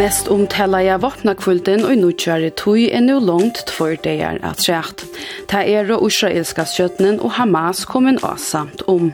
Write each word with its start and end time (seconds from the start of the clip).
Mest 0.00 0.30
omtalaja 0.32 0.94
vapnakvulten 1.02 1.82
og 1.84 1.98
nutjare 2.00 2.48
tui 2.56 2.86
er 2.88 3.02
nu 3.04 3.18
langt 3.20 3.58
tvor 3.68 3.98
deir 4.00 4.38
at 4.48 4.62
rett. 4.64 5.02
Ta 5.50 5.60
er 5.60 5.90
og 5.92 6.06
israelska 6.08 6.64
skjøttenen 6.64 7.18
og 7.20 7.34
Hamas 7.36 7.82
kom 7.84 8.08
en 8.08 8.20
avsamt 8.24 8.80
om. 8.88 9.10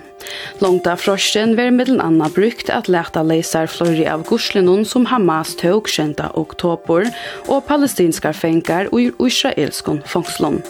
Långt 0.59 0.87
av 0.87 0.97
frosten 0.97 1.57
var 1.57 1.71
mellan 1.71 2.01
anna 2.01 2.29
brukt 2.29 2.71
att 2.71 2.89
leta 2.89 3.23
läsar 3.23 3.67
flori 3.67 4.09
av 4.09 4.25
gurslenon 4.29 4.85
som 4.85 5.07
Hamas 5.07 5.57
tog 5.57 5.89
20 5.89 6.15
oktober 6.35 7.11
och 7.47 7.67
palestinska 7.67 8.33
fengar 8.33 8.89
och 8.95 9.01
israelskon 9.01 10.03
fångslån. 10.07 10.63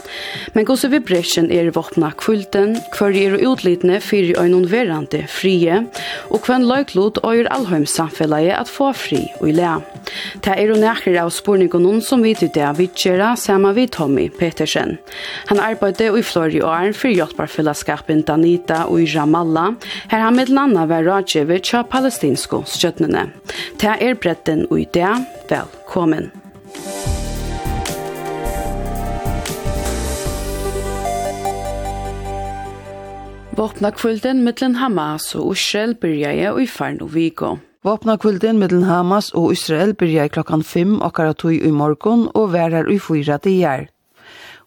Men 0.52 0.64
gosse 0.64 0.88
vi 0.88 1.00
breschen 1.00 1.50
er 1.52 1.70
våpna 1.70 2.10
kvulten, 2.18 2.76
kvar 2.92 3.14
er 3.16 3.36
utlitne 3.38 4.00
fyrir 4.00 4.40
øynon 4.40 4.66
verande 4.70 5.24
frie, 5.28 5.82
og 6.30 6.42
kvann 6.46 6.66
løyklod 6.66 7.20
øyr 7.24 7.46
er 7.46 7.84
samfellet 7.84 8.52
at 8.56 8.68
få 8.68 8.92
fri 8.92 9.22
og 9.40 9.48
i 9.48 9.52
lea. 9.52 9.78
Ta 10.42 10.54
er 10.54 10.72
og 10.72 10.80
nekker 10.82 11.16
av 11.20 11.30
spurningonen 11.30 12.02
som 12.02 12.22
vi 12.22 12.34
til 12.34 12.50
det 12.54 12.68
vidtjera 12.78 13.34
sama 13.36 13.72
vi 13.72 13.86
Tommy 13.86 14.28
Petersen. 14.38 14.98
Han 15.46 15.60
arbeidde 15.60 16.10
i 16.18 16.22
Flori 16.22 16.60
og 16.62 16.70
Arn 16.74 16.94
for 16.94 17.08
hjelperfellesskapen 17.08 18.22
Danita 18.26 18.84
og 18.86 19.02
i 19.02 19.10
Ramal 19.14 19.45
Ramallah, 19.46 19.74
her 20.08 20.18
han 20.18 20.36
med 20.36 20.48
landa 20.48 20.86
var 20.86 21.02
rådgiver 21.02 21.58
til 21.58 21.84
palestinske 21.90 22.62
støttene. 22.66 23.30
Ta 23.78 23.96
er 24.00 24.14
bretten 24.14 24.66
og 24.70 24.80
i 24.80 24.86
det, 24.94 25.12
velkommen. 25.50 26.30
Våpna 33.56 33.90
kvulden 33.90 34.42
mittlen 34.44 34.74
Hamas 34.76 35.34
og 35.34 35.54
Israel 35.54 35.94
byrjaði 35.94 36.50
og 36.50 36.60
i 36.60 36.66
farn 36.66 37.00
og 37.00 37.14
vigo. 37.14 37.56
Våpna 37.86 38.18
kvulden 38.20 38.58
mittlen 38.58 38.84
Hamas 38.84 39.30
og 39.32 39.52
Israel 39.52 39.94
byrjaði 39.94 40.34
klokkan 40.34 40.62
5 40.62 41.00
okkar 41.06 41.32
tog 41.32 41.54
i 41.54 41.70
morgon 41.70 42.28
og 42.34 42.52
værar 42.52 42.90
i 42.92 42.98
fyra 42.98 43.38
tider. 43.38 43.86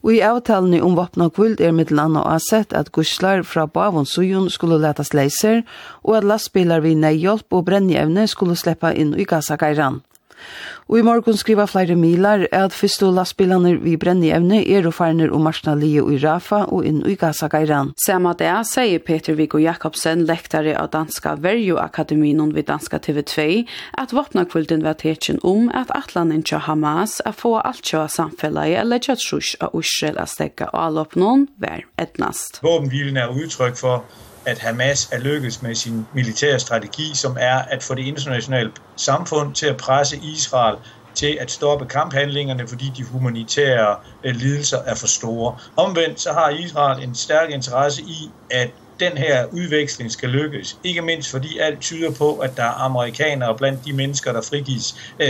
Og 0.04 0.14
i 0.16 0.22
avtalene 0.24 0.80
om 0.84 0.96
vapna 0.96 1.28
og 1.28 1.60
er 1.60 1.74
mitt 1.76 1.92
land 1.92 2.16
og 2.18 2.28
sett 2.40 2.74
at 2.74 2.92
guslar 2.96 3.44
fra 3.44 3.66
bavon 3.68 4.08
sujun 4.08 4.48
skulle 4.50 4.80
letas 4.80 5.12
leiser, 5.14 5.66
og 6.04 6.22
at 6.22 6.28
lastbilar 6.28 6.86
vi 6.86 6.96
nei 6.96 7.18
hjelp 7.20 7.52
og 7.52 7.66
brennjevne 7.68 8.28
skulle 8.28 8.56
sleppa 8.56 8.94
inn 8.96 9.12
i 9.20 9.28
gasakairan. 9.28 10.00
Og 10.90 10.98
i 11.00 11.04
morgen 11.06 11.38
skriva 11.38 11.68
flere 11.70 11.94
milar 12.00 12.48
at 12.56 12.74
første 12.74 13.06
lastbilene 13.14 13.76
vi 13.84 13.94
brenner 14.00 14.38
evne 14.40 14.64
er 14.64 14.88
og 14.90 14.96
farner 14.98 15.30
og 15.30 15.44
marsna 15.46 15.76
lije 15.78 16.02
i 16.02 16.18
Rafa 16.24 16.64
og 16.66 16.88
inn 16.90 17.04
i 17.06 17.14
Gaza-geiran. 17.20 17.92
Samme 18.02 18.34
det 18.40 18.48
er, 18.50 18.64
sier 18.66 19.04
Peter 19.06 19.38
Viggo 19.38 19.62
Jakobsen, 19.62 20.26
lektare 20.26 20.74
av 20.80 20.90
Danska 20.96 21.36
Verjo-akademien 21.44 22.56
ved 22.56 22.70
Danska 22.72 22.98
TV2, 23.06 23.66
at 24.02 24.14
våpnakvulden 24.16 24.82
var 24.86 24.98
tetjen 25.02 25.38
om 25.44 25.70
at 25.78 25.94
atlanen 25.94 26.42
til 26.44 26.64
Hamas 26.66 27.20
er 27.26 27.38
få 27.38 27.60
alt 27.60 27.84
til 27.86 28.10
samfunnet 28.10 28.80
eller 28.80 28.98
til 28.98 29.14
at 29.14 29.22
trus 29.22 29.54
av 29.62 29.78
Israel 29.78 30.18
er 30.18 30.30
stegget 30.30 30.74
og 30.74 30.82
alle 30.88 31.06
noen 31.20 31.48
hver 31.62 31.86
etnast. 32.02 32.64
Våpenhvilen 32.66 33.18
er 33.18 33.34
uttrykk 33.34 33.78
for 33.78 34.04
at 34.46 34.60
Hamas 34.60 35.08
er 35.12 35.20
lykkedes 35.20 35.62
med 35.62 35.76
sin 35.76 36.08
militære 36.14 36.60
strategi, 36.60 37.16
som 37.16 37.38
er 37.40 37.58
at 37.58 37.84
få 37.84 37.96
det 37.96 38.04
internationale 38.04 38.72
samfund 38.98 39.56
til 39.56 39.66
at 39.66 39.78
presse 39.78 40.18
Israel 40.18 40.78
til 41.16 41.38
at 41.42 41.52
stoppe 41.52 41.86
kamphandlingerne, 41.88 42.68
fordi 42.68 42.90
de 42.90 43.04
humanitære 43.04 43.98
lidelser 44.24 44.78
er 44.78 44.96
for 44.96 45.08
store. 45.08 45.60
Omvendt 45.76 46.22
så 46.22 46.34
har 46.34 46.50
Israel 46.50 47.04
en 47.04 47.16
stærk 47.16 47.50
interesse 47.50 48.02
i 48.04 48.34
at 48.50 48.72
den 49.00 49.18
her 49.18 49.46
udveksling 49.52 50.12
skal 50.12 50.30
lykkes. 50.30 50.78
Ikke 50.84 51.02
mindst 51.02 51.32
fordi 51.32 51.58
alt 51.58 51.80
tyder 51.80 52.12
på, 52.12 52.34
at 52.36 52.58
der 52.58 52.64
er 52.64 52.86
amerikanere 52.86 53.58
blandt 53.58 53.86
de 53.86 53.94
mennesker, 53.94 54.34
der 54.34 54.42
frigives 54.42 55.14
øh, 55.20 55.28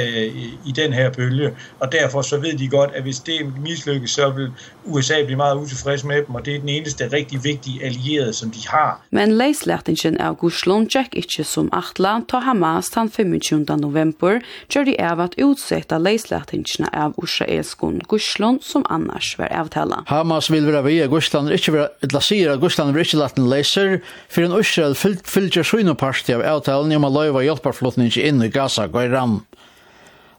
i 0.66 0.72
den 0.76 0.94
her 0.94 1.10
bølge. 1.12 1.54
Og 1.80 1.92
derfor 1.92 2.22
så 2.22 2.38
ved 2.38 2.54
de 2.54 2.68
godt, 2.68 2.92
at 2.94 3.02
hvis 3.02 3.20
det 3.20 3.54
mislykkes, 3.62 4.12
så 4.12 4.30
vil 4.30 4.52
USA 4.86 5.24
blive 5.26 5.38
meget 5.38 5.56
utilfreds 5.56 6.04
med 6.04 6.16
dem, 6.26 6.36
og 6.36 6.46
det 6.46 6.56
er 6.56 6.60
den 6.60 6.70
eneste 6.70 7.10
rigtig 7.14 7.44
vigtige 7.44 7.86
allierede, 7.86 8.34
som 8.34 8.52
de 8.52 8.68
har. 8.68 9.02
Men 9.12 9.38
leislertingen 9.38 10.22
er 10.22 10.26
August 10.26 10.68
Lundjek 10.68 11.08
ikke 11.14 11.44
som 11.44 11.70
atlan, 11.74 12.26
ta 12.26 12.38
Hamas 12.38 12.86
den 12.86 13.10
25. 13.10 13.66
november, 13.78 14.40
gjør 14.70 14.84
de 14.84 14.96
av 15.02 15.20
at 15.20 15.36
utsetta 15.44 15.98
leislertingene 15.98 16.90
av 16.96 17.14
israelskon 17.24 18.02
Guslund 18.08 18.62
som 18.62 18.86
annars 18.90 19.34
var 19.40 19.52
avtala. 19.52 20.04
Hamas 20.08 20.52
vil 20.52 20.68
være 20.68 20.84
vei, 20.84 20.98
Guslund 21.08 21.50
er 21.50 21.58
ikke 21.60 21.74
være, 21.74 21.88
la 22.14 22.22
sier 22.24 22.54
at 22.54 22.62
Guslund 22.64 22.94
er 22.94 23.04
ikke 23.04 23.20
laten 23.20 23.50
leiser, 23.60 24.00
for 24.32 24.48
en 24.48 24.58
Israel 24.60 24.96
fylgjer 24.96 25.68
synoparti 25.68 26.34
av 26.36 26.46
avtalen 26.48 26.96
om 26.98 27.08
å 27.08 27.14
løyva 27.14 27.44
hjelparflotning 27.46 28.12
inn 28.18 28.42
i 28.44 28.52
Gaza 28.52 28.88
og 28.88 29.00
ram. 29.12 29.42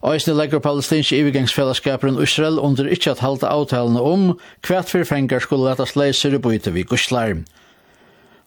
Øysene 0.01 0.39
legger 0.39 0.63
palestinske 0.65 1.19
ivergangsfellesskaperen 1.21 2.21
Israel 2.25 2.57
under 2.59 2.89
ikke 2.89 3.13
at 3.13 3.21
halte 3.21 3.49
avtalene 3.51 4.01
om 4.01 4.31
hvert 4.65 4.89
fyrfengar 4.89 5.45
skulle 5.45 5.69
letas 5.69 5.93
leiser 5.93 6.33
i 6.35 6.41
byte 6.41 6.73
vi 6.73 6.87
guslarm. 6.89 7.45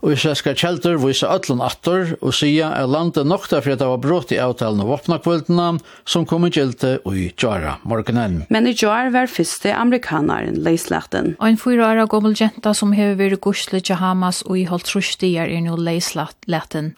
Og 0.03 0.11
israelska 0.11 0.51
kjeldur 0.59 0.97
viser 0.99 1.31
ötlun 1.31 1.61
attor 1.63 2.09
og 2.19 2.33
sia 2.35 2.73
er 2.75 2.89
landet 2.91 3.23
nokta 3.23 3.61
for 3.63 3.71
at 3.71 3.79
det 3.79 3.87
var 3.87 4.01
brått 4.03 4.33
i 4.35 4.39
avtalen 4.43 4.81
av 4.83 4.89
våpnakvöldena 4.91 5.67
som 6.03 6.25
kom 6.27 6.43
i 6.43 6.49
gjelte 6.51 6.97
i 7.07 7.29
Jara 7.39 7.77
morgenen. 7.87 8.41
Men 8.51 8.67
i 8.67 8.75
Jara 8.75 9.13
var 9.15 9.31
fyrste 9.31 9.71
amerikanaren 9.71 10.59
leislaten. 10.65 11.37
Ein 11.39 11.55
fyra 11.57 11.93
år 11.93 12.09
gommel 12.11 12.35
jenta 12.35 12.73
som 12.75 12.91
hever 12.91 13.15
vært 13.15 13.39
gusle 13.47 13.79
til 13.79 14.01
Hamas 14.01 14.43
og 14.43 14.59
i 14.59 14.67
holdt 14.67 14.91
trustier 14.91 15.47
er 15.47 15.63
nå 15.63 15.79
leislaten. 15.79 16.91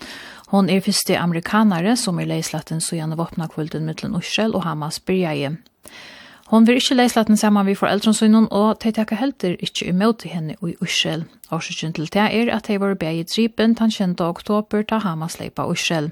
Hon 0.49 0.69
er 0.69 0.81
fyrste 0.81 1.19
amerikanare 1.21 1.93
som 2.01 2.17
er 2.17 2.31
leislaten 2.33 2.81
så 2.81 2.97
gjerne 2.97 3.21
våpnakvölden 3.21 3.85
mittlen 3.85 4.17
Israel 4.17 4.57
og 4.57 4.65
Hamas 4.65 4.97
byrjaie. 4.97 5.59
Hon 6.53 6.65
vil 6.67 6.77
ikkje 6.77 6.95
leislaten 6.99 7.37
saman 7.41 7.65
vi 7.65 7.73
foreldren 7.73 8.47
og 8.53 8.77
de 8.83 8.91
tekka 8.93 9.17
helter 9.17 9.55
ikkje 9.57 9.87
imot 9.89 10.23
henne 10.29 10.53
i 10.61 10.75
Ursel. 10.81 11.25
Årsøkjen 11.49 11.93
til 11.93 12.05
det 12.13 12.21
er 12.21 12.51
at 12.53 12.67
de 12.67 12.77
var 12.79 12.93
bæg 12.93 13.17
i 13.17 13.23
dripen 13.23 13.73
den 13.73 13.91
20. 13.91 14.21
oktober 14.21 14.83
ta 14.83 14.99
Hamas 14.99 15.39
leipa 15.39 15.65
Ursel. 15.65 16.11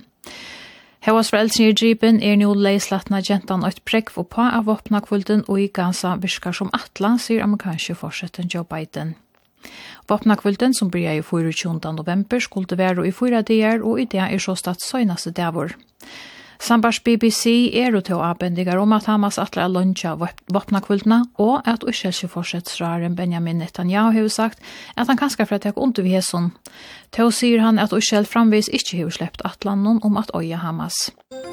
Hevas 1.05 1.29
foreldren 1.29 1.69
i 1.69 1.73
dripen 1.73 2.21
er 2.23 2.35
nå 2.39 2.53
leislatna 2.53 3.21
gentan 3.21 3.61
og 3.61 3.75
et 3.75 3.83
prekk 3.85 4.09
for 4.09 4.23
på 4.23 4.41
av 4.41 4.69
åpna 4.69 5.03
kvulten 5.05 5.45
og 5.47 5.59
i 5.59 5.67
Gaza 5.67 6.15
virkar 6.15 6.53
som 6.57 6.73
atla, 6.73 7.17
sier 7.19 7.43
amerikanske 7.43 7.93
forsetten 7.93 8.49
Joe 8.49 8.65
Biden. 8.65 9.13
Vapnakvulten 10.09 10.73
som 10.73 10.89
byrja 10.89 11.13
i 11.19 11.21
24. 11.21 11.93
november 11.93 12.39
skulle 12.39 12.77
være 12.77 13.05
i 13.07 13.11
4 13.11 13.41
dager, 13.41 13.83
og 13.83 14.01
i 14.01 14.05
det 14.05 14.19
er 14.19 14.37
så 14.39 14.55
statt 14.55 14.81
søgnaste 14.81 15.31
dævor. 15.31 15.75
Sambars 16.63 17.01
BBC 17.03 17.73
er 17.75 17.91
og 17.91 18.05
til 18.07 18.21
avbendigar 18.23 18.79
om 18.79 18.93
at 18.95 19.09
Hamas 19.11 19.35
atler 19.41 19.67
lunja 19.67 20.13
våpna 20.15 20.79
kvöldna 20.79 21.17
og 21.35 21.67
at 21.67 21.83
Ushelsi 21.83 22.29
fortsetsraren 22.31 23.17
Benjamin 23.19 23.59
Netanyahu 23.59 24.21
har 24.21 24.29
sagt 24.31 24.63
at 24.95 25.07
han 25.07 25.19
kanskje 25.19 25.45
for 25.45 25.55
at 25.55 25.65
jeg 25.65 25.77
under 25.77 26.03
vi 26.03 26.15
hesson. 26.15 26.53
Til 27.11 27.31
sier 27.35 27.59
han 27.59 27.79
at 27.79 27.91
Ushel 27.93 28.25
framvis 28.25 28.71
ikkje 28.71 29.03
har 29.03 29.11
sleppt 29.11 29.43
atlanon 29.43 29.99
om 30.03 30.17
at 30.17 30.31
øye 30.35 30.55
Hamas. 30.55 31.11
Hamas. 31.33 31.52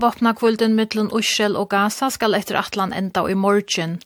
Våpna 0.00 0.30
kvulden 0.32 0.78
mittlen 0.78 1.10
Ushel 1.12 1.58
og 1.60 1.66
Gaza 1.74 2.06
skal 2.08 2.32
etter 2.38 2.56
atlan 2.56 2.94
enda 2.96 3.20
i 3.28 3.34
morgen. 3.36 3.98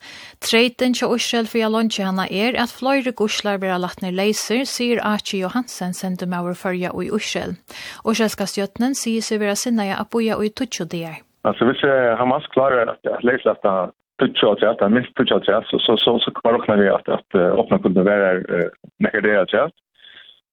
Treiten 0.43 0.97
til 0.99 1.13
Ushel 1.15 1.47
for 1.47 1.61
Jalonji 1.61 2.03
hana 2.03 2.25
er 2.27 2.57
at 2.59 2.73
fløyre 2.75 3.13
guslar 3.15 3.61
vera 3.63 3.77
lagt 3.79 4.03
ned 4.03 4.17
leiser, 4.19 4.65
sier 4.67 4.99
Archie 5.07 5.45
Johansen 5.45 5.95
sendum 5.95 6.35
over 6.35 6.59
fyrja 6.59 6.91
i 6.99 7.13
Ushel. 7.15 7.55
Ushelska 8.03 8.49
stjøtnen 8.51 8.99
sier 8.99 9.23
seg 9.23 9.39
vera 9.45 9.55
sinna 9.55 9.87
ja 9.87 10.01
Abuja 10.03 10.41
og 10.41 10.49
i 10.49 10.51
Tutsjo 10.51 10.89
dier. 10.91 11.23
Altså 11.47 11.69
hvis 11.69 11.87
Hamas 12.19 12.51
klarer 12.57 12.91
at 12.91 13.23
leise 13.23 13.55
at 13.55 13.63
Tutsjo 14.19 14.51
og 14.57 14.59
Tjata, 14.59 14.91
minst 14.91 15.15
Tutsjo 15.15 15.39
og 15.39 15.47
Tjata, 15.47 15.63
så, 15.71 15.79
så, 15.79 15.95
så, 16.01 16.19
så 16.19 16.75
vi 16.75 16.91
at, 16.91 17.07
at 17.21 17.41
åpna 17.55 17.79
kunne 17.79 18.07
være 18.11 18.69
nekardere 18.99 19.47
Tjata 19.47 19.84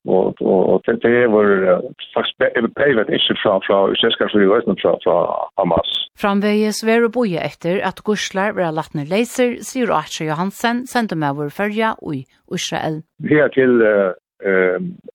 og 0.07 0.41
og 0.41 0.61
og 0.71 0.81
det 0.85 1.03
det 1.03 1.31
var 1.31 1.81
faktisk 2.15 2.37
pavet 2.77 3.09
ikke 3.17 3.35
fra 3.43 3.53
fra 3.67 3.77
Useska 3.91 4.27
for 4.31 4.39
det 4.39 4.49
var 4.49 4.61
fra 4.81 4.93
fra 5.05 5.17
Hamas. 5.59 5.91
Framvegis 6.21 6.85
veru 6.85 7.09
boje 7.09 7.39
etter 7.49 7.81
at 7.89 8.03
Guslar 8.03 8.51
var 8.53 8.71
lagt 8.71 8.95
ned 8.95 9.07
laser 9.09 9.57
sier 9.61 9.91
Archer 9.91 10.25
Johansen, 10.25 10.87
sendte 10.87 11.15
med 11.15 11.35
vår 11.35 11.49
følge 11.49 11.93
i 12.13 12.25
Israel. 12.53 13.03
Vi 13.19 13.35
er 13.35 13.47
til 13.47 13.81
eh 13.81 14.11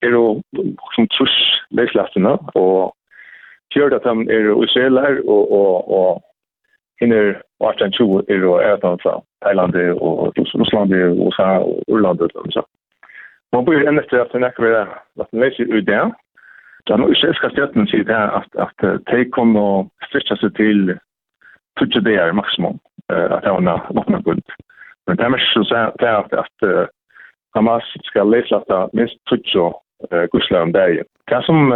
er 0.03 0.11
jo 0.11 0.43
som 0.95 1.09
trus 1.09 1.35
leislastene, 1.71 2.39
og 2.55 2.95
gjør 3.77 3.97
at 3.99 4.07
han 4.09 4.31
er 4.31 4.45
israeler 4.65 5.21
og, 5.35 5.43
og, 5.59 5.73
og 5.99 6.11
hinner 7.01 7.35
18-20 7.61 8.33
er 8.33 8.39
jo 8.47 8.53
er 8.69 8.77
fra 8.83 9.15
Thailand 9.43 9.75
og 10.07 10.33
Russland 10.39 10.95
og 10.95 11.27
USA 11.27 11.49
og 11.69 11.83
Irland 11.89 12.21
og 12.21 12.31
sånn. 12.55 12.71
Man 13.53 13.65
blir 13.65 13.89
enda 13.89 14.03
efter 14.03 14.19
att 14.19 14.41
näka 14.41 14.63
vid 14.63 14.73
det. 14.73 14.83
Att 15.21 15.33
man 15.33 15.41
läser 15.41 15.63
ut 15.63 15.87
det. 15.87 16.13
Jag 16.85 16.99
har 16.99 17.09
inte 17.09 17.27
älskat 17.27 17.53
stjärten 17.53 17.87
sig 17.87 18.05
det 18.05 18.31
att, 18.31 18.57
att 18.57 19.05
de 19.07 19.25
kommer 19.25 19.61
och 19.61 19.89
stretcha 20.09 20.37
sig 20.37 20.53
till 20.53 20.99
20 21.79 22.01
dagar 22.01 22.33
maximum. 22.33 22.79
Att 23.13 23.43
det 23.43 23.49
har 23.49 23.95
vattnet 23.95 24.25
guld. 24.25 24.45
Men 25.07 25.17
det 25.17 25.25
är 25.25 25.29
mest 25.29 25.69
så 25.69 25.75
att, 25.75 26.03
att, 26.03 26.33
att 26.33 26.89
Hamas 27.55 27.85
ska 28.03 28.25
läsa 28.25 28.89
minst 28.93 29.15
20 29.53 29.73
eh 30.11 30.27
kusla 30.33 30.63
om 30.63 30.73
det. 30.73 31.03
Kan 31.27 31.43
som 31.43 31.73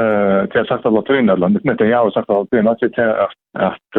till 0.52 0.64
sagt 0.67 0.87
av 0.87 0.93
Latin 0.93 1.28
eller 1.28 1.46
inte 1.46 1.69
inte 1.69 1.84
jag 1.84 2.05
har 2.05 2.11
sagt 2.11 2.31
av 2.31 2.37
Latin 2.52 2.69
att 2.69 2.78
det 2.81 3.28
att 3.58 3.93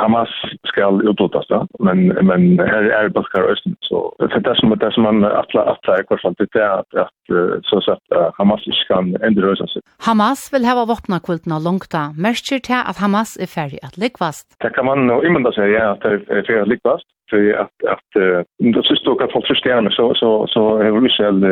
Hamas 0.00 0.28
ska 0.64 1.00
utrotas 1.02 1.46
då 1.48 1.66
men 1.78 2.06
men 2.06 2.58
här 2.58 2.82
är 2.82 3.08
baskar 3.08 3.42
östen 3.42 3.76
så 3.80 4.14
för 4.18 4.40
det 4.40 4.56
som 4.56 4.78
det 4.78 4.92
som 4.92 5.02
man 5.02 5.24
att 5.24 5.54
att 5.56 5.84
säga 5.84 6.04
alla 6.08 6.18
fall 6.22 6.34
det 6.38 6.58
är 6.58 6.78
att 6.78 6.94
att 6.94 7.20
så 7.62 7.80
så 7.80 7.92
att 7.92 8.34
Hamas 8.34 8.60
ska 8.84 8.94
ändra 8.98 9.46
rösa 9.46 9.66
sig. 9.66 9.82
Hamas 10.06 10.50
vill 10.52 10.64
ha 10.64 10.84
vapna 10.84 11.20
kultna 11.20 11.58
långt 11.58 11.90
där. 11.90 12.22
Märker 12.22 12.58
till 12.58 12.82
att 12.90 12.98
Hamas 12.98 13.36
är 13.44 13.46
färdig 13.46 13.78
att 13.82 13.96
likvast. 13.96 14.46
Det 14.58 14.70
kan 14.70 14.86
man 14.86 15.06
nog 15.06 15.24
imma 15.26 15.52
säga 15.52 15.90
att 15.90 16.00
det 16.00 16.08
är 16.08 16.42
färdig 16.42 16.60
att 16.60 16.68
likvast 16.68 17.04
för 17.30 17.52
att 17.52 17.76
att 17.94 18.10
det 18.58 18.82
så 18.82 18.94
stora 18.94 19.28
folk 19.32 19.64
mig 19.64 19.92
så 19.92 20.14
så 20.14 20.46
så 20.46 20.78
är 20.78 21.06
Israel 21.06 21.44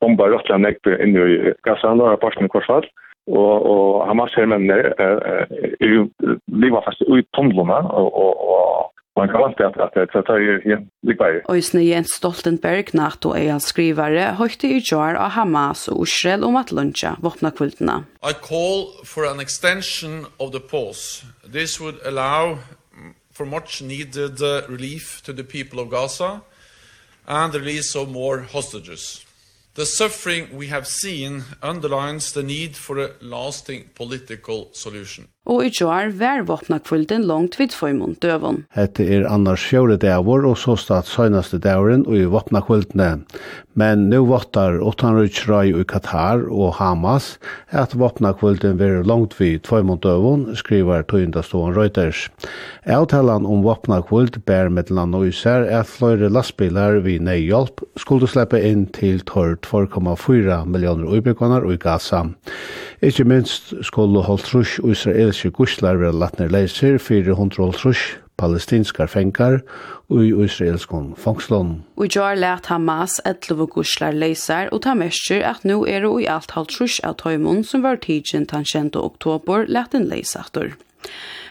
bomba 0.00 0.28
råttla 0.30 0.58
nekk 0.60 0.90
inn 0.98 1.16
i 1.16 1.54
Gaza, 1.66 1.94
og 1.94 2.08
har 2.08 2.20
parten 2.22 2.50
korsfall, 2.52 2.86
og, 3.30 3.66
og 3.72 4.06
Hamas 4.08 4.34
her 4.38 4.48
menn 4.50 4.70
er, 4.72 4.90
er 4.98 5.92
jo 5.92 6.08
livet 6.48 6.86
fast 6.86 7.04
ut 7.06 7.28
tondlene, 7.36 7.78
og, 7.92 8.08
og, 8.10 8.40
og 8.54 8.90
man 9.18 9.28
kan 9.28 9.42
vant 9.42 9.60
at, 9.60 9.76
at, 9.84 9.96
det 10.14 10.22
tar 10.26 10.40
igjen 10.40 10.86
likveier. 11.06 11.42
Øysene 11.50 11.82
Jens 11.84 12.14
Stoltenberg, 12.16 12.94
NATO-eianskrivare, 12.96 14.34
høyte 14.38 14.70
i 14.70 14.80
jar 14.80 15.18
av 15.20 15.34
Hamas 15.36 15.88
og 15.92 16.06
Israel 16.06 16.46
om 16.48 16.56
at 16.60 16.72
lunsja 16.72 17.16
kvultna 17.20 18.04
I 18.22 18.32
call 18.32 18.88
for 19.04 19.26
an 19.26 19.40
extension 19.40 20.26
of 20.38 20.52
the 20.52 20.60
pause. 20.60 21.24
This 21.44 21.80
would 21.80 21.98
allow 22.04 22.58
for 23.32 23.44
much 23.46 23.82
needed 23.82 24.40
relief 24.68 25.22
to 25.24 25.32
the 25.32 25.44
people 25.44 25.80
of 25.80 25.90
Gaza 25.90 26.42
and 27.26 27.52
the 27.52 27.58
release 27.58 27.94
of 27.96 28.08
more 28.08 28.42
hostages. 28.42 29.24
The 29.74 29.86
suffering 29.86 30.56
we 30.56 30.66
have 30.66 30.88
seen 30.88 31.44
underlines 31.62 32.32
the 32.32 32.42
need 32.42 32.76
for 32.76 32.98
a 32.98 33.14
lasting 33.20 33.90
political 33.94 34.70
solution 34.74 35.28
og 35.48 35.64
i 35.64 35.70
jar 35.72 36.10
vær 36.20 36.42
våpna 36.44 36.76
kvulten 36.84 37.24
langt 37.24 37.56
vid 37.58 37.72
Føymund 37.72 38.18
døvon. 38.20 38.64
Hette 38.76 39.06
er 39.08 39.24
annars 39.24 39.64
fjore 39.64 39.96
dævor 40.00 40.44
og 40.44 40.58
så 40.60 40.76
stat 40.76 41.08
søgnaste 41.08 41.58
dævoren 41.58 42.04
og 42.06 42.18
i 42.18 42.28
våpna 42.28 42.60
kvultene. 42.66 43.24
Men 43.74 44.08
nu 44.10 44.26
våttar 44.28 44.80
Otanrujtsrøy 44.84 45.72
i 45.80 45.84
Katar 45.88 46.44
og 46.50 46.74
Hamas 46.76 47.38
at 47.72 47.94
våpna 47.96 48.34
kvulten 48.36 48.76
vær 48.78 49.00
langt 49.08 49.38
vid 49.40 49.64
Føymund 49.66 50.02
døvon, 50.04 50.50
skriver 50.54 51.06
Tøyndaståen 51.08 51.74
Reuters. 51.76 52.28
Avtalan 52.84 53.46
om 53.48 53.64
våpna 53.64 54.02
kvult 54.04 54.36
bær 54.44 54.68
mellan 54.68 55.14
nøyser 55.14 55.64
at 55.72 55.88
fløyre 55.88 56.28
lastbilar 56.28 57.00
vi 57.06 57.16
nøyhjelp 57.22 57.80
skulle 57.96 58.28
slippe 58.28 58.60
inn 58.60 58.86
til 58.92 59.24
tår 59.24 59.56
2,4 59.64 60.62
millioner 60.68 61.08
uibrikonar 61.08 61.64
i 61.70 61.80
Gaza. 61.80 62.26
Ikke 63.00 63.24
minst 63.24 63.72
skulle 63.86 64.20
holdt 64.26 64.50
rusk 64.54 64.84
Israel 64.84 65.29
israelske 65.30 65.50
guslar 65.54 65.96
vera 65.96 66.12
latner 66.12 66.50
leiser 66.50 66.98
450 66.98 68.18
palestinskar 68.40 69.06
fengar 69.06 69.60
og 70.08 70.24
i 70.24 70.30
israelskon 70.44 71.14
fangslån. 71.14 71.84
Og 71.96 72.06
i 72.06 72.10
jar 72.10 72.34
let 72.34 72.66
Hamas 72.66 73.20
11 73.24 73.68
guslar 73.70 74.12
leiser, 74.12 74.70
og 74.72 74.82
ta 74.82 74.94
mestjer 74.94 75.44
at 75.46 75.64
nu 75.64 75.84
er 75.86 76.02
det 76.02 76.12
i 76.24 76.26
alt 76.26 76.56
halvt 76.56 76.74
trus 76.74 76.98
av 77.04 77.18
tøymon 77.20 77.62
som 77.64 77.84
var 77.84 78.00
tidsin 78.02 78.46
tan 78.46 78.64
20. 78.64 78.96
oktober 78.96 79.68
let 79.68 79.94
en 79.94 80.08
leisator. 80.08 80.74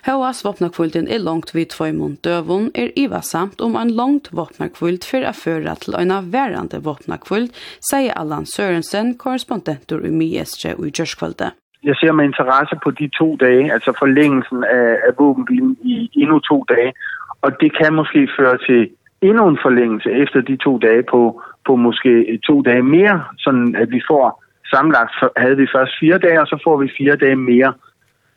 Høas 0.08 0.44
våpnakvulden 0.46 1.08
er 1.12 1.20
langt 1.20 1.54
vid 1.54 1.72
tvøymon 1.74 2.18
døvun 2.24 2.70
er 2.74 2.92
ivasamt 3.00 3.62
om 3.62 3.76
en 3.76 3.92
langt 3.96 4.32
våpnakvult 4.32 5.06
for 5.08 5.24
å 5.24 5.34
føre 5.36 5.76
til 5.84 5.98
en 6.00 6.14
avværende 6.16 6.82
våpnakvuld, 6.84 7.52
sier 7.92 8.16
Allan 8.16 8.48
Sørensen, 8.48 9.16
korrespondentur 9.20 10.06
i 10.08 10.14
Miestre 10.14 10.76
og 10.78 10.88
i 10.88 10.94
Gjørskvalde 10.96 11.54
jeg 11.84 11.96
ser 11.96 12.12
med 12.12 12.26
interesse 12.26 12.76
på 12.84 12.92
de 12.92 13.08
to 13.08 13.38
dage, 13.40 13.74
altså 13.74 13.92
forlængelsen 14.00 14.64
af, 14.64 14.92
af 15.08 15.14
våbenbilen 15.20 15.78
i 15.84 16.10
endnu 16.14 16.40
to 16.40 16.66
dage, 16.70 16.94
og 17.42 17.62
det 17.62 17.78
kan 17.78 17.94
måske 17.94 18.30
føre 18.40 18.58
til 18.58 18.90
endnu 19.22 19.48
en 19.48 19.60
forlængelse 19.62 20.12
efter 20.12 20.42
de 20.42 20.56
to 20.58 20.78
dage 20.78 21.04
på, 21.04 21.42
på 21.66 21.76
måske 21.76 22.40
to 22.48 22.62
dage 22.62 22.84
mere, 22.84 23.24
sådan 23.38 23.76
at 23.76 23.92
vi 23.92 24.02
får 24.08 24.44
samlet, 24.72 24.98
havde 25.38 25.58
vi 25.58 25.68
først 25.76 25.92
fire 26.00 26.18
dage, 26.18 26.42
og 26.42 26.48
så 26.48 26.60
får 26.64 26.78
vi 26.78 26.92
fire 26.98 27.16
dage 27.16 27.36
mere. 27.36 27.74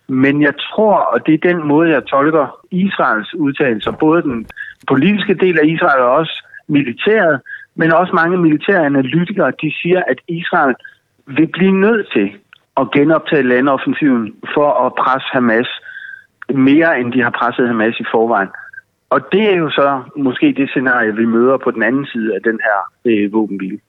Men 0.08 0.42
jeg 0.42 0.54
tror, 0.56 0.94
og 0.96 1.26
det 1.26 1.34
er 1.34 1.48
den 1.52 1.66
måde, 1.68 1.90
jeg 1.90 2.06
tolker 2.06 2.58
Israels 2.70 3.34
udtalelser, 3.34 3.90
både 3.90 4.22
den 4.22 4.46
politiske 4.88 5.34
del 5.34 5.58
af 5.58 5.66
Israel 5.66 6.02
og 6.02 6.10
også 6.10 6.46
militæret, 6.68 7.40
men 7.74 7.92
også 7.92 8.12
mange 8.14 8.36
militære 8.36 8.86
analytikere, 8.86 9.52
de 9.62 9.72
siger, 9.82 10.02
at 10.08 10.18
Israel 10.28 10.74
vil 11.26 11.46
blive 11.46 11.80
nødt 11.80 12.08
til 12.12 12.30
at 12.80 12.90
genoptage 12.90 13.42
landoffensiven 13.42 14.34
for 14.54 14.68
at 14.86 14.92
presse 14.94 15.28
Hamas 15.32 15.68
mere 16.54 17.00
end 17.00 17.12
de 17.12 17.22
har 17.22 17.30
presset 17.30 17.68
Hamas 17.68 18.00
i 18.00 18.04
forvejen. 18.12 18.48
Og 19.10 19.20
det 19.32 19.42
er 19.52 19.56
jo 19.56 19.70
så 19.70 20.02
måske 20.16 20.54
det 20.56 20.68
scenarie, 20.68 21.16
vi 21.16 21.24
møder 21.24 21.56
på 21.64 21.70
den 21.70 21.82
anden 21.82 22.06
side 22.06 22.34
af 22.34 22.40
den 22.44 22.60
her 22.66 22.78
øh, 23.04 23.32
våbenbil. 23.32 23.80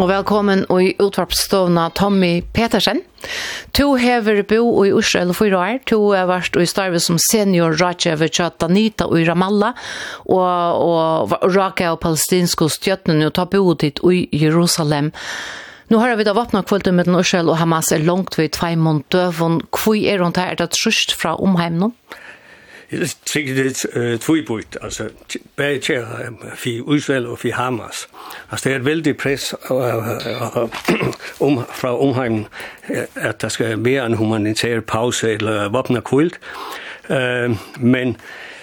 Og 0.00 0.08
velkommen 0.08 0.62
i 0.80 0.94
utvarpstovna 0.96 1.90
Tommy 1.92 2.40
Petersen. 2.56 3.02
To 3.76 3.98
hever 4.00 4.38
bo 4.48 4.86
i 4.86 4.94
Israel 4.96 5.34
for 5.36 5.52
år. 5.52 5.82
To 5.92 5.98
har 6.14 6.30
vært 6.30 6.56
i 6.56 6.64
starve 6.64 6.96
som 7.04 7.18
senior 7.20 7.76
rådgjøver 7.76 8.32
til 8.32 8.48
Danita 8.56 9.10
i 9.12 9.26
Ramallah. 9.28 9.76
Og, 10.24 10.40
og, 10.40 11.34
rake 11.52 11.90
av 11.90 11.98
palestinske 12.00 12.70
stjøttene 12.72 13.28
og 13.28 13.34
ta 13.36 13.44
bo 13.44 13.74
dit 13.76 14.00
i 14.00 14.22
Jerusalem. 14.32 15.12
Nu 15.92 16.00
har 16.00 16.16
vi 16.16 16.24
da 16.24 16.32
vapna 16.32 16.64
kvöldet 16.64 16.96
med 16.96 17.12
Israel 17.20 17.52
og 17.52 17.60
Hamas 17.60 17.92
er 17.92 18.00
langt 18.00 18.38
ved 18.38 18.54
tvei 18.56 18.76
måneder. 18.80 19.04
døvun. 19.12 19.60
Hvor 19.68 20.00
er 20.00 20.24
hun 20.24 20.32
her? 20.32 20.52
Er 20.52 20.64
det 20.64 20.70
trusht 20.80 21.12
fra 21.12 21.36
omheim 21.36 21.76
nå? 21.76 21.92
sikkert 23.26 23.58
et 23.58 24.20
tvivbryt, 24.20 24.78
altså 24.82 25.08
bag 25.56 25.80
til 25.80 26.04
for 26.54 26.94
Israel 26.94 27.26
og 27.26 27.38
for 27.38 27.52
Hamas. 27.52 28.08
Altså 28.50 28.68
det 28.68 28.74
er 28.74 28.78
et 28.78 28.84
veldig 28.84 29.16
press 29.16 29.54
om, 31.40 31.64
fra 31.74 32.02
omheim 32.02 32.44
at 33.14 33.42
der 33.42 33.48
skal 33.48 33.78
mere 33.78 34.06
en 34.06 34.14
humanitær 34.14 34.80
pause 34.80 35.30
eller 35.30 35.68
våpne 35.68 36.00
kult. 36.00 36.40
Uh, 37.10 37.56
men 37.80 38.16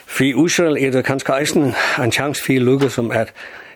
for 0.05 0.45
Israel 0.45 0.77
er 0.85 0.91
det 0.91 1.05
kanskje 1.05 1.39
eisen 1.39 1.73
en 2.03 2.11
chance 2.11 2.43
for 2.43 2.53
lykke 2.53 2.89
som 2.89 3.11
at 3.11 3.33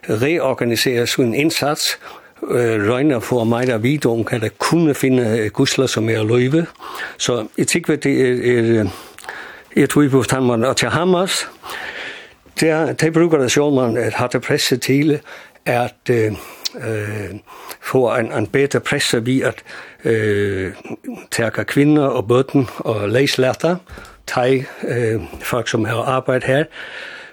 reorganisere 0.10 1.08
sin 1.08 1.34
innsats 1.34 2.00
øh, 2.50 2.90
røgner 2.90 3.20
for 3.20 3.44
mig, 3.44 3.68
der 3.68 3.78
videre 3.78 4.24
kan 4.24 4.42
der 4.42 4.50
kunne 4.50 4.94
finde 4.94 5.50
gusler, 5.50 5.88
som 5.88 6.10
er 6.10 6.24
løve. 6.24 6.66
Så 7.18 7.48
jeg 7.58 7.68
tænker, 7.68 7.96
det 7.96 8.22
er, 8.22 8.80
er 8.80 8.86
Jeg 9.76 9.90
tror 9.90 10.10
på 10.10 10.20
at 10.20 10.32
han 10.32 10.48
var 10.48 10.74
til 10.74 10.90
Hamas. 10.90 11.50
Det 12.60 13.02
der 13.02 13.12
bruker 13.12 13.38
det 13.38 13.52
sjål, 13.52 13.74
man 13.74 14.12
har 14.14 14.28
det 14.28 14.42
presset 14.42 14.82
til 14.82 15.22
at 15.66 16.10
øh, 16.10 16.32
få 17.82 18.16
en, 18.16 18.32
en 18.34 18.48
bedre 18.48 18.80
presse 18.80 19.26
ved 19.26 19.42
at 19.42 19.64
øh, 20.06 20.74
tage 21.32 21.52
kvinder 21.52 22.04
og 22.04 22.28
bøtten 22.28 22.68
og 22.78 23.10
læslætter, 23.10 23.76
tage 24.28 24.68
øh, 24.88 25.22
folk, 25.42 25.68
som 25.68 25.86
har 25.86 25.96
arbejdet 25.96 26.44
her. 26.44 26.64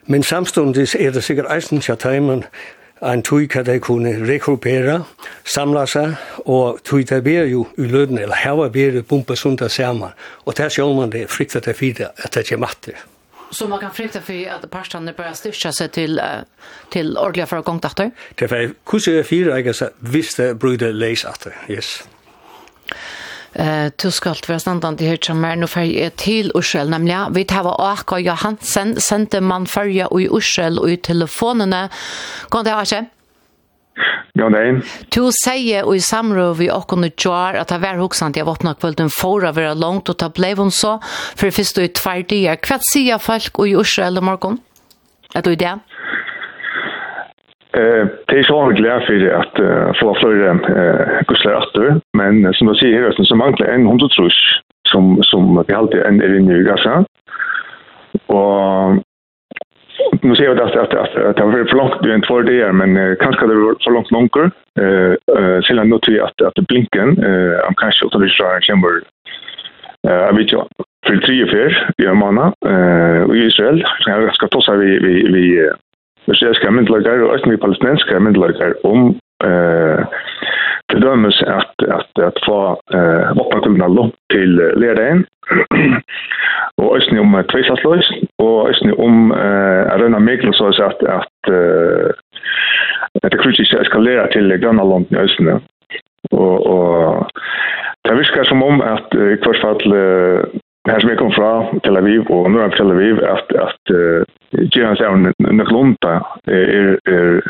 Men 0.07 0.23
samtidig 0.23 1.07
er 1.07 1.11
det 1.11 1.25
sikkert 1.25 1.57
eisen, 1.57 1.83
at 1.89 2.23
man 2.23 2.45
en 3.03 3.23
tog 3.23 3.49
kan 3.49 3.65
de 3.65 3.79
kunne 3.81 4.15
rekrupere, 4.29 5.05
samle 5.45 5.87
seg, 5.87 6.17
og 6.47 6.81
tog 6.85 7.05
det 7.09 7.23
blir 7.23 7.47
jo 7.51 7.67
i 7.79 7.87
løden, 7.87 8.19
eller 8.19 8.35
hava 8.35 8.69
ber 8.69 8.99
jo 8.99 9.03
bumpe 9.03 9.37
sundt 9.37 9.71
sammen. 9.73 10.11
Og 10.45 10.57
der 10.57 10.69
ser 10.69 10.95
man 10.95 11.13
det 11.13 11.31
fryktet 11.31 11.65
det 11.65 11.77
fire 11.77 12.11
at 12.17 12.35
det 12.35 12.49
kommer 12.49 12.67
atter. 12.67 12.93
Så 13.51 13.69
man 13.69 13.79
kan 13.79 13.91
frykta 13.91 14.21
för 14.21 14.49
att 14.51 14.71
parstande 14.71 15.13
börjar 15.13 15.33
styrka 15.33 15.73
sig 15.73 15.89
till 15.89 16.21
till 16.91 17.19
ordliga 17.19 17.47
för 17.47 17.63
gång 17.63 17.81
Det 17.81 18.43
er 18.43 18.49
for 18.49 18.57
hvordan 18.57 18.67
var 18.67 18.75
kusar 18.85 19.23
fyra 19.23 19.61
jag 19.61 19.75
så 19.75 19.89
visste 19.99 20.55
bröder 20.55 20.93
läs 20.93 21.25
att. 21.25 21.47
Yes 21.69 22.09
eh 23.59 23.91
du 24.03 24.11
skal 24.11 24.39
være 24.47 24.61
standant 24.61 25.01
i 25.01 25.09
høyt 25.11 25.29
som 25.29 25.45
er 25.45 25.57
noe 25.59 25.69
ferie 25.69 26.11
til 26.11 26.51
Ursel, 26.55 26.91
nemlig 26.91 27.19
vi 27.35 27.45
tar 27.45 27.67
av 27.67 27.81
Aka 27.81 28.19
Johansen, 28.23 28.97
sendte 29.01 29.41
man 29.41 29.67
ferie 29.67 30.07
i 30.07 30.29
Ursel 30.29 30.79
og 30.79 30.91
i 30.91 30.97
telefonene. 30.97 31.89
Kom 32.51 32.65
det 32.65 32.73
ha? 32.73 32.85
Ja, 34.39 34.49
nei. 34.49 34.79
Du 35.11 35.31
sier 35.35 35.85
og 35.85 35.97
i 35.97 36.01
samråd 36.05 36.59
vi 36.61 36.71
åkken 36.71 37.05
og 37.09 37.17
gjør 37.19 37.59
at 37.59 37.73
det 37.73 37.81
var 37.83 37.99
hoksant 37.99 38.37
jeg 38.39 38.47
våpna 38.47 38.77
kvelden 38.79 39.11
for 39.11 39.43
å 39.43 39.53
være 39.53 39.75
langt 39.75 40.09
og 40.09 40.21
ta 40.21 40.31
blei 40.31 40.55
hon 40.55 40.71
så, 40.71 41.01
for 41.35 41.51
først 41.51 41.81
og 41.83 41.89
i 41.89 41.93
tvær. 41.99 42.59
Hva 42.63 42.79
sier 42.93 43.19
folk 43.19 43.59
i 43.67 43.75
Ursel 43.75 44.21
i 44.21 44.25
morgen? 44.25 44.61
Er 45.35 45.43
du 45.43 45.51
i 45.51 45.59
det? 45.59 45.75
Ja. 45.75 46.18
Eh, 47.73 48.07
det 48.27 48.39
är 48.39 48.43
så 48.43 48.67
mycket 48.67 48.83
lätt 48.85 49.05
för 49.05 49.31
att 49.31 49.61
uh, 49.61 49.93
få 50.01 50.15
fler 50.15 50.49
eh 50.49 51.25
kuslar 51.27 51.57
åter, 51.57 52.01
men 52.17 52.55
som 52.55 52.67
du 52.67 52.75
säger 52.75 53.03
här 53.03 53.25
så 53.25 53.37
manglar 53.37 53.67
en 53.67 53.87
100 53.87 54.09
trus 54.09 54.61
som 54.89 55.23
som 55.23 55.65
vi 55.69 55.75
alltid 55.75 56.01
en 56.01 56.23
är 56.23 56.39
inne 56.39 56.57
i 56.57 56.63
Gaza. 56.63 57.05
Och 58.27 58.95
nu 60.23 60.37
ser 60.37 60.45
jag 60.45 60.61
att 60.61 60.77
att 60.77 60.95
att 60.95 61.37
det 61.37 61.45
var 61.45 61.65
för 61.65 61.77
långt 61.77 62.03
det 62.03 62.13
är 62.13 62.27
två 62.27 62.43
dagar 62.43 62.73
men 62.73 63.17
kanske 63.17 63.47
det 63.47 63.55
var 63.55 63.77
för 63.85 63.91
långt 63.91 64.11
långt. 64.11 64.37
Eh 64.81 65.13
eh 65.39 65.61
sen 65.63 65.79
ändå 65.79 65.99
till 65.99 66.21
att 66.21 66.43
att 66.43 66.55
blinken 66.55 67.09
eh 67.23 67.67
am 67.67 67.75
kanske 67.77 68.07
åt 68.07 68.21
det 68.21 68.29
så 68.29 68.45
chamber 68.61 69.03
eh 70.09 70.37
vet 70.37 70.53
jag 70.53 70.67
för 71.07 71.17
tre 71.17 71.51
fyra 71.51 71.77
i 72.03 72.07
Amana 72.07 72.53
eh 72.67 73.37
i 73.37 73.47
Israel 73.47 73.85
så 74.01 74.11
jag 74.11 74.35
ska 74.35 74.49
ta 74.49 74.61
så 74.61 74.77
vi 74.77 74.99
vi 74.99 75.33
vi 75.33 75.71
israelske 76.33 76.71
myndelagere 76.71 77.25
og 77.25 77.31
også 77.31 77.57
palestinske 77.61 78.21
myndelagere 78.21 78.75
om 78.85 79.01
eh, 79.49 80.03
til 80.91 81.03
dømes 81.03 81.43
at, 81.47 81.73
at, 81.99 82.11
at 82.29 82.37
få 82.47 82.61
eh, 82.97 83.27
oppakkulna 83.43 83.89
lopp 83.93 84.15
til 84.33 84.61
lærdagen, 84.83 85.25
og 86.81 86.87
også 86.97 87.19
om 87.21 87.37
tveisatløys, 87.53 88.13
og 88.39 88.55
også 88.69 88.95
om 88.99 89.33
eh, 89.33 89.85
Arena 89.95 90.19
Mikkel, 90.19 90.55
så 90.55 90.73
at, 90.91 91.01
at, 91.19 91.53
uh, 91.53 92.11
at 93.23 93.33
det 93.33 93.41
krutsis 93.41 93.73
eskalera 93.73 94.27
til 94.33 94.61
Grønland 94.63 95.07
i 95.11 95.21
Østene. 95.25 95.61
Og, 96.33 96.67
og 96.67 97.31
det 98.05 98.17
virker 98.17 98.45
som 98.45 98.63
om 98.63 98.81
at 98.81 99.09
i 99.13 99.37
hvert 99.45 99.63
fall 99.63 99.81
här 100.89 101.01
som 101.01 101.09
jag 101.09 101.19
kom 101.19 101.33
från 101.33 101.81
Tel 101.81 101.97
Aviv 101.97 102.21
och 102.21 102.51
norra 102.51 102.71
Tel 102.71 102.91
Aviv 102.91 103.25
att 103.25 103.57
att 103.57 103.81
Jehan 104.51 104.97
Sam 104.97 105.33
Naklonta 105.39 106.27
är 106.47 106.99
är 107.05 107.43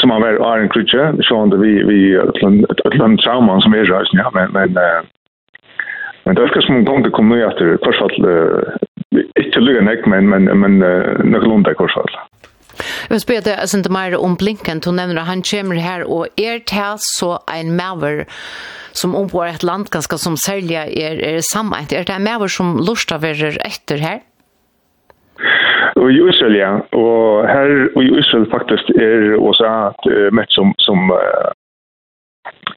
som 0.00 0.10
han 0.10 0.22
var 0.22 0.58
en 0.58 0.68
klutje 0.68 1.14
så 1.20 1.38
han 1.38 1.60
vi 1.60 1.82
vi 1.82 2.14
ett 2.14 2.96
land 2.98 3.20
trauma 3.20 3.60
som 3.60 3.72
är 3.72 3.84
rörs 3.84 4.08
ja 4.12 4.30
men 4.34 4.52
men 4.52 4.68
uh, 4.68 5.02
men 6.24 6.34
det 6.34 6.48
ska 6.48 6.60
som 6.60 6.84
gång 6.84 7.02
det 7.02 7.10
kommer 7.10 7.46
efter 7.48 7.76
korsfall 7.76 8.10
inte 9.40 9.60
lugna 9.60 9.96
men 10.06 10.28
men 10.28 10.44
men 10.44 10.78
Naklonta 11.30 11.74
korsfall. 11.74 12.10
Jeg 13.02 13.14
vil 13.14 13.24
spørre 13.24 13.44
deg, 13.48 13.58
altså 13.58 13.80
ikke 13.82 13.94
mer 13.94 14.18
om 14.18 14.36
Blinken, 14.38 14.80
du 14.84 14.92
nevner 14.94 15.22
at 15.22 15.30
han 15.30 15.44
kommer 15.46 15.80
her, 15.82 16.04
og 16.06 16.28
er 16.38 16.62
det 16.62 16.92
så 17.04 17.36
en 17.50 17.74
maver 17.76 18.24
som 18.94 19.16
ombor 19.16 19.48
et 19.48 19.64
land, 19.64 19.88
ganske 19.90 20.18
som 20.20 20.36
særlig 20.36 20.76
er, 20.76 21.16
er 21.18 21.40
sammeint, 21.52 21.92
er 21.92 22.04
det 22.04 22.16
en 22.16 22.26
maver 22.26 22.52
som 22.52 22.76
lort 22.76 23.12
av 23.14 23.24
er 23.24 23.56
etter 23.64 24.02
her? 24.02 24.20
Og 25.96 26.10
i 26.10 26.20
Israel, 26.28 26.54
ja. 26.56 26.72
Og 26.96 27.48
her 27.48 27.72
og 27.96 28.04
i 28.04 28.12
Israel 28.20 28.46
faktisk 28.52 28.92
er 28.96 29.34
også 29.38 29.66
at, 29.88 30.06
uh, 30.12 30.28
mest 30.34 30.54
som, 30.56 30.72
som 30.78 31.10
uh, 31.10 31.50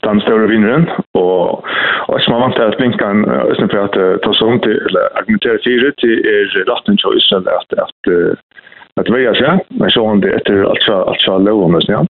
den 0.08 0.22
større 0.26 0.50
vinneren, 0.52 0.90
og, 1.14 1.64
og 2.08 2.22
som 2.22 2.36
har 2.36 2.44
vant 2.44 2.58
til 2.58 2.68
at 2.68 2.78
Blinkan, 2.80 3.24
uh, 3.30 3.70
for 3.72 3.82
at 3.88 3.98
uh, 4.02 4.18
ta 4.26 4.34
sånn 4.40 4.62
til, 4.66 4.78
eller 4.90 5.16
argumentere 5.22 5.64
fire, 5.66 5.94
til 6.02 6.22
er 6.36 6.58
retten 6.72 7.00
til 7.02 7.22
Israel 7.22 7.50
at, 7.56 7.80
at 7.86 8.12
uh, 8.12 8.55
att 9.02 9.10
välja 9.10 9.34
sig 9.34 9.66
men 9.70 9.90
så 9.90 10.08
hon 10.08 10.22
det 10.22 10.30
efter 10.30 10.64
alltså 10.64 10.94
alltså 10.94 11.38
lågomnes 11.38 11.88
ja 11.88 12.06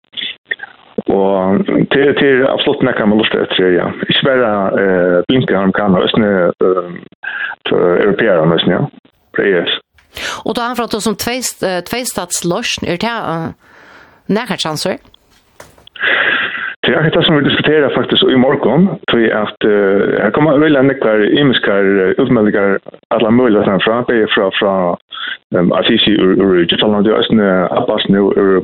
Og 1.07 1.65
til, 1.93 2.15
til 2.21 2.45
absolutt 2.47 2.83
nekka 2.87 3.07
man 3.09 3.19
lort 3.19 3.35
etter, 3.35 3.73
ja. 3.75 3.89
Ikke 4.09 4.27
bare 4.29 4.51
eh, 4.83 5.19
blinker 5.29 5.57
amerikaner, 5.59 6.05
østene 6.05 6.29
eh, 6.63 6.91
europeere, 7.73 8.45
østene, 8.55 8.77
ja. 8.77 8.83
Det 9.37 9.47
er 9.47 9.63
yes. 9.63 9.79
Og 10.45 10.57
da 10.57 10.69
han 10.69 10.77
fra 10.77 11.01
som 11.01 11.17
tveistats 11.17 12.45
løsjen, 12.45 12.89
er 12.89 13.01
det 13.01 13.09
uh, 13.09 13.49
nekka 14.29 14.57
chanser? 14.61 15.01
Det 16.87 16.95
är 16.95 17.11
det 17.11 17.23
som 17.23 17.37
vi 17.37 17.45
diskuterar 17.45 17.91
faktiskt 17.91 18.23
i 18.23 18.37
morgon 18.37 18.89
tror 19.11 19.23
jag 19.23 19.43
att 19.43 19.65
uh, 19.65 20.19
här 20.23 20.31
kommer 20.31 20.59
väl 20.59 20.87
nekvar 20.87 21.39
imiskar 21.39 21.85
utmeldingar 22.21 22.79
alla 23.09 23.31
möjliga 23.31 23.65
från 23.65 23.81
från 23.81 24.05
det 24.09 24.27
från 24.31 24.51
från 24.53 24.97
um, 25.55 25.73
Assisi 25.73 26.11
ur 26.11 26.43
ur 26.43 26.67
Jerusalem 26.71 27.03
det 27.03 27.11
är 27.11 27.33
en 27.33 27.41
Abbas 27.79 28.09
nu 28.09 28.19
ur 28.19 28.63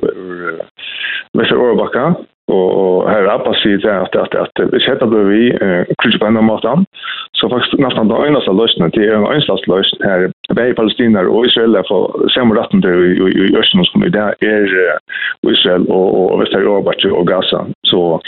Mr. 1.35 1.57
Orbaka 1.57 2.15
och 2.49 3.11
här 3.11 3.27
appa 3.27 3.55
sier 3.55 3.79
det 3.79 4.01
at, 4.01 4.17
att 4.17 4.35
att 4.35 4.51
vi 4.73 4.79
dette 4.79 5.07
blir 5.07 5.25
vi 5.25 5.59
kritisk 6.03 6.21
på 6.21 6.27
en 6.27 6.45
måte, 6.45 6.85
så 7.33 7.49
faktisk 7.49 7.79
nesten 7.79 8.09
då 8.09 8.27
eneste 8.27 8.51
så 8.51 8.67
det 8.85 8.91
till 8.91 9.13
en 9.13 9.27
enstast 9.27 9.67
lösning 9.69 10.11
her, 10.11 10.31
i 10.71 10.75
Palestina 10.75 11.21
och 11.21 11.47
Israel 11.47 11.83
för 11.89 12.29
samme 12.29 12.55
retten 12.55 12.83
til 12.83 13.29
i 13.29 13.57
östern 13.57 13.85
som 13.85 14.01
det 14.01 14.35
är 14.41 14.99
Israel 15.43 15.87
och 15.87 16.33
och 16.33 16.41
västra 16.41 16.61
Europa 16.61 16.93
och 17.11 17.27
Gaza 17.27 17.67
så 17.87 18.21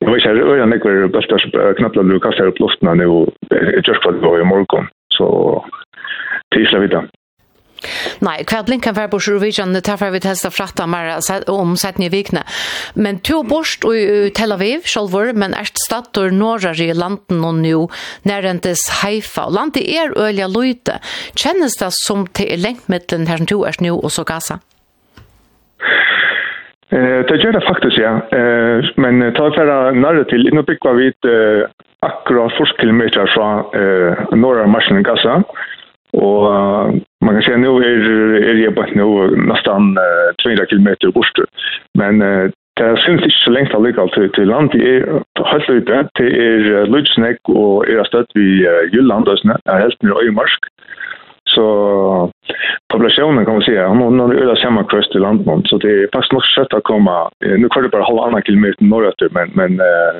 jeg 0.00 0.10
vet 0.10 0.24
inte 0.24 0.44
hur 0.44 0.56
jag 0.56 0.68
lägger 0.68 1.08
bästa 1.08 1.38
knappt 1.78 1.96
att 1.96 2.06
Lucas 2.06 2.38
här 2.38 2.50
på 2.50 2.62
luften 2.64 2.98
nu 2.98 3.26
just 3.86 4.06
i 4.06 4.08
att 4.08 4.20
gå 4.20 4.40
i 4.40 4.44
morgon 4.44 4.86
så 5.14 5.64
tills 6.54 6.72
jag 6.72 6.80
vet 6.80 7.04
Nei, 8.24 8.38
hva 8.48 8.62
blinkan 8.66 8.96
fer 8.96 9.10
på 9.12 9.20
Sjurvijan, 9.22 9.74
det 9.76 9.84
tar 9.86 10.00
vi 10.12 10.20
testa 10.22 10.50
fratta 10.50 10.86
mer 10.90 11.16
om 11.52 11.76
setten 11.78 12.06
i 12.06 12.10
vikne. 12.12 12.44
Men 12.94 13.20
to 13.26 13.42
bors 13.46 13.76
i 13.86 14.30
Tel 14.36 14.54
Aviv, 14.54 14.86
sjolvor, 14.88 15.32
men 15.34 15.56
erst 15.56 15.80
stator 15.84 16.32
norrar 16.34 16.80
i 16.80 16.92
landen 16.96 17.44
og 17.44 17.60
nu 17.62 17.88
nærentes 18.28 18.86
Haifa. 19.02 19.48
Landet 19.52 19.86
er 19.86 20.14
ølja 20.16 20.48
løyte. 20.50 21.00
Kjennes 21.36 21.78
det 21.80 21.92
som 22.02 22.26
til 22.36 22.58
lengtmiddelen 22.62 23.28
her 23.30 23.42
som 23.42 23.50
to 23.50 23.62
erst 23.68 23.84
nu 23.84 23.94
og 23.96 24.10
så 24.12 24.24
Gaza? 24.26 24.60
Eh, 26.94 27.20
det 27.28 27.40
gjør 27.42 27.58
det 27.58 27.64
faktisk, 27.66 27.98
ja. 27.98 28.18
Eh, 28.32 28.92
men 29.02 29.24
ta 29.36 29.50
færre 29.56 29.94
nærre 29.94 30.24
til, 30.30 30.46
nå 30.54 30.62
bygger 30.66 30.94
vi 31.00 31.10
akkurat 32.06 32.52
4 32.58 32.76
kilometer 32.80 33.26
fra 33.34 33.48
eh, 33.80 34.36
norra 34.36 34.66
marsjen 34.66 35.00
i 35.00 35.06
Gaza. 35.06 35.40
Eh, 35.40 35.75
uh, 36.14 36.94
man 37.24 37.34
kan 37.34 37.42
säga 37.42 37.56
nu 37.56 37.76
er 37.78 38.54
jeg 38.54 38.74
bare 38.74 38.94
nå 38.94 39.26
nesten 39.50 39.98
uh, 39.98 40.28
200 40.42 40.66
km 40.66 40.88
bort. 41.14 41.38
Men 41.94 42.20
det 42.78 42.98
synes 42.98 43.24
ikke 43.24 43.44
så 43.44 43.50
lengt 43.50 43.74
allikevel 43.74 44.10
til, 44.14 44.32
til 44.36 44.48
land 44.48 44.70
det 44.70 44.82
er 44.86 45.50
helt 45.52 45.70
ute 45.70 46.08
det 46.18 46.28
är 46.46 46.86
Lutsnek 46.92 47.38
er 47.90 48.04
støtt 48.04 48.30
stad 48.30 48.36
uh, 48.36 48.82
Jylland 48.92 49.26
Det 49.26 49.60
er 49.66 49.84
helt 49.84 50.02
mye 50.02 50.20
øyemarsk. 50.22 50.60
Så 51.46 51.66
populationen 52.92 53.44
kan 53.44 53.54
man 53.54 53.62
säga 53.62 53.88
hon 53.88 54.18
har 54.20 54.34
är 54.34 54.46
där 54.46 54.56
samma 54.56 54.84
kust 54.84 55.14
i 55.14 55.18
land 55.18 55.66
så 55.68 55.78
det 55.78 55.90
är 55.90 56.08
faktiskt 56.12 56.32
nog 56.32 56.44
sött 56.44 56.74
att 56.74 56.84
komma 56.84 57.30
nu 57.40 57.68
kvar 57.68 57.82
det 57.82 57.88
bara 57.88 58.04
halva 58.04 58.22
annan 58.22 58.42
kilometer 58.42 58.84
norrut 58.84 59.32
men 59.32 59.50
men 59.54 59.76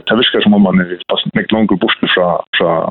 det 0.06 0.16
viskar 0.16 0.40
som 0.40 0.54
om 0.54 0.62
man 0.62 0.80
är 0.80 0.98
fast 1.10 1.34
mycket 1.34 1.52
långt 1.52 1.80
bort 1.80 1.98
från 2.14 2.38
från 2.58 2.90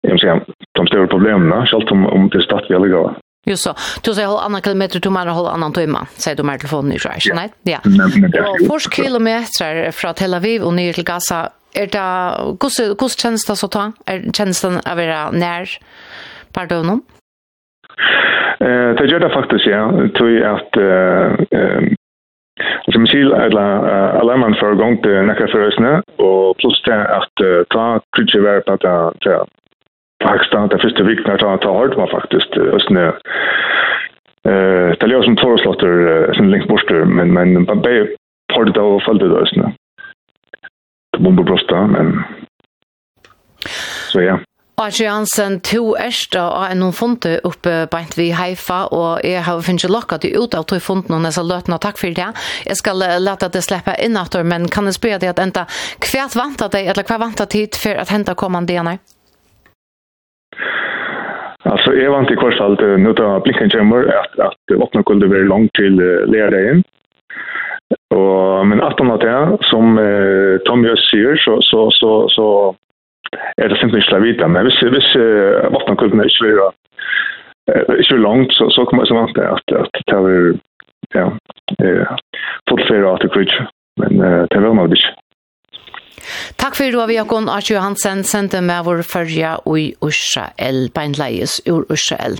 jag 0.00 0.10
vill 0.10 0.20
säga, 0.20 0.40
de 0.72 0.86
stora 0.86 1.06
problemen, 1.06 1.66
självt 1.66 1.90
om, 1.90 2.06
om 2.06 2.28
det 2.28 2.38
är 2.38 2.42
stadt 2.42 2.64
vi 2.68 2.74
har 2.74 2.86
legal. 2.86 3.14
Just 3.46 3.62
så. 3.62 3.74
Du 4.04 4.14
säger 4.14 4.28
håll 4.28 4.40
annan 4.44 4.62
kilometer, 4.62 5.00
du 5.00 5.10
menar 5.10 5.32
håll 5.32 5.46
annan 5.46 5.72
timme, 5.72 5.98
säger 6.10 6.36
du 6.36 6.42
med 6.42 6.60
telefonen 6.60 6.92
i 6.92 6.98
Schweiz, 6.98 7.30
nej? 7.34 7.48
Ja. 7.62 7.78
Och 8.50 8.66
först 8.70 8.94
kilometer 8.94 9.90
från 9.90 10.14
Tel 10.14 10.34
Aviv 10.34 10.62
och 10.62 10.74
ner 10.74 10.92
till 10.92 11.04
Gaza, 11.04 11.50
är 11.74 11.86
det, 11.86 12.32
hur 13.00 13.20
känns 13.20 13.46
det 13.46 13.56
så 13.56 13.68
ta? 13.68 13.92
Är 14.06 14.32
känns 14.32 14.62
det 14.62 14.68
att 14.68 14.96
vara 14.96 15.30
när 15.30 15.68
pardonen? 16.52 17.00
Eh, 18.60 18.90
det 18.98 19.06
gör 19.06 19.20
det 19.20 19.30
faktiskt, 19.30 19.66
ja. 19.66 20.00
Jag 20.00 20.14
tror 20.14 20.42
att 20.42 20.76
eh, 20.76 21.32
Og 22.86 22.92
som 22.94 23.06
sier 23.06 23.34
at 23.36 23.54
alarmen 23.54 24.56
for 24.60 24.78
gang 24.80 24.98
til 25.04 25.28
nekka 25.28 25.46
føresne, 25.52 25.92
og 26.18 26.56
pluss 26.60 26.80
til 26.86 26.98
at 27.18 27.44
ta 27.74 27.86
krydse 28.16 28.42
være 28.42 28.64
på 28.66 28.78
at 28.78 28.86
det 29.24 29.38
Pakistan, 30.18 30.66
det 30.72 30.80
første 30.82 31.04
vikten 31.06 31.30
er 31.30 31.44
at 31.46 31.60
ta 31.62 31.72
hardt 31.72 31.98
man 31.98 32.10
faktisk 32.10 32.56
østene 32.58 33.12
det 34.48 35.02
er 35.02 35.12
jo 35.12 35.22
som 35.22 35.36
foreslåtter 35.36 36.32
sin 36.36 36.50
lengt 36.50 36.68
borster, 36.68 37.04
men, 37.04 37.32
men 37.34 37.66
bare 37.66 38.06
på 38.54 38.64
det 38.64 38.74
da 38.74 38.80
og 38.80 39.02
følger 39.06 39.28
det 39.28 39.42
østene. 39.42 39.72
Det 41.12 41.22
bomber 41.24 41.44
brosta, 41.44 41.82
men 41.86 42.14
så 44.12 44.20
ja. 44.20 44.36
Archie 44.78 45.08
Hansen, 45.10 45.58
to 45.60 45.96
ersta 45.98 46.44
av 46.46 46.68
en 46.70 46.78
noen 46.78 46.94
fonte 46.94 47.40
oppe 47.42 47.88
beint 47.90 48.14
vi 48.14 48.28
Haifa, 48.30 48.84
og 48.94 49.24
jeg 49.26 49.42
har 49.42 49.62
finnet 49.66 49.90
lakka 49.90 50.20
til 50.22 50.38
ut 50.38 50.54
av 50.54 50.68
to 50.70 50.78
fonten 50.78 51.16
og 51.16 51.24
nesa 51.24 51.42
løtene, 51.42 51.74
og 51.74 51.82
takk 51.82 51.98
for 51.98 52.14
det. 52.14 52.28
Jeg 52.68 52.78
skal 52.78 53.02
leta 53.24 53.50
det 53.50 53.64
slippe 53.66 53.96
inn 54.04 54.16
etter, 54.20 54.46
men 54.46 54.68
kan 54.70 54.86
jeg 54.86 54.94
spørre 55.00 55.18
deg 55.24 55.34
at 55.34 55.42
enda, 55.42 55.66
hva 56.06 56.28
vanta 56.38 56.70
deg, 56.70 56.92
eller 56.92 57.08
hva 57.10 57.18
vanta 57.26 57.48
tid 57.50 57.74
for 57.74 57.98
at 57.98 58.14
hente 58.14 58.38
kommande 58.38 58.76
igjen 58.76 58.98
Alltså 61.68 61.94
jag 61.94 62.10
vant 62.10 62.30
i 62.30 62.36
kors 62.36 62.60
allt 62.60 62.80
nu 62.80 63.14
tar 63.14 63.40
blicken 63.40 63.70
kommer 63.70 64.04
att 64.20 64.38
att 64.38 64.82
öppna 64.82 65.02
kunde 65.02 65.26
vara 65.26 65.38
långt 65.38 65.72
till 65.72 66.00
uh, 66.00 66.26
läraren. 66.26 66.82
Och 68.14 68.66
men 68.66 68.82
att 68.82 69.00
om 69.00 69.08
det 69.08 69.58
som 69.60 69.98
uh, 69.98 70.58
Tom 70.58 70.84
just 70.84 71.10
säger 71.10 71.36
så 71.36 71.58
så 71.60 71.90
så 71.90 72.28
så 72.28 72.74
är 73.56 73.68
det 73.68 73.76
simpelt 73.76 74.04
inte 74.04 74.18
vita 74.18 74.48
men 74.48 74.62
hvis 74.66 74.82
hvis 74.82 75.16
uh, 75.16 75.72
vattenkulpen 75.72 76.22
inte 76.22 76.44
vill 76.44 76.58
uh, 76.58 76.72
inte 77.98 78.14
vill 78.14 78.22
långt 78.22 78.52
så 78.52 78.70
så 78.70 78.84
kommer 78.86 79.04
så 79.04 79.14
vant 79.14 79.38
att 79.38 79.72
att 79.72 79.96
det 80.06 80.20
vi 80.26 80.58
ja 81.14 81.26
eh 81.84 82.06
fortsätta 82.70 83.12
att 83.12 83.32
creature 83.32 83.68
men 84.00 84.20
uh, 84.20 84.46
det 84.50 84.58
vill 84.58 84.74
nog 84.74 84.90
inte 84.90 85.14
Takk 86.56 86.76
fyrir 86.76 86.92
du 86.92 87.02
av 87.02 87.12
Jakon 87.12 87.48
Arch 87.48 87.70
Johansen 87.70 88.24
sendte 88.24 88.60
med 88.60 88.84
vår 88.84 89.02
førja 89.02 89.58
i 89.76 89.94
Israel, 90.08 90.90
beinleies 90.94 91.60
ur 91.66 91.86
Israel. 91.92 92.36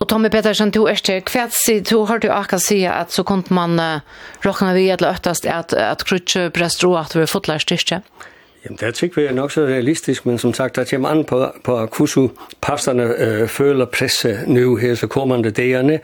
Og 0.00 0.08
Tommy 0.08 0.28
Petersen, 0.28 0.70
du 0.70 0.84
er 0.84 0.94
til 0.94 1.22
kvetsi, 1.22 1.80
du 1.80 2.04
har 2.04 2.18
du 2.18 2.28
akka 2.28 2.58
sida 2.58 2.98
at 3.00 3.12
så 3.12 3.22
kunne 3.22 3.48
man 3.50 3.78
uh, 3.78 4.00
råkna 4.44 4.74
vi 4.74 4.90
eller 4.90 5.14
øktast 5.14 5.46
at, 5.46 5.72
at 5.72 6.04
krutje 6.04 6.50
prestro 6.50 6.96
at 6.96 7.16
vi 7.16 7.26
fotlar 7.26 7.58
styrkje? 7.58 8.02
Ja. 8.02 8.34
Jamen, 8.64 8.78
det 8.80 8.94
tykker 8.94 9.28
vi 9.28 9.34
nok 9.34 9.52
så 9.52 9.60
realistisk, 9.60 10.26
men 10.26 10.38
som 10.38 10.54
sagt, 10.54 10.76
det 10.76 10.90
kommer 10.90 11.08
an 11.08 11.24
på, 11.24 11.52
på 11.64 11.78
at 11.78 11.90
kunne 11.90 12.28
pasterne 12.60 13.02
øh, 13.02 13.48
føler 13.48 13.84
presse 13.84 14.40
nu 14.46 14.76
her, 14.76 14.94
så 14.94 15.06
kommende 15.06 15.50
dagerne, 15.50 16.00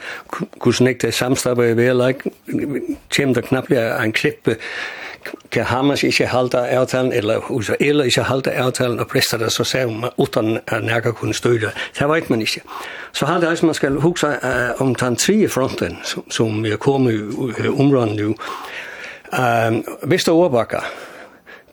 kunne 0.59 0.89
ikke 0.89 1.07
det 1.07 1.15
samstapper 1.15 1.65
i 1.65 1.77
vel, 1.77 2.09
ikke? 2.09 2.31
Kommer 3.17 3.35
der 3.35 3.41
knap 3.41 3.65
bliver 3.65 4.01
en 4.01 4.13
klippe, 4.13 4.57
kan 5.51 5.65
Hamas 5.65 6.03
ikke 6.03 6.27
halda 6.27 6.59
avtalen, 6.59 7.13
eller 7.13 7.61
Israel 7.61 8.05
ikke 8.05 8.23
halda 8.23 8.51
avtalen, 8.51 9.01
og 9.01 9.09
prester 9.09 9.39
det 9.39 9.53
så 9.53 9.65
sammen, 9.65 10.05
uten 10.19 10.59
at 10.67 10.85
nærke 10.85 11.13
kunne 11.13 11.35
støtte. 11.35 11.71
Det 11.99 12.09
vet 12.09 12.31
man 12.31 12.41
ikke. 12.41 12.61
Så 13.13 13.27
har 13.27 13.41
det 13.41 13.49
også, 13.49 13.67
man 13.67 13.75
skal 13.75 13.93
huske 13.93 14.27
uh, 14.27 14.83
om 14.83 14.95
den 14.95 15.17
tredje 15.17 15.49
fronten, 15.49 15.99
som, 16.05 16.31
som 16.31 16.65
er 16.65 16.77
kommet 16.77 17.13
i 17.13 17.17
uh, 17.17 17.81
området 17.81 18.17
nu. 18.17 18.35
Uh, 19.33 20.11
Vester 20.11 20.33
Årbakker, 20.33 20.85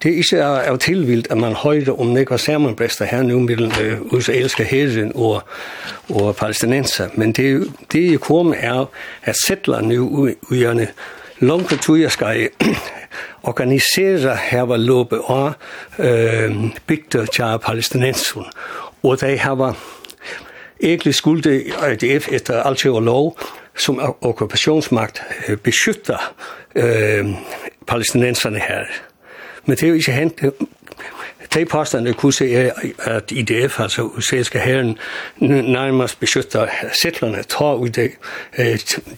Det 0.03 0.11
er 0.11 0.17
ikke 0.17 0.45
av 0.45 0.77
tilvilt 0.81 1.27
at 1.31 1.37
man 1.37 1.53
høyre 1.53 1.93
om 1.93 2.13
nekva 2.15 2.37
sammenbrester 2.41 3.05
her 3.05 3.21
nu 3.23 3.39
mellom 3.39 3.71
uh, 3.71 4.17
israelske 4.17 4.65
herren 4.65 5.11
og, 5.15 5.43
og 6.09 6.35
palestinenser, 6.35 7.13
men 7.15 7.31
det, 7.37 7.67
det 7.91 8.13
er 8.13 8.17
kommet 8.17 8.57
er 8.61 8.85
at 9.23 9.37
settler 9.45 9.81
nu 9.81 10.29
ujerne 10.49 10.87
langt 11.41 11.73
tuja 11.81 12.09
skal 12.09 12.49
organisere 13.43 14.35
herva 14.35 14.77
lobe 14.77 15.21
og 15.21 15.53
øh, 15.99 16.55
bygde 16.87 17.25
til 17.25 17.59
palestinensen, 17.65 18.43
og 19.03 19.21
de 19.21 19.37
herva 19.37 19.73
egentlig 20.83 21.15
skulde 21.15 21.63
IDF 21.63 22.31
etter 22.31 22.63
alt 22.63 22.85
og 22.85 23.01
lov 23.01 23.37
som 23.77 23.99
okkupasjonsmakt 24.21 25.21
beskytter 25.63 26.33
øh, 26.75 27.25
palestinenserne 27.87 28.59
her. 28.59 28.85
Men 29.71 29.77
det 29.77 29.83
er 29.83 29.87
jo 29.87 29.93
ikke 29.93 30.11
hent. 30.11 30.41
De 31.53 31.65
påstande 31.65 32.13
kunne 32.13 32.33
se, 32.33 32.55
er 32.55 32.71
at 32.99 33.31
IDF, 33.31 33.79
altså 33.79 34.01
USA-ska 34.01 34.59
herren, 34.59 34.97
nærmest 35.39 36.19
beskytter 36.19 36.67
sætlerne, 37.01 37.43
tar 37.43 37.73
ud 37.73 37.89
af 37.97 38.17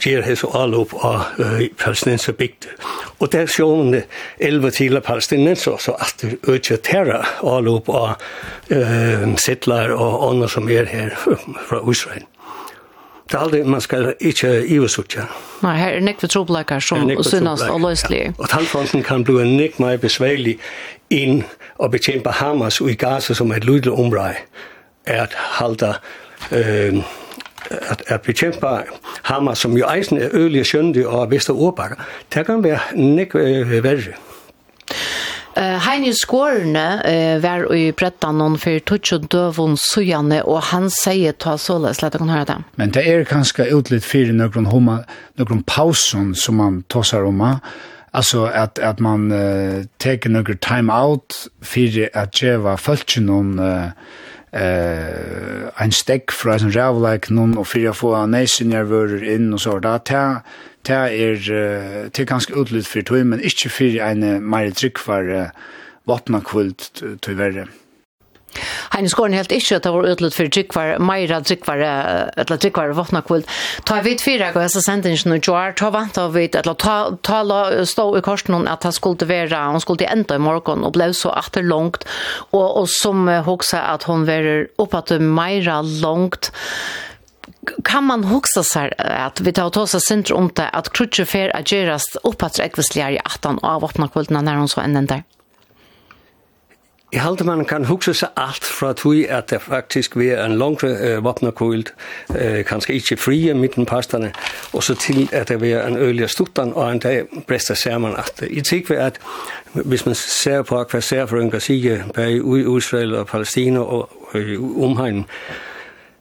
Jerhez 0.05 0.43
og 0.43 0.73
opp 0.79 0.93
av 0.93 1.23
palæstinenser 1.77 2.33
bygde. 2.33 2.69
Og 3.19 3.31
der 3.31 3.45
sjovende 3.45 4.03
11 4.39 4.71
til 4.71 5.01
palæstinenser, 5.01 5.77
så 5.77 5.91
at 5.91 6.15
det 6.21 6.37
øger 6.47 6.77
alle 7.57 7.69
opp 7.69 7.89
av 7.89 8.13
settler 9.37 9.91
og 9.91 10.29
andre 10.29 10.49
som 10.49 10.69
er 10.69 10.85
her 10.85 11.09
fra 11.67 11.91
Israel. 11.91 12.25
Det 13.31 13.37
er 13.37 13.39
aldri, 13.39 13.63
man 13.63 13.81
skal 13.81 14.13
ikke 14.19 14.67
ivesutja. 14.67 15.25
Nei, 15.63 15.77
her 15.79 15.95
er 15.95 16.03
nekve 16.03 16.27
trobleikar 16.27 16.83
som 16.83 17.09
synes 17.23 17.61
og 17.61 17.79
løslig. 17.81 18.19
Ja. 18.19 18.31
Og 18.37 18.49
talfronten 18.49 19.03
kan 19.03 19.23
bli 19.23 19.39
en 19.41 19.55
nek 19.57 19.79
mer 19.79 19.97
besveilig 19.97 20.57
inn 21.09 21.43
og 21.79 21.91
bekjempe 21.95 22.35
Hamas 22.35 22.81
og 22.81 22.91
i 22.91 22.97
Gaza 22.99 23.33
som 23.33 23.51
et 23.51 23.63
lydelig 23.63 23.93
område 23.93 24.35
er 25.05 25.23
at 25.23 25.37
halda 25.59 25.95
uh, 26.51 27.03
at, 27.71 28.03
at 28.07 28.21
bekjempe 28.21 28.67
Hamas 29.23 29.63
som 29.63 29.77
jo 29.77 29.87
eisen 29.87 30.19
er 30.19 30.29
øyelig 30.33 30.65
skjøndig 30.65 31.07
og 31.07 31.31
vester 31.31 31.53
ordbakker. 31.53 32.03
Det 32.33 32.45
kan 32.45 32.63
være 32.63 32.79
nek 32.95 33.35
verre. 33.35 34.19
Uh, 35.53 35.77
Heini 35.85 36.13
Skårene 36.17 36.85
uh, 37.05 37.37
var 37.43 37.67
i 37.75 37.91
brettan 37.93 38.39
noen 38.41 38.55
for 38.57 38.81
Tutsjo 38.89 39.19
Døvon 39.21 39.75
Sujane, 39.77 40.39
og 40.49 40.63
han 40.71 40.89
sier 40.89 41.35
ta 41.37 41.59
såles, 41.61 42.01
lett 42.01 42.15
dere 42.15 42.25
høre 42.31 42.47
det. 42.49 42.55
Men 42.81 42.93
det 42.95 43.03
er 43.05 43.25
kanskje 43.29 43.69
utlitt 43.75 44.07
for 44.07 44.33
noen, 44.33 44.69
homa, 44.71 44.99
noen 45.37 45.61
pausen 45.69 46.33
som 46.33 46.57
man 46.57 46.81
tosser 46.89 47.29
om, 47.29 47.43
altså 48.17 48.47
at, 48.49 48.81
at 48.81 49.01
man 49.03 49.29
uh, 49.29 49.85
teker 50.01 50.33
noen 50.33 50.57
time 50.57 50.89
out 50.89 51.45
for 51.61 52.01
at 52.09 52.33
djeva 52.33 52.73
følt 52.81 53.19
noen 53.21 53.53
uh, 53.61 53.93
uh, 54.57 55.69
en 55.85 55.93
stekk 55.93 56.33
fra 56.33 56.57
en 56.57 56.73
rævleik 56.73 57.29
noen, 57.29 57.59
og 57.61 57.69
for 57.69 57.89
å 57.89 57.97
få 57.97 58.15
neisen 58.25 58.73
jeg 58.73 58.89
inn 59.37 59.51
og 59.53 59.61
så, 59.61 59.77
da 59.77 59.99
tar 60.01 60.41
det 60.87 60.95
er, 60.95 61.37
det 62.09 62.19
er 62.19 62.29
ganske 62.29 62.55
utlytt 62.55 62.87
for 62.89 63.01
tog, 63.07 63.25
men 63.25 63.43
ikke 63.43 63.71
for 63.71 64.01
en 64.09 64.25
mer 64.43 64.73
trygg 64.75 64.99
for 64.99 65.31
våpenakvult 66.09 66.91
til 67.23 67.39
verre. 67.39 67.67
Heine 68.93 69.09
Skåren 69.09 69.33
helt 69.33 69.53
ikke 69.53 69.77
at 69.79 69.85
det 69.85 69.91
var 69.93 70.07
utlutt 70.11 70.35
for 70.35 70.49
tryggvar, 70.53 70.99
mer 71.01 71.31
tryggvar, 71.45 71.81
eller 72.37 72.59
tryggvar 72.61 72.93
våtnakvult. 72.97 73.49
Ta 73.87 73.99
vidt 74.05 74.21
fyra 74.21 74.51
og 74.53 74.61
hessa 74.61 74.83
sendingen 74.85 75.37
og 75.37 75.47
joar, 75.47 75.73
ta 75.77 75.89
vant 75.93 76.19
av 76.21 76.35
vidt, 76.37 76.57
eller 76.59 76.77
ta, 76.77 76.97
ta 77.25 77.41
stå 77.89 78.07
i 78.19 78.23
korsen 78.25 78.67
at 78.69 78.85
han 78.85 78.95
skulle 78.95 79.29
være, 79.29 79.63
han 79.73 79.81
skulle 79.81 80.09
enda 80.09 80.37
i 80.37 80.43
morgen 80.43 80.85
og 80.85 80.93
ble 80.97 81.09
så 81.17 81.33
atter 81.33 81.65
langt, 81.65 82.05
og, 82.51 82.67
og 82.83 82.85
som 82.91 83.25
hoksa 83.47 83.81
at 83.95 84.05
hon 84.09 84.27
verer 84.29 84.69
det 85.09 85.21
mer 85.21 85.73
langt, 86.03 86.51
kan 87.83 88.03
man 88.03 88.23
huxa 88.23 88.63
sig 88.63 88.93
att 88.97 89.39
vi 89.39 89.51
tar 89.53 89.77
oss 89.77 89.93
oss 89.93 90.11
inte 90.11 90.33
om 90.33 90.49
det 90.55 90.69
att 90.69 90.93
Crutcher 90.93 91.25
fair 91.25 91.55
ageras 91.55 92.03
uppåt 92.23 92.59
räckvisligare 92.59 93.13
i 93.13 93.19
attan 93.19 93.59
av 93.61 93.85
öppna 93.85 94.07
kvällarna 94.07 94.41
när 94.41 94.55
hon 94.55 94.69
så 94.69 94.81
änden 94.81 95.05
där. 95.05 95.23
Jeg 97.13 97.21
halte 97.21 97.43
man 97.43 97.65
kan 97.65 97.85
huske 97.85 98.13
seg 98.17 98.29
alt 98.41 98.63
fra 98.65 98.93
tog 98.97 99.19
at 99.29 99.51
det 99.51 99.59
faktisk 99.61 100.15
vi 100.17 100.31
en 100.33 100.55
langre 100.57 100.89
uh, 100.89 101.19
vapnakult, 101.23 101.91
uh, 102.33 102.63
kanskje 102.65 102.95
ikke 102.97 103.17
frie 103.17 103.53
mittenpasterne, 103.53 104.31
og 104.73 104.83
så 104.83 104.95
til 104.95 105.29
at 105.31 105.47
det 105.47 105.59
vi 105.61 105.75
en 105.77 105.97
øyelig 105.97 106.29
stuttan, 106.29 106.73
og 106.73 106.91
en 106.91 106.99
dag 106.99 107.27
brester 107.47 107.77
ser 107.77 107.97
man 107.97 108.15
at 108.17 108.33
det. 108.39 108.49
Jeg 108.55 108.63
tykker 108.63 108.99
at 108.99 109.19
hvis 109.73 110.05
man 110.05 110.15
ser 110.15 110.61
på 110.61 110.81
hva 110.81 111.01
ser 111.01 111.25
for 111.25 111.37
en 111.37 111.51
gasige 111.51 112.01
bare 112.15 112.31
i 112.31 112.77
Israel 112.77 113.15
og 113.15 113.27
Palestina 113.27 113.79
og 113.79 114.09
i 114.33 114.57
omhegnen, 114.57 115.17
um 115.17 115.72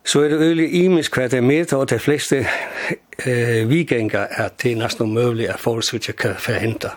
Så 0.04 0.24
er 0.24 0.28
det 0.28 0.38
øyelig 0.38 0.84
imisk 0.84 1.16
hva 1.16 1.28
det 1.30 1.38
er 1.38 1.46
med, 1.46 1.72
og 1.72 1.88
de 1.90 1.98
fleste 1.98 2.42
eh, 2.42 3.68
vigengar 3.70 4.28
er 4.30 4.50
det 4.62 4.74
nesten 4.78 5.10
umulig 5.10 5.48
at 5.50 5.60
folk 5.60 5.94
ikke 5.94 6.12
kan 6.12 6.34
forhindre. 6.38 6.90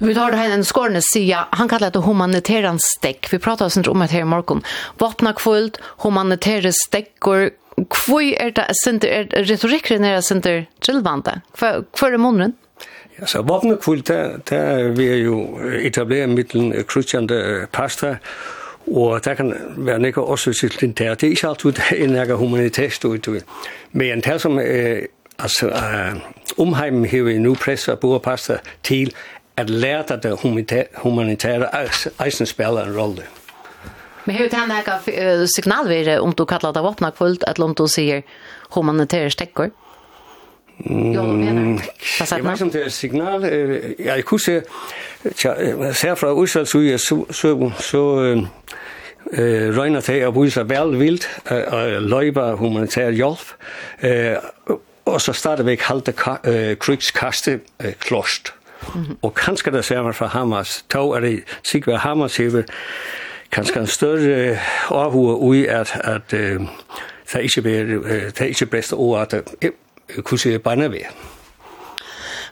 Vi 0.00 0.14
tar 0.14 0.30
det 0.30 0.38
her 0.38 0.54
en 0.54 0.64
skårende 0.64 1.00
sida. 1.02 1.46
han 1.52 1.68
kallar 1.68 1.90
det 1.90 2.02
humanitäran 2.02 2.78
stekk. 2.78 3.32
Vi 3.32 3.38
pratar 3.38 3.66
oss 3.66 3.76
om 3.76 4.00
det 4.00 4.10
her 4.10 4.20
i 4.20 4.24
morgen. 4.24 4.62
Vapna 4.98 5.32
kvult, 5.32 5.78
humanitære 6.04 6.72
stäckor. 6.72 7.50
Hvor 7.76 8.20
er 8.20 8.50
det 8.50 8.64
center, 8.84 9.08
är 9.08 9.44
retorikken 9.44 10.04
är 10.04 10.14
det 10.14 10.22
center 10.22 10.66
trillvande. 10.80 11.40
Kvör 11.92 12.12
är 12.12 12.16
månaden? 12.16 12.52
Ja, 13.18 13.26
så 13.26 13.42
vapna 13.42 13.76
kvult, 13.76 14.06
det 14.06 14.52
er 14.52 14.88
vi 14.88 15.08
är 15.08 15.16
ju 15.16 15.46
etablerat 15.86 16.28
mitteln 16.28 16.84
Christian 16.92 17.26
de 17.26 17.66
Og 18.86 19.24
det 19.24 19.36
kan 19.36 19.54
være 19.76 19.98
nekka 19.98 20.20
også 20.20 20.52
til 20.52 20.80
den 20.80 20.92
der. 20.92 21.14
Det 21.14 21.26
er 21.26 21.30
ikke 21.30 21.48
altid 21.48 21.72
en 21.96 22.10
nekka 22.10 22.34
humanitær 22.34 22.88
studie. 22.88 23.40
Men 23.92 24.20
det 24.20 24.40
som 24.40 24.58
øh, 24.58 25.02
altså, 25.38 25.66
uh, 25.66 26.20
omheimen 26.58 27.10
har 27.10 27.38
nu 27.38 27.54
presset 27.54 27.98
på 27.98 28.18
pasta 28.18 28.58
til 28.82 29.14
at 29.56 29.70
lære 29.70 30.12
at 30.12 30.22
det 30.22 30.38
humanitære 30.94 31.68
eisen 32.26 32.46
spiller 32.46 32.84
en 32.84 33.00
rolle. 33.00 33.22
Men 34.26 34.36
hur 34.36 34.48
kan 34.48 34.68
det 34.68 34.74
här 34.74 35.46
signal 35.46 35.88
vara 35.88 36.20
om 36.20 36.32
du 36.32 36.44
kallar 36.44 36.72
det 36.72 36.82
våpna 36.82 37.10
kvult, 37.10 37.44
eller 37.48 37.64
om 37.64 37.74
du 37.74 37.88
säger 37.88 38.22
humanitära 38.70 39.30
stäckor? 39.30 39.70
Mm, 40.78 41.12
jag 41.12 42.42
vet 42.42 42.60
inte 42.60 42.84
det 42.84 42.90
signal. 42.90 43.44
Jag 43.98 44.24
kunne 44.24 44.38
se, 44.38 44.62
ser 45.94 46.14
fra 46.14 46.14
från 46.14 46.48
så, 46.48 46.66
så, 46.66 47.26
så, 47.30 47.72
så 47.78 48.46
eh 49.32 49.78
Reina 49.78 50.00
til 50.00 50.12
at 50.12 50.34
vise 50.34 50.68
vel 50.68 50.98
vilt 50.98 51.28
eh 51.50 52.00
løyba 52.02 52.54
humanitær 52.54 53.10
hjálp 53.10 53.54
eh 54.02 54.36
og 55.06 55.20
så 55.20 55.32
stadigvæk 55.32 55.80
halde 55.80 56.12
eh, 56.44 56.76
krigskaste 56.78 57.60
eh, 57.80 57.92
klost. 58.00 58.54
Mm 58.94 59.02
-hmm. 59.02 59.14
Og 59.22 59.34
kanskje 59.34 59.70
det 59.70 59.84
ser 59.84 60.02
man 60.02 60.14
fra 60.14 60.26
Hamas, 60.26 60.84
to 60.90 61.12
er 61.12 61.20
det 61.20 61.44
sikkert 61.62 62.00
Hamas 62.00 62.36
hever 62.36 62.62
kanskje 63.52 63.80
en 63.80 63.86
større 63.86 64.58
avhue 64.90 65.34
ui 65.34 65.66
at, 65.66 66.00
at 66.04 66.32
eh, 66.32 66.60
det 67.32 67.42
ikke 67.42 67.62
blir, 67.62 67.84
det 68.38 68.40
ikke 68.40 68.66
blir 68.66 68.78
best 68.78 68.92
å 68.92 69.14
at 69.14 69.34
kunne 70.24 70.38
se 70.38 70.58
banne 70.58 70.90
ved. 70.90 71.04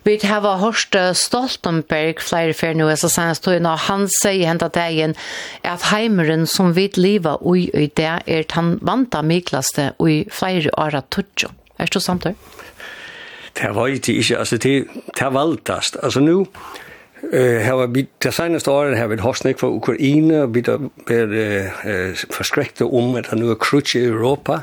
Vi 0.04 0.18
har 0.22 0.58
hørt 0.60 0.96
Stoltenberg 1.16 2.20
flere 2.20 2.52
før 2.52 2.74
nå, 2.76 2.90
så 3.00 3.08
sier 3.08 3.32
han 3.46 3.68
og 3.70 3.78
han 3.86 4.06
sier 4.20 4.50
hentet 4.50 4.76
dagen 4.76 5.14
at 5.64 5.88
heimeren 5.88 6.44
som 6.46 6.74
vi 6.76 6.90
lever 6.96 7.40
ui 7.40 7.70
i 7.72 7.86
det 7.88 8.10
er 8.26 8.44
den 8.54 8.78
vanta 8.84 9.22
miklaste 9.24 9.92
ui 9.98 10.26
flere 10.30 10.70
år 10.76 11.00
av 11.00 11.08
Tudjo. 11.08 11.48
Er 11.78 11.88
det 11.88 12.02
samt 12.02 12.28
det? 12.28 12.34
Det 13.54 13.70
var 13.74 13.86
ikke, 13.86 14.12
ikke, 14.12 14.38
altså 14.38 14.56
det, 14.58 14.74
det 15.18 15.32
valgtast. 15.32 15.96
Altså 16.02 16.20
nå, 16.20 16.44
Eh 17.32 17.58
här 17.58 17.74
var 17.74 17.86
bit 17.86 18.08
det 18.18 18.32
senaste 18.32 18.70
året 18.70 18.98
har 18.98 19.08
vi 19.08 19.16
hostnik 19.16 19.58
för 19.58 19.66
Ukraina 19.66 20.46
bit 20.46 20.68
eh 20.68 22.14
förskräckte 22.30 22.84
om 22.84 23.14
att 23.14 23.32
nu 23.32 23.50
är 23.50 23.56
krutch 23.60 23.96
i 23.96 24.04
Europa 24.04 24.62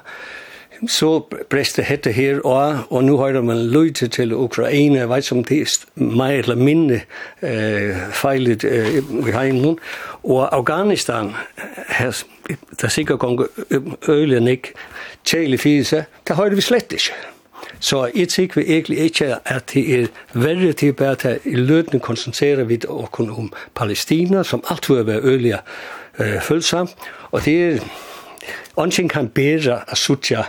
så 0.88 1.20
brest 1.50 1.78
det 1.78 1.86
hette 1.86 2.12
her, 2.12 2.40
og, 2.46 2.78
og 2.90 3.04
nu 3.04 3.18
har 3.18 3.42
man 3.42 3.68
løyte 3.70 4.08
til 4.08 4.34
Ukraina, 4.34 5.00
jeg 5.00 5.10
vet 5.10 5.26
som 5.26 5.44
det 5.44 5.62
er 5.62 6.02
mer 6.02 6.42
eller 6.42 6.56
mindre 6.56 7.02
eh, 7.42 7.98
fejlet 8.12 8.64
eh, 8.64 8.98
i 8.98 9.32
heimen, 9.32 9.78
og 10.24 10.56
Afghanistan, 10.58 11.34
her, 11.90 12.24
der 12.82 12.88
sikkert 12.88 13.20
gong 13.20 13.42
øylen 14.10 14.48
ikke, 14.48 14.74
tjæle 15.26 15.58
fise, 15.58 16.06
det 16.28 16.36
har 16.36 16.50
vi 16.50 16.62
slett 16.62 16.92
ikke. 16.92 17.14
Så 17.80 18.10
jeg 18.16 18.30
tykker 18.30 18.62
vi 18.62 18.74
egentlig 18.74 18.98
ikke 18.98 19.36
at 19.46 19.72
det 19.74 20.02
er 20.02 20.08
verre 20.34 20.74
til 20.74 20.94
bare 20.94 21.12
at 21.12 21.46
i 21.46 21.56
løtene 21.56 22.00
konsentrerer 22.00 22.64
vi 22.64 22.80
oss 22.88 23.20
om 23.20 23.54
Palestina, 23.76 24.44
som 24.44 24.64
alt 24.70 24.90
vil 24.90 25.06
være 25.08 25.22
øyelige 25.22 25.58
øh, 26.20 26.42
følsom, 26.42 26.90
og 27.32 27.46
det 27.46 27.64
er 27.64 27.80
Ånden 28.78 29.10
kan 29.10 29.28
bedre 29.28 29.80
at 29.88 29.98
sutja 29.98 30.46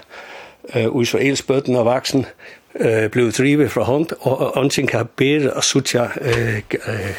uh, 0.76 1.02
Israels 1.02 1.42
bøtten 1.42 1.76
og 1.76 1.86
vaksen 1.86 2.26
uh, 2.80 3.06
blev 3.12 3.32
drivet 3.32 3.70
fra 3.70 3.82
hånd, 3.82 4.06
og 4.20 4.56
ånden 4.56 4.86
kan 4.86 5.08
bedre 5.16 5.56
at 5.56 5.64
sutja 5.64 6.04
uh, 6.04 6.58
uh, 6.88 7.16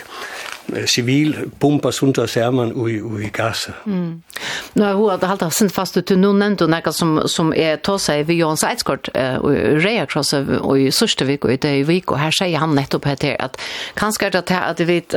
civil 0.86 1.36
bomba 1.60 1.92
sunda 1.92 2.28
serman 2.28 2.72
ui 2.76 3.02
ui 3.02 3.30
gas. 3.34 3.70
Mm. 3.86 4.24
Nu 4.74 4.84
har 4.84 4.94
hon 4.94 5.22
halda 5.22 5.50
sig 5.50 5.72
fast 5.72 5.98
ut 5.98 6.10
nu 6.10 6.34
nämnt 6.34 6.62
och 6.62 6.70
sum 6.70 6.92
som 6.94 7.28
som 7.28 7.54
är 7.54 7.78
ta 7.78 8.00
sig 8.00 8.24
vid 8.24 8.38
Jons 8.38 8.64
Eidskort 8.64 9.10
och 9.42 9.52
Rea 9.84 10.06
Cross 10.06 10.34
och 10.34 10.80
i 10.80 10.92
Sørstevik 10.92 11.46
och 11.46 11.58
det 11.60 11.78
i 11.78 11.84
vik 11.84 12.12
och 12.12 12.20
här 12.20 12.32
säger 12.32 12.58
han 12.58 12.76
nettopp 12.76 13.06
här 13.06 13.16
till 13.16 13.36
att 13.40 13.62
kanske 13.94 14.28
att 14.28 14.52
att 14.52 14.80
vet 14.80 15.16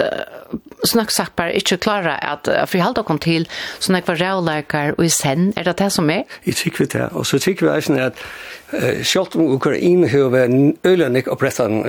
snöksappar 0.85 1.49
inte 1.49 1.77
klara 1.77 2.15
att 2.15 2.49
förhålla 2.67 3.03
kom 3.03 3.19
till 3.19 3.49
så 3.79 3.93
när 3.93 4.01
kvar 4.01 4.17
rävläkar 4.17 4.95
och 4.99 5.05
i 5.05 5.11
sen 5.11 5.53
är 5.57 5.65
det 5.65 5.77
det 5.77 5.91
som 5.91 6.11
är? 6.11 6.25
I 6.43 6.53
tycker 6.53 6.79
vi 6.79 6.87
det. 6.87 7.07
Och 7.07 7.27
så 7.27 7.39
tycker 7.39 7.67
vi 7.67 7.79
också 7.79 7.93
att 7.93 8.19
eh, 8.71 9.03
självt 9.03 9.37
om 9.37 9.55
Ukraina 9.55 10.09
har 10.09 10.31
varit 10.31 10.77
ölenik 10.83 11.27
och 11.27 11.39
brettan 11.39 11.87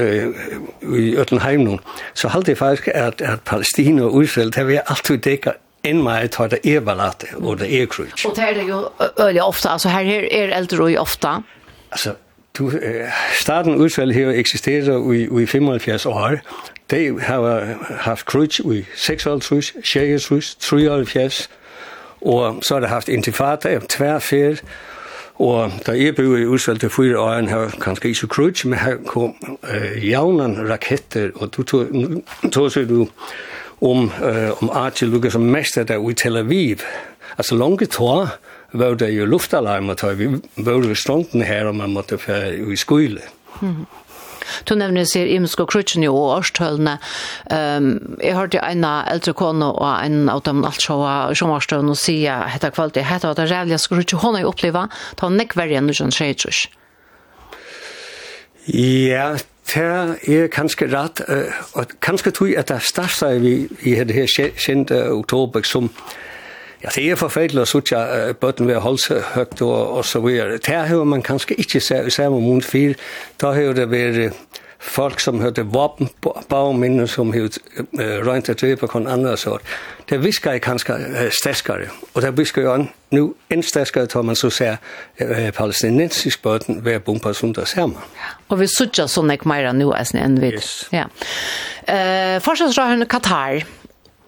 i 0.97 1.17
Ötlenheim 1.17 1.63
nu 1.63 1.77
så 2.13 2.27
håller 2.27 2.45
det 2.45 2.55
faktiskt 2.55 2.97
att, 2.97 3.21
at 3.21 3.43
Palestina 3.43 4.03
og 4.03 4.23
Israel 4.23 4.51
det 4.51 4.63
vi 4.63 4.79
alltid 4.85 5.19
däckar 5.19 5.53
en 5.83 6.03
mer 6.03 6.27
tar 6.27 6.47
det 6.47 6.65
evalat 6.65 7.25
och 7.35 7.57
det 7.57 7.73
är 7.73 7.85
krutch. 7.85 8.25
Och 8.25 8.35
det 8.35 8.41
är 8.41 8.55
ju 8.55 8.83
öliga 9.17 9.45
ofta 9.45 9.69
alltså 9.69 9.89
här 9.89 10.05
är 10.05 10.49
äldre 10.49 10.83
och 10.83 11.01
ofta. 11.01 11.43
Alltså 11.89 12.15
du 12.57 13.07
starten 13.41 13.85
Israel 13.85 14.11
här 14.11 14.27
existerat 14.27 15.13
i 15.13 15.43
i 15.43 15.47
75 15.47 15.69
år 15.69 16.41
De 16.91 17.19
har 17.19 17.77
haft 17.99 18.25
kryds 18.25 18.59
i 18.59 18.85
56, 18.95 19.73
63, 19.83 20.55
73, 20.59 21.49
og 22.21 22.63
så 22.63 22.73
har 22.73 22.81
de 22.81 22.87
haft 22.87 23.09
intifata, 23.09 23.79
tværferd, 23.89 24.63
og 25.37 25.71
da 25.85 25.93
jeg 25.93 26.15
bygget 26.15 26.39
i 26.39 26.55
Israel 26.55 26.79
til 26.79 26.89
fyre 26.89 27.19
år, 27.19 27.49
har 27.49 27.73
kanskje 27.81 28.09
ikke 28.09 28.27
kryds, 28.27 28.65
men 28.65 28.79
her 28.79 28.97
kom 29.05 29.35
uh, 29.63 30.09
jaunan 30.09 30.57
raketter, 30.69 31.29
og 31.35 31.53
du 31.57 31.63
tog, 31.63 31.87
tog 32.51 32.71
sig 32.71 32.89
du 32.89 33.07
om, 33.81 34.09
uh, 34.23 34.63
om 34.63 34.69
Archie 34.73 35.07
Lucas 35.07 35.33
som 35.33 35.41
mester 35.41 35.83
der 35.83 36.09
i 36.09 36.13
Tel 36.13 36.37
Aviv. 36.37 36.77
Altså 37.37 37.55
langt 37.55 37.91
tog, 37.91 38.27
var 38.73 38.93
det 38.93 39.11
jo 39.13 39.25
luftalarmer, 39.25 39.93
tog 39.93 40.19
vi 40.19 40.27
var 40.57 40.71
jo 40.71 40.95
stronten 40.95 41.41
her, 41.41 41.65
og 41.65 41.75
man 41.75 41.93
måtte 41.93 42.17
være 42.27 42.57
i 42.57 42.75
skole. 42.75 43.21
Mm 43.61 43.69
-hmm. 43.69 44.06
Du 44.67 44.75
nevner 44.79 45.07
sier 45.07 45.29
Imsk 45.31 45.61
og 45.63 45.73
jo 45.75 46.13
og 46.15 46.37
årstølene. 46.37 46.97
Um, 47.51 47.89
jeg 48.21 48.37
hørte 48.37 48.61
en 48.63 48.85
eldre 48.87 49.33
kone 49.37 49.71
og 49.73 49.87
en 49.87 50.29
av 50.31 50.43
dem 50.47 50.63
alt 50.67 50.81
så 50.83 50.97
som 51.37 51.53
Årstølene 51.55 51.93
og 51.93 51.99
sier 51.99 52.47
hette 52.51 52.71
kvalitet, 52.75 53.07
hette 53.07 53.27
var 53.29 53.37
det 53.37 53.49
rævlige 53.51 53.81
skrutje 53.81 54.19
hun 54.21 54.35
har 54.37 54.47
opplevd, 54.49 54.93
ta 55.17 55.29
nekk 55.31 55.55
verre 55.57 55.77
enn 55.79 55.89
du 55.89 55.95
kjønner 55.95 56.15
seg 56.15 56.35
tror 56.41 56.65
Ja, 58.67 59.37
det 59.71 59.83
er 60.27 60.49
kanskje 60.51 60.89
rett, 60.91 61.21
og 61.73 61.93
kanskje 62.03 62.33
tror 62.35 62.49
jeg 62.51 62.59
at 62.63 62.71
det 62.71 62.81
største 62.83 63.31
vi 63.43 63.53
vi 63.83 63.95
hadde 63.99 64.15
her 64.15 64.27
kjent 64.59 64.91
uh, 64.91 65.13
oktober 65.15 65.63
som 65.67 65.87
uh, 65.87 66.26
Ja, 66.83 66.91
det 66.93 67.07
er 67.09 67.17
forferdelig 67.17 67.63
å 67.63 67.69
sitte 67.71 67.97
uh, 67.97 68.31
bøtten 68.37 68.69
ved 68.69 68.83
halshøgt 68.85 69.63
og, 69.65 69.97
og 69.97 70.05
så 70.05 70.21
videre. 70.21 70.59
Det 70.61 70.77
har 70.89 71.09
man 71.09 71.25
kanskje 71.25 71.57
ikke 71.57 71.81
sett 71.81 72.07
i 72.07 72.13
samme 72.13 72.41
mot 72.43 72.65
fyr. 72.65 72.93
Da 73.41 73.55
har 73.57 73.73
det 73.77 73.89
vært 73.89 74.37
folk 74.77 75.19
som 75.19 75.41
hørte 75.41 75.63
våpen 75.63 76.09
på 76.21 76.31
vapenbauminnen 76.35 77.07
som 77.09 77.31
har 77.33 77.47
uh, 77.49 78.19
røynt 78.25 78.49
et 78.49 78.79
på 78.79 78.87
på 78.87 79.01
andre 79.07 79.37
sort. 79.37 79.61
Det 80.09 80.21
visker 80.23 80.51
jeg 80.51 80.61
kanskje 80.61 80.93
uh, 80.93 81.23
sterskere. 81.31 81.89
Og 82.13 82.21
det 82.21 82.37
visker 82.37 82.61
jo 82.61 82.73
an, 82.73 82.89
nu 83.11 83.33
en 83.49 83.63
sterskere 83.63 84.05
tar 84.05 84.21
man 84.21 84.35
så 84.35 84.49
ser 84.49 84.77
uh, 85.21 85.49
palestinensisk 85.51 86.41
bøtten 86.43 86.85
ved 86.85 87.01
å 87.01 87.05
bompa 87.09 87.33
som 87.33 87.53
det 87.53 87.67
ser 87.67 87.89
man. 87.89 88.05
Og 88.49 88.61
vi 88.61 88.69
sutja 88.69 89.07
sånn 89.07 89.33
ek 89.33 89.45
meira 89.49 89.73
nå, 89.73 89.89
enn 90.13 90.39
vi. 90.41 90.53
Yes. 90.53 90.85
Ja. 90.93 91.09
Uh, 91.87 92.37
Forsvarsrøyne 92.45 93.09
Katar. 93.09 93.65
Katar. 93.65 93.76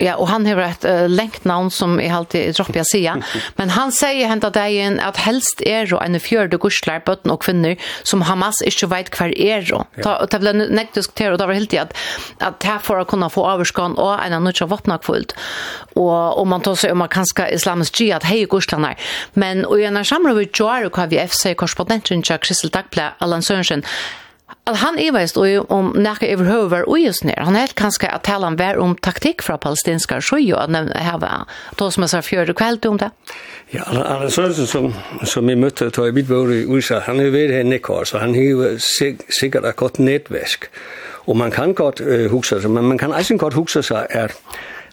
Ja, 0.02 0.16
och 0.16 0.28
han 0.28 0.46
har 0.46 0.58
ett 0.58 0.86
uh, 0.86 1.10
lengt 1.10 1.46
namn 1.46 1.72
som 1.72 2.00
är 2.00 2.14
alltid 2.14 2.42
i 2.42 2.80
å 2.80 2.84
si. 2.84 3.12
Men 3.56 3.70
han 3.70 3.92
säger 3.92 4.28
hända 4.28 4.50
dagen 4.50 5.00
att 5.00 5.18
helst 5.18 5.62
är 5.62 5.94
er 5.94 6.04
en 6.04 6.20
fjärde 6.20 6.58
gurslar 6.58 7.00
bøtten 7.06 7.32
og 7.32 7.40
kvinner, 7.40 7.76
som 8.04 8.22
Hamas 8.22 8.62
ikke 8.62 8.88
vet 8.88 9.12
kvar 9.12 9.28
är 9.28 9.60
er. 9.60 9.86
Ta 10.04 10.26
Det 10.26 10.40
blev 10.40 10.56
nekt 10.56 10.96
diskutert, 10.96 11.32
og 11.32 11.40
det 11.40 11.48
var 11.48 11.54
helt 11.54 11.74
att 11.74 11.94
att 12.40 12.64
här 12.64 13.00
å 13.00 13.06
kunna 13.06 13.30
få 13.30 13.46
överskan 13.46 13.98
och 13.98 14.26
en 14.26 14.34
av 14.34 14.54
av 14.62 14.70
vattna 14.70 14.98
kvult. 14.98 15.34
Och 15.96 16.42
om 16.42 16.48
man 16.50 16.62
tar 16.62 16.76
sig 16.76 16.92
om 16.92 16.98
man 16.98 17.10
kanske 17.10 17.50
islamisk 17.50 18.00
gi 18.00 18.12
att 18.12 18.24
hej 18.24 18.46
gurslarna. 18.46 18.96
Men 19.34 19.66
och 19.66 19.80
i 19.80 19.84
en 19.84 20.06
samråd 20.06 20.36
med 20.36 20.60
Joar 20.60 20.90
hva 20.90 21.06
vi 21.06 21.28
FC-korrespondenten 21.28 22.24
til 22.24 22.38
Kristel 22.38 22.70
Dagblad 22.70 23.12
Allan 23.20 23.42
Sørensen, 23.42 23.84
at 24.68 24.78
han 24.84 25.00
iveist 25.02 25.38
og 25.38 25.72
om 25.74 25.92
nekka 25.98 26.30
overhøver 26.36 26.86
og 26.88 27.00
just 27.02 27.24
nere. 27.26 27.46
Han 27.48 27.58
helt 27.58 27.76
kanskje 27.80 28.10
at 28.10 28.24
tala 28.24 28.50
talan 28.50 28.60
vær 28.60 28.80
om 28.82 28.96
taktikk 28.96 29.42
fra 29.46 29.58
palestinska 29.58 30.20
sjøy 30.22 30.52
og 30.54 30.64
at 30.64 30.74
nevne 30.76 31.04
heva 31.04 31.46
to 31.80 31.90
som 31.92 32.06
er 32.06 32.12
sa 32.12 32.22
fjøre 32.26 32.54
kveld 32.54 32.86
om 32.86 33.00
det. 33.02 33.10
Ja, 33.74 33.86
han 33.86 34.26
er 34.26 34.32
sånn 34.34 34.54
som, 34.54 34.94
som 35.24 35.48
vi 35.50 35.56
møtte 35.56 35.90
da 35.94 36.08
i 36.08 36.14
mitt 36.14 36.30
i 36.30 36.64
USA, 36.66 37.00
han 37.06 37.20
er 37.20 37.30
ved 37.34 37.54
her 37.54 37.64
nekkar, 37.64 38.06
så 38.06 38.22
han 38.22 38.34
har 38.34 38.78
sikkert 38.80 39.66
et 39.66 39.76
godt 39.76 40.00
nettvæsk. 40.00 40.70
Og 41.28 41.38
man 41.38 41.52
kan 41.52 41.74
godt 41.74 42.02
uh, 42.02 42.26
huske 42.32 42.62
sig, 42.62 42.72
men 42.72 42.88
man 42.90 42.98
kan 42.98 43.14
også 43.14 43.38
godt 43.38 43.54
huske 43.54 43.84
sig, 43.84 44.08
at 44.10 44.34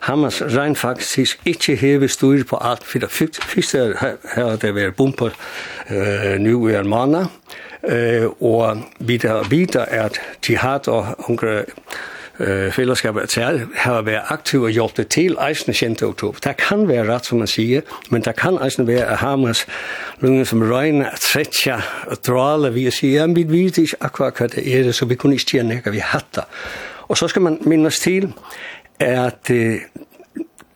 Hamas 0.00 0.42
rein 0.42 0.76
faktisk 0.76 1.40
ikke 1.44 1.76
hevet 1.76 2.10
styr 2.10 2.44
på 2.44 2.58
alt, 2.60 2.84
for 2.84 2.98
det 2.98 3.10
første 3.10 3.94
har 4.34 4.56
det 4.60 4.74
vært 4.74 4.96
bomper 4.96 5.32
uh, 5.90 6.36
nu 6.38 6.68
i 6.68 6.76
en 6.76 6.88
måned, 6.88 7.26
Øh, 7.86 8.26
og 8.40 8.78
vi 8.98 9.16
der 9.16 9.48
vidt 9.48 9.76
at 9.76 10.20
jihad 10.48 10.88
og 10.88 11.06
unge 11.18 11.64
eh 12.40 12.72
fellesskab 12.72 13.16
at 13.16 13.30
selv 13.30 13.60
har 13.74 14.02
været 14.02 14.22
aktiv 14.28 14.62
og 14.62 14.70
gjort 14.70 14.96
det 14.96 15.08
til 15.08 15.36
eisen 15.48 15.72
kjente 15.72 16.02
oktober. 16.02 16.38
Det 16.38 16.56
kan 16.56 16.88
være 16.88 17.14
ret, 17.14 17.26
som 17.26 17.38
man 17.38 17.46
siger, 17.46 17.80
men 18.10 18.22
det 18.22 18.36
kan 18.36 18.58
eisen 18.66 18.86
være 18.86 19.04
at 19.04 19.16
Hamas 19.16 19.66
lunge 20.20 20.46
som 20.46 20.62
regner 20.62 21.10
at 21.10 21.22
sætja 21.32 21.80
og 22.06 22.16
drale, 22.26 22.72
vi 22.72 22.90
siger, 22.90 23.20
jamen 23.20 23.36
vi 23.36 23.42
ved 23.42 23.78
ikke 23.78 23.96
akkurat 24.00 24.34
hvad 24.38 24.48
det 24.48 24.88
er 24.88 24.92
så 24.92 25.04
vi 25.04 25.14
kunne 25.14 25.34
ikke 25.34 25.44
sige 25.50 25.62
nækker, 25.62 25.90
vi 25.90 25.98
har. 25.98 26.48
Og 27.08 27.16
så 27.16 27.28
skal 27.28 27.42
man 27.42 27.58
minnes 27.60 27.98
til, 27.98 28.32
at 29.00 29.50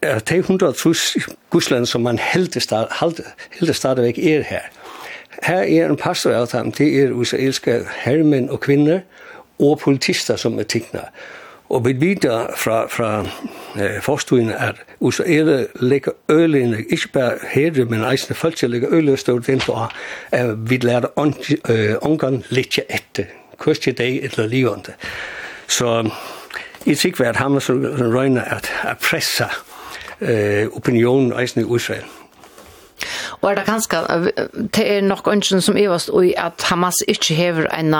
at 0.02 0.28
de 0.28 0.36
100 0.36 0.72
trus 0.72 1.16
gusland 1.50 1.86
som 1.86 2.00
man 2.00 2.18
heldig 2.18 2.62
start, 2.62 2.88
heldig, 3.00 3.24
heldig 3.50 3.74
stadigvæk 3.74 4.18
er 4.18 4.42
her, 4.42 4.60
Her 5.42 5.62
er 5.62 5.88
en 5.88 5.96
pastor 5.96 6.32
av 6.32 6.46
dem, 6.52 6.72
det 6.72 6.88
er 7.02 7.20
israelske 7.20 7.80
hermen 8.04 8.50
og 8.50 8.60
kvinner, 8.60 9.00
og 9.58 9.78
politister 9.78 10.36
som 10.36 10.58
er 10.58 10.62
tingene. 10.62 11.08
Og 11.70 11.84
vi 11.86 11.92
vet 12.00 12.24
fra, 12.56 12.86
fra 12.86 13.26
eh, 13.78 14.02
forstående 14.02 14.56
at 14.56 14.74
Israel 15.08 15.66
legger 15.74 16.12
ølene, 16.28 16.84
ikke 16.90 17.08
bare 17.12 17.38
herre, 17.52 17.84
men 17.84 18.04
eisende 18.04 18.34
folk 18.34 18.58
som 18.58 18.70
legger 18.70 18.90
ølene 18.90 19.16
stort 19.16 19.48
inn 19.48 19.62
på 19.62 19.76
at 20.32 20.56
vi 20.70 20.80
lærer 20.82 21.12
omgang 22.02 22.42
litt 22.50 22.78
etter. 22.88 23.30
Kvist 23.60 23.86
i 23.86 23.92
dag 23.92 24.24
eller 24.24 24.46
livende. 24.46 24.96
Så 25.68 26.10
jeg 26.86 26.98
sikker 26.98 27.28
at 27.28 27.36
han 27.36 27.60
røyner 28.14 28.42
at 28.42 28.72
at 28.82 28.98
pressa 28.98 29.46
eh, 30.20 30.66
opinionen 30.72 31.32
eisende 31.32 31.68
i 31.68 31.76
Israel. 31.76 32.04
Og 33.40 33.50
er 33.50 33.54
det 33.54 33.66
ganske, 33.66 33.96
det 34.76 34.84
er 34.96 35.00
nok 35.00 35.28
ønsken 35.32 35.60
som 35.60 35.76
er 35.76 36.20
i 36.20 36.34
at 36.36 36.62
Hamas 36.68 36.94
ikke 37.08 37.34
hever 37.34 37.66
en 37.78 37.94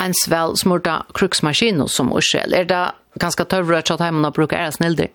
en 0.00 0.14
svel 0.24 0.56
smurta 0.56 1.00
kruksmaskiner 1.14 1.86
som 1.86 2.12
Israel. 2.18 2.54
Er 2.54 2.64
det 2.64 2.84
ganske 3.20 3.44
tørre 3.44 3.78
at 3.78 4.00
heimene 4.00 4.32
bruker 4.32 4.56
er 4.56 4.70
snilder? 4.70 5.06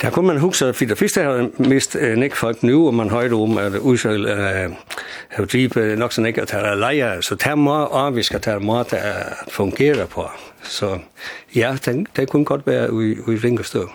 Der 0.00 0.10
kunne 0.10 0.26
man 0.26 0.38
huske, 0.38 0.72
fordi 0.72 0.84
det 0.88 0.98
første 0.98 1.22
har 1.22 1.48
mist 1.58 1.96
øh, 1.96 2.16
nek 2.16 2.34
folk 2.36 2.62
nu, 2.62 2.86
og 2.86 2.94
man 2.94 3.10
højde 3.10 3.34
om, 3.34 3.58
at 3.58 3.72
Israel 3.94 4.26
øh, 4.26 4.70
har 5.28 5.44
dribet 5.44 5.98
nok 5.98 6.12
så 6.12 6.22
ikke, 6.22 6.42
at 6.42 6.50
der 6.50 6.58
er 6.58 6.74
lejer, 6.74 7.20
så 7.20 7.34
der 7.34 7.54
må 7.54 7.84
afviske, 7.84 8.34
at 8.34 8.44
der 8.44 8.52
er 8.52 8.58
måde, 8.58 8.84
der 8.90 9.02
fungerer 9.48 10.06
på. 10.06 10.30
Så 10.62 10.98
ja, 11.54 11.76
det, 11.84 12.06
det 12.16 12.28
kunne 12.28 12.44
godt 12.44 12.66
være, 12.66 12.88
i 12.88 13.32
i 13.32 13.36
vi. 13.36 13.88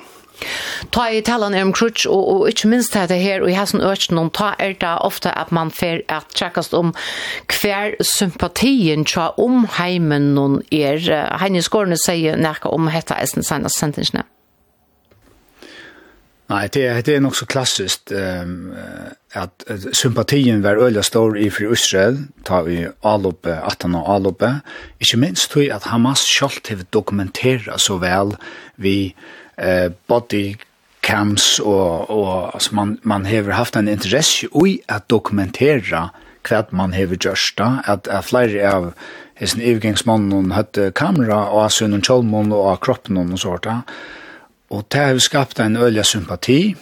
Ta 0.92 1.08
i 1.10 1.22
talan 1.26 1.56
om 1.60 1.74
krutsch 1.76 2.06
og, 2.10 2.28
og 2.34 2.50
ikke 2.52 2.70
minst 2.72 2.94
det 2.96 3.20
her, 3.22 3.42
og 3.42 3.50
i 3.52 3.58
hessen 3.58 3.84
økken 3.84 4.20
om, 4.22 4.30
ta 4.30 4.54
er 4.60 4.76
det 4.82 4.94
ofte 5.06 5.32
at 5.32 5.52
man 5.56 5.72
fer 5.72 6.04
at 6.12 6.32
tjekkast 6.36 6.74
om 6.78 6.94
hver 7.50 7.96
sympatien 8.04 9.06
tja 9.06 9.32
om 9.42 9.66
heimen 9.80 10.34
noen 10.36 10.62
er. 10.72 11.02
Heine 11.42 11.64
Skårene 11.66 12.00
sier 12.00 12.40
nærke 12.40 12.72
om 12.72 12.90
hetta 12.92 13.20
eisen 13.22 13.46
senest 13.46 13.80
sentingsene. 13.80 14.26
Nei, 16.46 16.68
det 16.70 16.84
er, 16.86 17.00
det 17.02 17.16
er 17.16 17.24
nok 17.26 17.34
så 17.40 17.48
klassiskt 17.50 18.12
um, 18.14 18.68
at, 19.34 19.64
at 19.66 19.88
sympatien 19.98 20.62
var 20.62 20.78
øyla 20.78 21.02
stor 21.02 21.34
i 21.42 21.48
fri 21.50 21.66
Israel, 21.74 22.20
ta 22.46 22.60
vi 22.68 22.84
aluppe, 23.02 23.56
atan 23.66 23.98
og 23.98 24.12
aluppe, 24.14 24.52
ikke 25.02 25.18
minst 25.24 25.50
tog 25.56 25.72
at 25.74 25.88
Hamas 25.90 26.22
selv 26.30 26.62
har 26.70 26.86
dokumentera 26.94 27.80
så 27.82 27.98
vel 27.98 28.36
vi 28.78 29.16
eh, 29.58 29.92
body 30.08 30.56
cams 31.06 31.60
og, 31.60 32.10
og 32.10 32.56
altså 32.56 32.76
man, 32.76 33.00
man 33.04 33.26
har 33.26 33.52
haft 33.54 33.76
en 33.76 33.88
interesse 33.88 34.48
i 34.66 34.80
at 34.90 35.10
dokumentera 35.10 36.10
hva 36.46 36.64
man 36.72 36.94
har 36.94 37.10
gjort 37.16 37.54
da, 37.58 37.70
at, 37.86 38.08
at 38.08 38.26
flere 38.26 38.66
av 38.70 38.92
hessen 39.36 39.62
ivgangsmannen 39.62 40.52
hadde 40.54 40.92
kamera 40.96 41.48
og 41.52 41.72
sunnen 41.74 42.04
cholmon 42.06 42.54
og 42.54 42.80
kroppen 42.86 43.18
og 43.18 43.40
sånt 43.40 43.68
og 44.70 44.86
det 44.92 45.00
har 45.00 45.20
skapt 45.22 45.60
en 45.60 45.78
øyelig 45.78 46.06
sympati, 46.06 46.76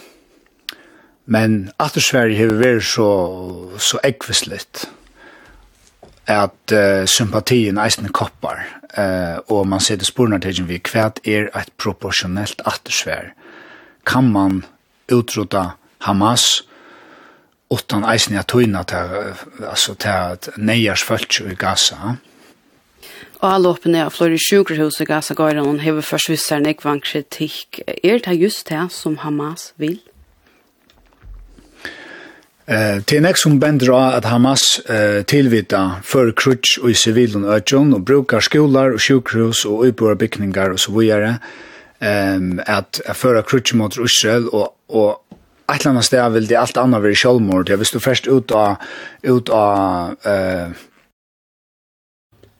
men 1.25 1.71
at 1.79 1.97
Sverige 1.99 2.37
har 2.37 2.55
vært 2.57 2.83
så, 2.87 3.09
så 3.77 3.99
ekvislitt 4.03 4.87
at 6.27 6.71
uh, 6.71 7.05
sympatien 7.09 7.79
eisne 7.81 8.11
koppar, 8.15 8.63
uh, 8.97 9.39
og 9.51 9.67
man 9.67 9.83
sitter 9.83 10.07
sporene 10.07 10.39
til 10.39 10.67
vi 10.67 10.79
kvæt 10.79 11.23
er 11.27 11.49
et 11.51 11.71
proporsjonelt 11.77 12.61
attersvær. 12.65 13.33
Kan 14.05 14.31
man 14.31 14.63
utrota 15.11 15.75
Hamas 16.03 16.63
utan 17.71 18.05
eisne 18.05 18.39
at 18.39 18.47
tøyna 18.47 18.83
til, 18.83 19.33
altså 19.69 19.95
til 19.95 20.09
at 20.09 20.49
neiers 20.57 21.03
følts 21.03 21.39
i 21.39 21.55
Gaza? 21.55 22.15
Og 23.43 23.49
alle 23.49 23.73
åpne 23.73 24.05
av 24.05 24.13
flere 24.15 24.39
sjukerhus 24.39 25.01
i 25.03 25.07
Gaza-gården 25.09 25.81
hever 25.83 26.05
først 26.05 26.29
visserne 26.31 26.71
ikke 26.71 26.87
var 26.87 26.97
en 26.97 27.03
kritikk. 27.03 27.81
Er 28.03 28.21
det 28.23 28.39
just 28.39 28.69
det 28.69 28.85
som 28.91 29.17
Hamas 29.19 29.73
vil? 29.77 29.99
Eh, 32.65 33.03
till 33.03 33.21
nästa 33.21 33.49
som 33.49 33.59
bender 33.59 34.17
at 34.17 34.25
Hamas 34.25 34.79
eh, 34.79 35.23
tilvita 35.23 35.91
för 36.03 36.33
krutch 36.35 36.77
och 36.81 36.89
i 36.89 36.93
civilen 36.93 37.45
och 37.93 38.01
brukar 38.01 38.39
skolar 38.39 38.91
och 38.91 39.01
sjukhus 39.01 39.65
och 39.65 39.83
uibora 39.83 40.15
bygningar 40.15 40.69
och 40.69 40.79
så 40.79 40.99
vidare 40.99 41.39
Ehm 41.99 42.61
att 42.65 43.01
föra 43.13 43.41
krutch 43.41 43.73
mot 43.73 43.97
Israel 43.97 44.47
och 44.47 44.69
och 44.87 45.17
ett 45.75 45.85
annat 45.85 46.05
ställe 46.05 46.29
vill 46.29 46.47
det 46.47 46.55
allt 46.55 46.77
annat 46.77 47.01
vara 47.01 47.13
självmord. 47.13 47.69
Ja, 47.69 47.75
visste 47.75 47.97
du 48.23 48.31
ut 48.31 48.51
av, 48.51 48.75
ut 49.21 49.49
av 49.49 50.15
eh, 50.23 50.67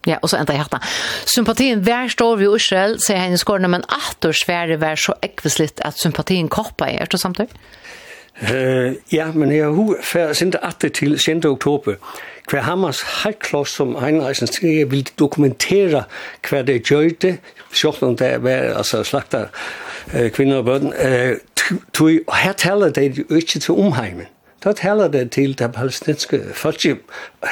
Ja, 0.06 0.16
och 0.16 0.30
så 0.30 0.36
ända 0.36 0.54
hjärta. 0.54 0.80
Sympatin 1.24 1.82
vär 1.82 2.08
står 2.08 2.36
vi 2.36 2.56
Israel, 2.56 3.00
säger 3.00 3.20
han 3.20 3.64
i 3.64 3.68
men 3.68 3.82
att 3.82 4.16
då 4.18 4.32
Sverige 4.32 4.76
vär 4.76 4.96
så 4.96 5.14
äckvisligt 5.20 5.80
att 5.80 5.98
sympatin 5.98 6.48
koppar 6.48 6.88
er, 6.88 7.00
är 7.00 7.06
det 7.10 7.18
samtidigt? 7.18 7.54
Uh, 8.42 8.94
ja, 9.12 9.32
men 9.32 9.52
jeg 9.52 9.64
har 9.64 9.96
færd 10.02 10.34
sendt 10.34 10.56
det 10.82 10.92
til 10.92 11.18
6. 11.18 11.44
oktober. 11.44 11.94
Hver 12.50 12.60
Hamas 12.60 13.00
halvkloss 13.02 13.70
som 13.70 13.94
Heinreisen 13.94 14.46
skriver 14.46 14.86
vil 14.86 15.08
dokumentere 15.18 16.04
hver 16.48 16.62
det 16.62 16.82
gjør 16.82 17.08
det, 17.22 17.38
selv 17.72 18.02
om 18.02 18.16
det 18.16 18.26
er 18.26 18.74
altså, 18.76 19.04
slakta 19.04 19.46
uh, 20.14 20.28
kvinner 20.30 20.56
og 20.56 20.64
børn, 20.64 20.92
Uh, 20.92 21.36
tog, 21.92 22.10
og 22.26 22.36
her 22.36 22.52
taler 22.52 22.88
det 22.90 23.18
jo 23.18 23.36
ikke 23.36 23.58
til 23.58 23.74
omheimen. 23.74 24.26
Da 24.64 24.72
taler 24.72 25.08
det 25.08 25.30
til 25.30 25.58
det 25.58 25.72
palestinske 25.72 26.40
folk, 26.54 26.84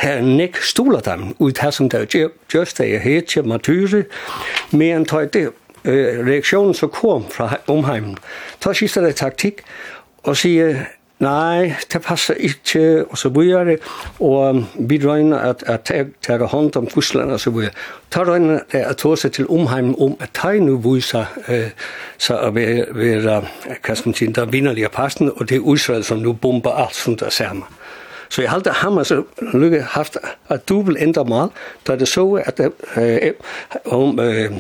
her 0.03 0.21
nek 0.21 0.57
stoler 0.57 1.01
dem 1.01 1.35
ut 1.40 1.59
her 1.59 1.71
som 1.71 1.88
det 1.88 2.09
gjør, 2.09 2.29
gjør 2.53 2.64
det 2.79 3.01
her 3.01 3.21
til 3.21 3.45
matyre, 3.49 4.05
men 4.71 5.05
tar 5.05 5.25
det 5.25 5.51
øh, 5.85 6.27
reaktionen 6.27 6.75
som 6.75 6.88
kom 6.88 7.31
fra 7.31 7.57
omheimen. 7.66 8.16
Da 8.64 8.73
skifter 8.73 9.01
det 9.01 9.16
taktikk, 9.16 9.61
og 10.23 10.37
sier, 10.37 10.85
nei, 11.23 11.75
det 11.93 12.03
passer 12.03 12.35
ikke, 12.35 13.05
og 13.11 13.19
så 13.19 13.31
blir 13.31 13.65
det, 13.65 13.77
og 14.21 14.65
vi 14.79 14.99
drøyner 14.99 15.39
at, 15.39 15.63
at 15.67 15.91
jeg 15.91 16.07
tar 16.23 16.45
hånd 16.51 16.77
om 16.77 16.89
Russland, 16.97 17.31
og 17.31 17.41
så 17.41 17.51
blir 17.51 17.71
det. 17.71 17.75
Ta 18.11 18.25
drøyner 18.25 18.65
det 18.73 18.83
at 18.87 18.97
ta 19.03 19.15
seg 19.17 19.33
til 19.33 19.51
omheim 19.51 19.95
om 20.03 20.17
at 20.21 20.39
jeg 20.45 20.63
nå 20.63 20.79
viser 20.83 21.31
eh, 21.49 21.71
seg 22.19 22.43
å 22.43 22.51
være, 22.55 23.39
hva 23.69 23.95
skal 23.95 24.11
man 24.11 24.19
si, 24.19 24.27
den 24.27 24.53
vinnerlige 24.53 24.91
passen, 24.95 25.31
og 25.31 25.49
det 25.49 25.61
er 25.61 25.75
Israel 25.75 26.05
som 26.05 26.23
nu 26.23 26.33
bomber 26.33 26.75
alt 26.85 26.99
som 26.99 27.17
det 27.17 27.31
er 27.31 27.39
sammen. 27.39 27.79
Så 28.33 28.43
jeg 28.43 28.51
halte 28.51 28.71
ham, 28.71 28.97
og 28.97 29.07
Lykke 29.53 29.83
haft 29.83 30.17
et 30.53 30.69
dubbelt 30.69 30.99
ændre 31.01 31.25
mal, 31.25 31.51
da 31.87 31.97
det 32.01 32.09
så 32.09 32.41
at 32.45 32.61
øh, 32.97 33.33
om, 33.85 34.21
øh, 34.21 34.51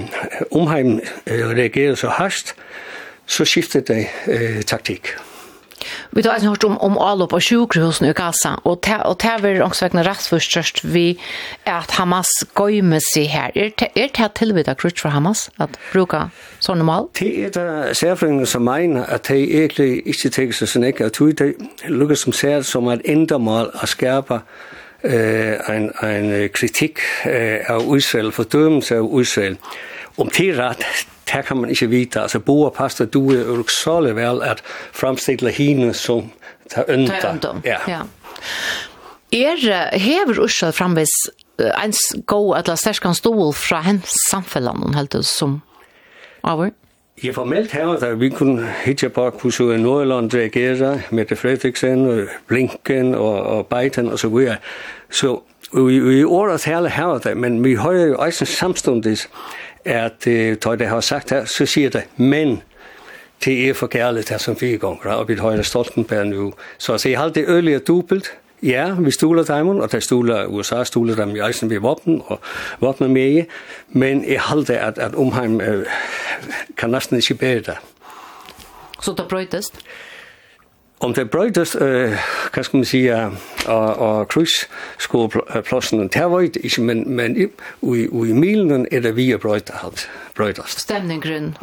omheim 0.50 1.00
øh, 1.26 1.48
reagerede 1.48 1.96
så 1.96 2.08
hast, 2.08 2.54
så 3.26 3.44
skiftede 3.44 3.94
det 3.94 4.06
øh, 4.28 4.62
taktik. 4.62 5.08
Vi 6.12 6.22
tar 6.22 6.34
eisen 6.34 6.48
hørt 6.48 6.64
om, 6.64 6.78
om 6.80 6.98
alle 7.00 7.28
på 7.28 7.40
sjukhusene 7.40 8.10
i 8.10 8.16
Gaza, 8.16 8.56
og 8.64 8.82
det 8.84 9.28
er 9.28 9.42
vel 9.42 9.62
også 9.62 9.82
ångsvekkende 9.82 10.04
rett 10.06 10.84
vi 10.94 11.18
at 11.66 11.90
Hamas 11.98 12.28
går 12.54 12.82
med 12.82 13.00
seg 13.12 13.28
her. 13.32 13.50
Er 13.54 13.70
det 13.78 13.88
et 13.96 14.20
tilbud 14.34 14.74
krutt 14.78 15.00
for 15.00 15.08
Hamas 15.08 15.50
at 15.58 15.78
bruke 15.92 16.28
sånne 16.60 16.84
mål? 16.84 17.08
Det 17.18 17.32
er 17.44 17.50
det 17.50 17.96
særfrengende 17.96 18.46
som 18.46 18.62
mener 18.62 19.04
at 19.04 19.28
de 19.28 19.40
egentlig 19.62 20.02
ikke 20.06 20.30
tenker 20.30 20.54
seg 20.54 20.68
sånn 20.68 20.84
ikke, 20.84 21.10
at 21.10 21.18
det 21.38 21.54
lukker 21.88 22.18
som 22.18 22.32
ser 22.32 22.62
som 22.62 22.88
et 22.88 23.02
enda 23.04 23.36
å 23.36 23.86
skærpe 23.86 24.42
eh 25.02 25.58
en 25.68 25.90
en 26.02 26.48
kritik 26.54 27.00
eh 27.24 27.70
av 27.70 27.96
Israel 27.96 28.32
fordømmelse 28.32 28.96
av 28.96 29.20
Israel 29.20 29.56
om 30.16 30.28
det 30.28 30.58
rätt 30.58 30.84
det 31.32 31.44
kan 31.46 31.56
man 31.56 31.70
ikke 31.70 31.86
vite. 31.86 32.20
Altså, 32.20 32.38
boer 32.38 32.70
pastor 32.70 33.04
du 33.04 33.30
er 33.30 33.38
jo 33.38 33.54
uroksale 33.54 34.16
vel 34.16 34.42
at 34.42 34.62
fremstille 34.92 35.50
henne 35.50 35.94
som 35.94 36.30
tar 36.70 36.84
ønta. 36.88 37.36
Ja. 37.64 37.78
ja. 37.88 38.02
Er 39.32 39.96
hever 39.96 40.42
Ursal 40.42 40.72
framvis 40.72 41.12
ens 41.58 42.00
gå 42.26 42.54
eller 42.54 42.72
la 42.72 42.76
sterskan 42.76 43.14
stål 43.14 43.54
fra 43.56 43.80
hennes 43.86 44.12
samfellan 44.30 44.82
hon 44.82 44.94
helt 44.94 45.16
som 45.24 45.60
over? 46.42 46.70
Ja, 47.22 47.32
formelt 47.32 47.72
her, 47.72 47.98
da 48.00 48.14
vi 48.18 48.30
kunne 48.30 48.66
hitje 48.84 49.08
på 49.08 49.30
hvordan 49.30 49.80
Nordland 49.80 50.34
reagerer, 50.34 50.98
det 51.10 51.38
Fredriksen, 51.38 52.06
og 52.06 52.28
Blinken 52.46 53.14
og, 53.14 53.42
og 53.42 53.66
Biden 53.66 54.08
og 54.08 54.18
så 54.18 54.28
videre. 54.28 54.56
Så 55.10 55.40
vi, 55.72 55.98
vi 55.98 56.24
året 56.24 56.64
hele 56.64 56.88
her, 56.88 57.34
men 57.34 57.64
vi 57.64 57.74
har 57.74 57.92
jo 57.92 58.16
også 58.18 58.44
samståndes 58.44 59.28
at 59.84 60.26
uh, 60.26 60.54
tøj, 60.58 60.76
det 60.76 60.88
har 60.88 61.00
sagt 61.00 61.30
her, 61.30 61.44
så 61.44 61.66
sier 61.66 61.90
det, 61.90 62.04
men 62.16 62.62
det 63.44 63.68
er 63.68 63.74
for 63.74 63.86
kærligt 63.86 64.30
her 64.30 64.38
som 64.38 64.56
fire 64.56 64.78
ganger, 64.78 65.12
og 65.12 65.28
vi 65.28 65.36
højner 65.36 65.62
Stoltenberg 65.62 66.26
nu. 66.26 66.52
Så 66.78 66.92
altså, 66.92 67.08
jeg 67.08 67.18
har 67.18 67.28
det 67.28 67.44
ølige 67.48 67.78
dubbelt, 67.78 68.32
Ja, 68.62 68.94
vi 68.94 69.10
stoler 69.10 69.42
dem, 69.42 69.68
og 69.68 69.92
der 69.92 70.00
stoler 70.00 70.46
USA, 70.46 70.84
stoler 70.84 71.14
dem 71.14 71.36
i 71.36 71.40
eisen 71.40 71.70
ved 71.70 71.80
våpen, 71.80 72.22
og 72.26 72.40
våpen 72.80 73.12
med 73.12 73.30
i. 73.30 73.42
Men 73.88 74.24
jeg 74.28 74.40
halder 74.40 74.78
at, 74.78 74.98
at 74.98 75.14
Omheim 75.14 75.54
uh, 75.54 75.82
kan 76.76 76.90
næsten 76.90 77.16
ikke 77.16 77.34
bære 77.34 77.60
det. 77.60 77.76
Så 79.02 79.14
det 79.18 79.26
brøytest? 79.28 79.78
Om 81.02 81.14
det 81.14 81.30
brøydes, 81.30 81.76
øh, 81.80 82.12
hva 82.54 82.62
skal 82.62 82.76
man 82.76 82.84
si, 82.84 83.06
og, 83.06 83.96
og 83.98 84.28
kryssskoleplassen, 84.28 86.08
det 86.08 86.30
var 86.30 86.40
det 86.40 86.62
ikke, 86.62 86.82
men, 86.82 87.02
men 87.10 87.36
i, 87.36 87.46
i, 87.82 88.06
i 88.06 88.32
milen 88.32 88.86
er 88.92 89.00
det 89.00 89.16
vi 89.16 89.36
brøydet, 89.36 90.08
brøydes. 90.36 90.78
Stemningen, 90.78 91.56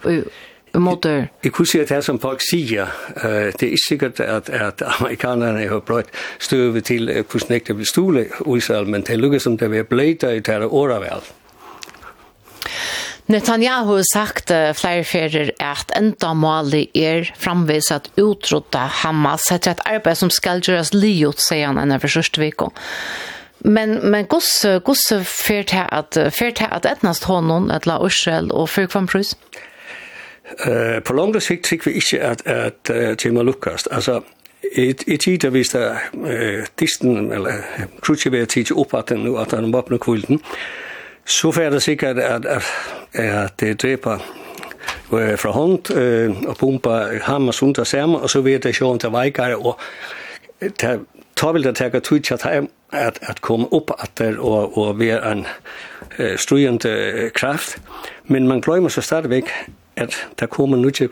motor. 0.78 1.26
Jeg 1.44 1.52
kunne 1.52 1.68
si 1.68 1.80
at 1.80 1.90
det 1.90 2.04
som 2.06 2.20
folk 2.20 2.42
sier, 2.44 2.92
uh, 3.16 3.50
det 3.50 3.64
er 3.64 3.72
ikke 3.72 3.88
sikkert 3.88 4.20
at, 4.20 4.50
at 4.50 4.84
amerikanerne 5.00 5.68
har 5.68 5.80
brøtt 5.80 6.12
støve 6.40 6.82
til 6.82 7.10
uh, 7.10 7.24
hvordan 7.32 7.62
det 7.68 7.76
blir 7.76 7.86
stole 7.86 8.26
i 8.26 8.58
Israel, 8.58 8.88
men 8.88 9.02
det 9.02 9.20
lukker 9.20 9.40
som 9.40 9.58
det 9.58 9.70
blir 9.70 9.84
bleita 9.84 10.30
i 10.36 10.40
det 10.40 10.66
året 10.66 11.02
vel. 11.02 11.30
Netanyahu 13.30 13.92
har 14.00 14.06
sagt 14.10 14.50
flere 14.74 15.04
ferier 15.06 15.52
at 15.62 15.92
enda 15.94 16.32
målet 16.34 16.90
er 16.98 17.28
framvis 17.38 17.92
at 17.94 18.10
utrodda 18.18 18.88
Hamas 19.04 19.52
etter 19.54 19.76
et 19.76 19.84
arbeid 19.86 20.18
som 20.18 20.32
skal 20.34 20.64
gjøres 20.66 20.96
liot, 20.96 21.38
sier 21.38 21.70
han 21.70 21.78
enn 21.78 21.94
for 22.02 22.10
første 22.10 22.42
vik. 22.42 22.66
Men 23.62 24.00
men 24.02 24.26
goss 24.26 24.66
goss 24.86 25.12
fert 25.30 25.76
her 25.76 25.94
at 25.94 26.18
fert 26.34 26.58
til 26.58 26.74
at 26.74 26.90
etnast 26.90 27.30
honon 27.30 27.70
at 27.72 27.86
la 27.86 28.00
Israel 28.06 28.50
og 28.52 28.70
for 28.70 28.90
kvam 28.90 29.08
prus. 29.08 29.36
Eh 30.66 31.00
på 31.06 31.14
lång 31.14 31.42
sikt 31.42 31.68
fick 31.68 31.86
vi 31.88 31.94
inte 31.94 32.24
at, 32.28 32.42
att 32.48 33.26
Jimmy 33.26 33.44
Lucas 33.44 33.88
alltså 33.88 34.24
it 34.62 35.04
it 35.08 35.28
it 35.28 35.44
vi 35.44 35.50
viste 35.50 35.98
uh, 36.14 36.66
disten, 36.80 37.32
eller 37.32 37.64
krutche 38.02 38.30
vi 38.30 38.46
tidigt 38.46 38.72
upp 38.72 38.94
att 38.94 39.10
nu 39.10 39.38
att 39.38 39.52
han 39.52 39.72
vapnar 39.72 39.98
kvällen. 39.98 40.40
Så 41.30 41.52
får 41.52 41.70
det 41.70 41.82
sikkert 41.84 42.18
at, 42.18 42.46
at, 42.46 42.64
at 43.14 43.60
det 43.60 43.82
dreper 43.82 44.18
uh, 45.12 45.36
fra 45.38 45.52
hånd 45.54 45.92
uh, 45.94 46.50
og 46.50 46.58
pumpa 46.58 47.20
hammer 47.22 47.54
sundt 47.54 47.88
sammen, 47.88 48.22
og 48.22 48.30
så 48.30 48.42
vil 48.42 48.64
det 48.64 48.76
sjovt 48.76 49.02
til 49.02 49.14
veikere 49.14 49.58
og 49.58 49.80
der, 50.82 51.00
tar 51.36 51.54
vil 51.54 51.64
det 51.64 51.76
tage 51.76 52.00
tid 52.00 52.20
til 52.20 52.34
at, 52.34 52.46
at, 52.92 53.20
at 53.22 53.42
komme 53.42 53.70
opp 53.74 53.92
at 54.00 54.12
der 54.18 54.40
og, 54.40 54.78
og 54.78 55.00
være 55.00 55.32
en 55.32 55.46
uh, 56.20 56.36
strøyende 56.38 57.32
kraft. 57.36 57.78
Men 58.26 58.48
man 58.48 58.62
glemmer 58.62 58.90
så 58.90 59.02
stadigvæk, 59.02 59.50
at 60.00 60.16
det 60.40 60.50
kommer 60.50 60.78
nye 60.78 61.10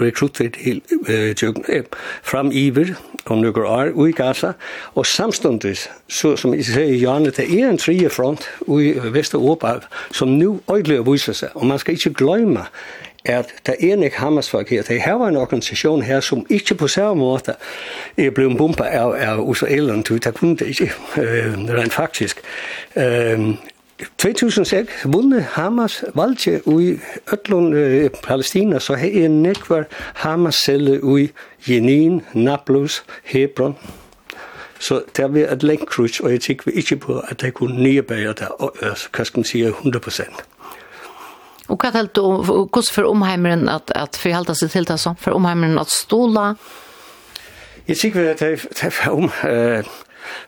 rekrutter 0.00 0.48
til 0.50 0.82
uh, 1.08 1.84
fram 2.22 2.50
iver 2.52 2.94
om 3.26 3.42
noen 3.42 3.66
år 3.66 3.92
i 4.08 4.12
Gaza, 4.16 4.52
og 4.94 5.06
samståndig, 5.06 5.76
så, 6.08 6.34
som 6.36 6.54
jeg 6.54 6.64
sier 6.64 6.94
i 6.94 7.02
Janne, 7.02 7.30
det 7.36 7.46
er 7.46 7.68
en 7.68 7.78
tredje 7.78 8.10
front 8.10 8.48
i 8.66 8.94
Vest-Europa 9.12 9.78
som 10.12 10.32
nå 10.40 10.56
øyelig 10.72 11.04
viser 11.06 11.36
seg, 11.36 11.54
og 11.54 11.66
man 11.70 11.78
skal 11.78 11.98
ikke 11.98 12.16
glemme 12.24 12.66
at 13.24 13.52
det 13.66 13.74
er 13.80 14.02
ikke 14.02 14.16
Hamas-folk 14.16 14.70
her. 14.70 14.82
Det 14.82 15.02
her 15.02 15.12
var 15.12 15.28
en 15.28 15.36
organisasjon 15.36 16.02
her, 16.02 16.20
som 16.20 16.46
ikke 16.50 16.74
på 16.74 16.88
samme 16.88 17.20
måte 17.20 17.54
er 18.16 18.30
blevet 18.30 18.56
bumpet 18.56 18.84
av, 18.84 19.12
av 19.12 19.50
israelerne, 19.50 20.02
det 20.02 20.34
kunne 20.34 20.56
det 20.56 20.66
ikke, 20.66 20.92
øh, 21.18 21.54
rent 21.68 21.92
faktisk. 21.92 22.40
Øh, 22.96 23.54
2006 24.18 24.90
vunne 25.04 25.40
Hamas 25.42 26.04
valgje 26.14 26.60
i 26.66 26.98
Øtlund, 27.32 27.74
uh, 27.74 28.10
Palestina, 28.22 28.78
så 28.78 28.94
her 28.94 29.24
er 29.24 29.28
nekvar 29.28 29.84
Hamas 30.14 30.54
celle 30.54 31.00
i 31.20 31.30
Jenin, 31.68 32.22
Nablus, 32.32 33.04
Hebron. 33.24 33.76
Så 34.80 35.02
der 35.16 35.28
at 35.46 35.52
et 35.52 35.62
længkrus, 35.62 36.20
og 36.20 36.32
jeg 36.32 36.40
tænker 36.40 36.64
vi 36.66 36.72
ikke 36.72 36.96
på, 36.96 37.18
at 37.18 37.40
der 37.40 37.50
kunne 37.50 37.82
nedbære 37.82 38.32
der, 38.32 38.46
og, 38.46 38.74
kan 39.12 39.26
man 39.34 39.44
sige, 39.44 39.66
100 39.66 40.02
procent. 40.02 40.44
Og 41.68 41.76
hva 41.76 41.90
helt 41.94 42.16
du, 42.16 42.42
hvordan 42.42 42.88
for 42.92 43.10
omheimeren 43.10 43.68
at, 43.68 43.92
at 43.94 44.16
forhalte 44.18 44.54
seg 44.58 44.70
til 44.70 44.88
det 44.88 44.96
sånn? 44.98 45.18
For 45.20 45.36
omheimeren 45.38 45.78
at 45.78 45.92
stola? 45.92 46.54
Jeg 47.88 47.96
sikker 47.96 48.30
at 48.30 48.40
det 48.40 48.64
er 48.82 49.10
om, 49.10 49.28
uh, 49.28 49.84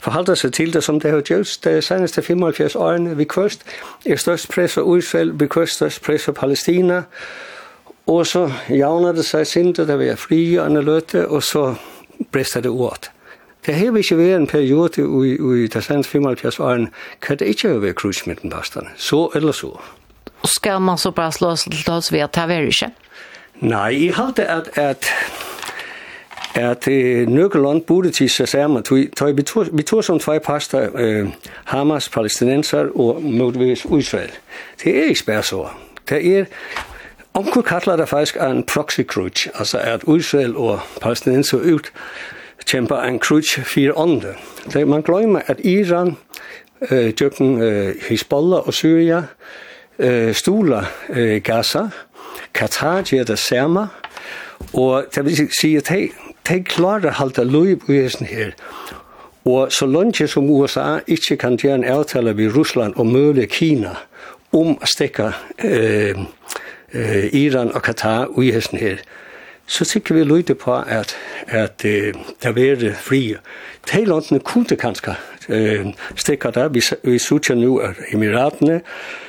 forholder 0.00 0.35
sig 0.35 0.52
til 0.52 0.72
det, 0.72 0.85
som 0.85 1.00
det 1.00 1.11
har 1.11 1.20
gjort 1.20 1.58
de 1.64 1.82
seneste 1.82 2.22
75 2.22 2.76
årene. 2.76 3.16
Vi 3.16 3.24
kvøst 3.24 3.64
er 4.06 4.16
størst 4.16 4.48
press 4.48 4.74
for 4.74 4.96
Israel, 4.96 5.32
vi 5.40 5.46
kvøst 5.46 5.74
størst 5.74 6.02
press 6.02 6.24
for 6.24 6.32
Palestina, 6.32 7.02
og 8.06 8.26
så 8.26 8.50
javner 8.68 9.12
det 9.12 9.24
seg 9.24 9.46
sintet, 9.46 9.88
det 9.88 10.08
er 10.08 10.16
fri 10.16 10.56
og 10.58 10.70
løte, 10.70 11.28
og 11.28 11.42
så 11.42 11.74
brister 12.32 12.61
det 12.61 12.70
åt. 12.70 13.11
Det 13.66 13.74
har 13.74 13.96
ikke 13.96 14.16
vært 14.18 14.40
en 14.40 14.46
periode 14.50 15.02
i, 15.02 15.37
i 15.38 15.66
de 15.70 15.82
seneste 15.82 16.11
75 16.11 16.58
årene, 16.58 16.88
kan 17.22 17.38
det 17.38 17.46
ikke 17.54 17.76
være 17.82 17.94
krus 17.94 18.26
med 18.26 18.42
bastene, 18.50 18.90
så 18.96 19.28
eller 19.35 19.52
så. 19.52 19.70
Og 20.42 20.48
skal 20.48 20.80
man 20.80 20.98
så 20.98 21.11
bare 21.11 21.32
slå 21.32 21.52
oss 21.54 21.68
til 21.70 21.92
oss 21.92 22.12
ved 22.12 22.20
at 22.26 22.35
det 22.35 22.42
er 22.50 22.66
ikke? 22.66 22.90
Nei, 23.62 24.06
jeg 24.06 24.14
halte 24.16 24.48
at, 24.50 24.72
at 24.74 25.06
at 26.54 26.88
uh, 26.88 26.94
nøkkelånd 27.28 27.82
burde 27.82 28.10
til 28.10 28.30
sig 28.30 28.48
sammen. 28.48 28.82
Tøj, 29.16 29.32
vi 29.72 29.82
tog 29.82 30.04
som 30.04 30.18
tvei 30.18 30.38
pasta 30.38 30.88
uh, 30.88 31.28
Hamas, 31.64 32.08
palæstinenser 32.08 32.88
og 32.94 33.22
modvis 33.22 33.86
Israel. 33.98 34.30
Det 34.84 34.98
er 34.98 35.04
ikke 35.04 35.20
spærsår. 35.20 35.80
Det 36.08 36.38
er 36.38 36.44
Onkel 37.34 37.62
kallar 37.62 37.96
det 37.96 38.08
faktisk 38.08 38.36
en 38.36 38.64
proxy 38.64 39.00
crutch, 39.00 39.48
altså 39.54 39.78
at 39.78 40.02
Israel 40.18 40.56
og 40.56 40.80
palæstinenser 41.00 41.58
ut 41.58 41.92
kjemper 42.66 42.96
en 42.96 43.18
crutch 43.20 43.60
fire 43.60 43.92
ånde. 43.96 44.34
Man 44.86 45.02
glemmer, 45.02 45.40
at 45.46 45.60
Iran, 45.64 46.16
øh, 46.90 47.10
dyrken 47.10 47.62
øh, 47.62 47.94
Hezbollah 48.08 48.66
og 48.66 48.74
Syria, 48.74 49.22
øh, 49.98 50.34
stuler 50.34 50.84
øh, 51.08 51.42
Gaza, 51.42 51.88
Qatar 52.54 53.02
gjør 53.02 53.24
det 53.24 53.38
samme, 53.38 53.86
og 54.72 55.04
det 55.14 55.24
vil 55.24 55.48
sige, 55.60 55.76
at 55.76 55.92
de 56.48 56.62
klarer 56.64 57.18
halt 57.18 57.38
lov 57.38 57.66
i 57.88 58.02
hesten 58.02 58.26
her. 58.26 58.52
Og 59.44 59.72
så 59.72 59.87
langt 59.87 60.31
som 60.31 60.50
USA 60.50 60.98
ikke 61.07 61.37
kan 61.37 61.57
gjøre 61.57 61.74
en 61.74 61.85
avtale 61.85 62.35
med 62.35 62.57
Russland 62.57 62.94
og 62.96 63.07
mulig 63.07 63.48
Kina 63.50 63.96
om 64.52 64.76
å 64.76 64.87
stekke 64.87 65.33
eh, 65.59 66.18
eh, 66.92 67.26
Iran 67.35 67.72
og 67.74 67.83
Qatar 67.83 68.28
i 68.38 68.52
hesten 68.52 68.78
her, 68.78 69.00
så 69.66 69.85
sikker 69.85 70.14
vi 70.14 70.24
lytte 70.24 70.55
på 70.55 70.74
at, 70.74 71.16
at 71.48 71.85
eh, 71.85 72.12
det 72.42 72.52
er 72.59 72.94
fri. 72.94 73.37
De 73.92 74.05
landene 74.05 74.40
kunne 74.44 74.76
kanskje 74.76 75.14
eh, 75.48 75.87
stekke 76.16 76.50
der. 76.55 76.68
Vi, 76.68 76.83
vi 77.02 77.18
sier 77.18 77.57
nå 77.57 77.78
at 77.78 78.02
Emiratene, 78.12 78.81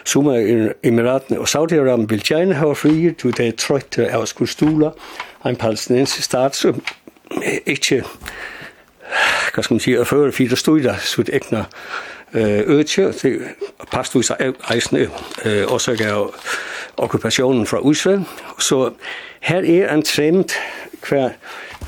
som 0.05 0.27
er 0.27 0.73
Emiratene 0.83 1.39
og 1.39 1.47
Saudi-Arabien 1.47 2.09
vil 2.09 2.25
gjerne 2.25 2.59
ha 2.59 2.73
fri, 2.73 3.13
du 3.13 3.29
det 3.31 3.47
er 3.47 3.57
trøyt 3.57 3.99
av 4.09 4.25
skulstoler, 4.27 4.91
en 5.45 5.55
palestinensisk 5.55 6.27
stat 6.27 6.55
som 6.55 6.83
ikke 7.65 8.03
hva 9.53 9.61
skal 9.61 9.75
man 9.75 9.83
si, 9.83 9.93
å 9.97 10.05
føre 10.07 10.33
fire 10.33 10.57
studier 10.57 10.97
så 10.97 11.21
sitt 11.21 11.29
egna 11.33 11.65
øde 12.33 13.11
til 13.13 13.41
pastvis 13.91 14.31
eisne 14.73 15.07
årsak 15.69 16.01
av 16.01 16.31
okkupasjonen 16.97 17.67
fra 17.69 17.81
Israel. 17.91 18.23
Så 18.57 18.93
her 19.45 19.61
er 19.61 19.93
en 19.93 20.01
trend 20.01 20.55
hver 21.07 21.37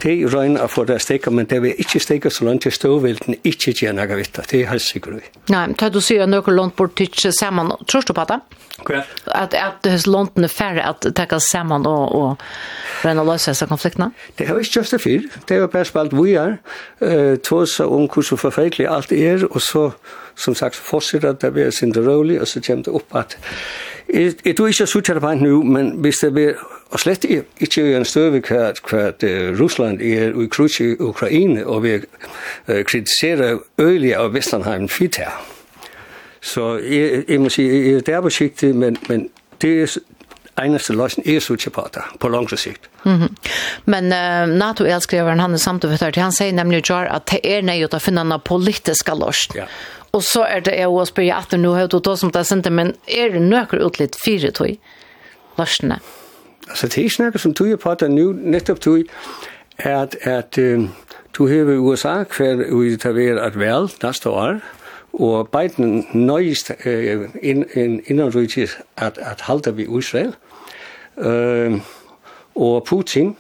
det 0.04 0.12
er 0.12 0.32
røyne 0.32 0.62
å 0.62 0.68
få 0.70 0.84
det 0.90 0.98
steka, 1.04 1.32
men 1.32 1.48
det 1.50 1.62
vil 1.64 1.80
ikke 1.82 2.02
steka 2.04 2.32
så 2.34 2.46
langt 2.48 2.66
til 2.66 2.74
ståvilden, 2.76 3.38
ikke 3.48 3.74
gjør 3.80 3.96
noe 3.96 4.18
vitt, 4.20 4.38
det 4.38 4.60
er 4.60 4.70
helt 4.70 4.84
sikkert. 4.84 5.30
Nei, 5.48 5.62
men 5.70 5.76
tar 5.80 5.94
du 5.94 6.02
sier 6.04 6.28
noe 6.30 6.56
langt 6.56 6.76
bort 6.78 7.00
ikke 7.02 7.32
sammen, 7.36 7.72
tror 7.88 8.06
du 8.06 8.14
på 8.16 8.26
det? 8.30 8.40
Hva? 8.86 9.06
At, 9.32 9.56
at 9.56 9.80
det 9.86 9.94
er 9.96 10.10
langt 10.12 10.36
er 10.36 10.52
færre 10.52 10.84
at 10.84 11.08
det 11.08 11.28
kan 11.32 11.40
sammen 11.44 11.88
og, 11.88 12.12
og 12.12 13.06
røyne 13.06 13.24
å 13.24 13.30
løse 13.30 13.54
disse 13.54 13.70
konfliktene? 13.72 14.12
Det 14.36 14.50
har 14.50 14.60
vi 14.60 14.68
ikke 14.68 14.82
just 14.82 14.98
det 14.98 15.02
fyr, 15.06 15.30
det 15.48 15.58
er 15.58 15.64
jo 15.64 15.72
bare 15.72 15.88
spalt 15.88 16.16
vi 16.16 16.36
er, 16.40 16.58
uh, 17.00 17.36
tvås 17.40 17.80
om 17.86 18.10
hvordan 18.10 18.44
forferdelig 18.44 18.90
alt 18.92 19.16
er, 19.16 19.48
og 19.52 19.64
så 19.64 19.90
som 20.36 20.56
sagt, 20.56 20.76
fortsetter 20.76 21.34
det 21.34 21.56
ved 21.56 21.64
at 21.64 21.74
sende 21.74 22.00
det 22.00 22.08
roligt, 22.08 22.42
og 22.42 22.48
så 22.48 22.62
kommer 22.68 22.84
det 22.84 22.94
opp 22.94 23.16
at... 23.16 23.38
Jeg 24.14 24.56
tror 24.58 24.68
ikke, 24.68 24.82
jeg 24.82 24.88
sutter 24.88 25.14
at 25.14 25.16
det 25.16 25.22
bare 25.22 25.36
nu, 25.36 25.64
men 25.64 25.90
hvis 25.90 26.18
det 26.22 26.36
vil, 26.36 26.54
og 26.90 27.00
slett 27.00 27.24
ikke 27.24 27.94
er 27.94 27.98
en 27.98 28.06
støve, 28.06 28.38
at 28.38 29.24
Rusland 29.60 30.02
er 30.02 30.42
i 30.42 30.48
krus 30.48 30.80
i 30.80 30.96
Ukraine, 31.00 31.68
og 31.68 31.84
vi 31.84 31.96
uh, 31.96 32.84
kritiserer 32.86 33.58
øyelig 33.80 34.16
av 34.16 34.34
Vestlandheim 34.34 34.90
fit 34.90 35.16
her. 35.16 35.46
Så 36.42 36.78
jeg, 36.78 37.24
jeg 37.30 37.42
må 37.42 37.50
si, 37.50 37.66
jeg 37.66 37.94
er 37.94 38.06
der 38.06 38.22
på 38.22 38.30
besigtig, 38.30 38.76
men, 38.76 38.98
men 39.10 39.30
det 39.62 39.82
er, 39.82 39.98
eneste 40.64 40.94
løsning 40.94 41.28
er 41.28 41.40
sutter 41.44 41.74
på 41.74 41.88
det, 41.94 42.04
på 42.20 42.30
lang 42.30 42.50
sikt. 42.60 42.90
Mm 43.04 43.22
-hmm. 43.22 43.30
Men 43.86 44.04
uh, 44.04 44.58
NATO-elskriveren, 44.58 45.40
han 45.40 45.54
er 45.54 45.58
samtidig, 45.58 46.16
han 46.16 46.32
sier 46.32 46.54
nemlig 46.54 46.92
at 46.92 47.32
det 47.32 47.40
er 47.44 47.62
nøyot 47.62 47.94
å 47.94 48.00
finne 48.00 48.24
noen 48.24 48.42
politiske 48.46 49.12
løsning. 49.12 49.64
Ja. 49.64 49.66
Og 50.16 50.24
så 50.24 50.46
er 50.48 50.62
det 50.64 50.78
jeg 50.78 50.88
å 50.88 51.04
spørre 51.08 51.40
at 51.42 51.52
du 51.52 51.72
har 51.76 51.90
to 51.92 52.16
som 52.16 52.32
det 52.32 52.46
sendte, 52.48 52.72
men 52.72 52.94
er 53.08 53.34
det 53.34 53.42
nøkker 53.44 53.84
utlitt 53.84 54.16
fire 54.16 54.52
tog? 54.56 54.78
Løsene? 55.60 56.00
Altså, 56.70 56.88
det 56.88 56.98
er 56.98 57.10
ikke 57.10 57.26
noe 57.26 57.42
som 57.42 57.54
tog 57.54 57.74
på 57.80 57.96
det 58.00 58.10
nå, 58.12 58.30
nettopp 58.56 58.80
tog, 58.80 59.12
at, 59.78 60.16
at 60.24 60.58
uh, 60.58 60.88
du 61.36 61.42
har 61.52 61.72
i 61.72 61.78
USA 61.78 62.16
hver 62.24 62.64
vi 62.64 62.96
tar 62.98 63.16
ved 63.18 63.42
at 63.44 63.60
vel 63.60 63.92
neste 64.04 64.32
år, 64.32 64.62
og 65.14 65.50
Biden 65.52 66.06
nøyest 66.14 66.72
uh, 66.72 67.28
inn, 67.42 67.66
inn, 67.76 68.00
innanrydtis 68.08 68.78
at, 68.98 69.20
at 69.20 69.44
halda 69.50 69.76
vi 69.76 69.88
Israel. 70.00 70.32
Uh, 71.20 71.80
og 72.56 72.86
Putin, 72.88 73.36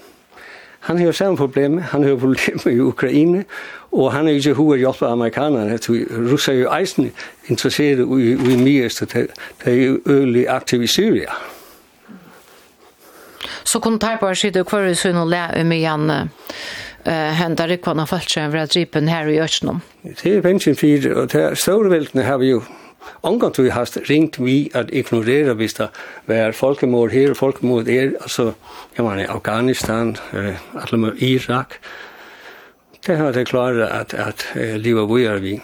han 0.79 0.99
har 0.99 1.11
samme 1.11 1.37
problem, 1.37 1.77
han 1.77 2.03
har 2.03 2.15
problem 2.19 2.59
i 2.67 2.79
Ukraina, 2.79 3.43
Og 3.95 4.11
han 4.11 4.27
er 4.27 4.35
ikke 4.35 4.57
hur 4.57 4.75
hjelp 4.75 5.01
av 5.05 5.13
amerikanerne, 5.15 5.77
at 5.77 5.87
russer 5.87 6.53
er 6.53 6.57
jo 6.65 6.71
eisen 6.75 7.11
interessert 7.47 8.01
i, 8.03 8.31
i 8.35 8.57
mye, 8.59 8.89
så 8.91 9.07
det 9.07 9.29
er 9.63 9.77
jo 9.77 9.99
øyelig 10.05 10.49
aktiv 10.51 10.83
i 10.83 10.89
Syria. 10.91 11.37
Så 13.63 13.79
kunne 13.79 13.99
ta 13.99 14.17
på 14.19 14.33
sida 14.35 14.65
hver 14.67 14.89
vi 14.89 14.95
synes 14.99 15.23
å 15.23 15.29
lære 15.29 15.63
om 15.63 15.71
igjen 15.71 16.11
uh, 16.11 17.31
henda 17.39 17.67
rikvann 17.71 18.03
av 18.03 18.11
falskjøen 18.11 18.51
for 18.51 18.65
at 18.65 18.75
ripen 18.75 19.07
her 19.07 19.31
i 19.31 19.39
Østnom? 19.43 19.79
Det 20.03 20.33
er 20.35 20.43
pensjen 20.43 20.75
fyrt, 20.75 21.07
og 21.15 21.31
det 21.31 21.41
er 21.41 21.59
store 21.59 21.93
veltene 21.93 22.27
har 22.27 22.41
vi 22.43 22.51
jo 22.51 22.63
omgått 23.25 23.59
vi 23.61 23.71
har 23.73 23.89
ringt 24.09 24.39
vi 24.41 24.57
at 24.75 24.91
ignorera 24.93 25.55
hvis 25.57 25.77
det 25.79 25.87
var 26.27 26.55
folkemord 26.57 27.13
her 27.13 27.31
og 27.33 27.39
folkemord 27.39 27.87
er, 27.89 28.15
altså, 28.21 28.51
jeg 28.97 29.05
mener, 29.05 29.31
Afghanistan, 29.31 30.15
eh, 30.33 30.59
Irak, 31.21 31.79
Det 33.05 33.15
har 33.15 33.33
det 33.33 33.45
klarat 33.45 33.91
att 33.91 34.13
att 34.13 34.45
leva 34.55 35.05
vidare 35.15 35.39
vi. 35.39 35.61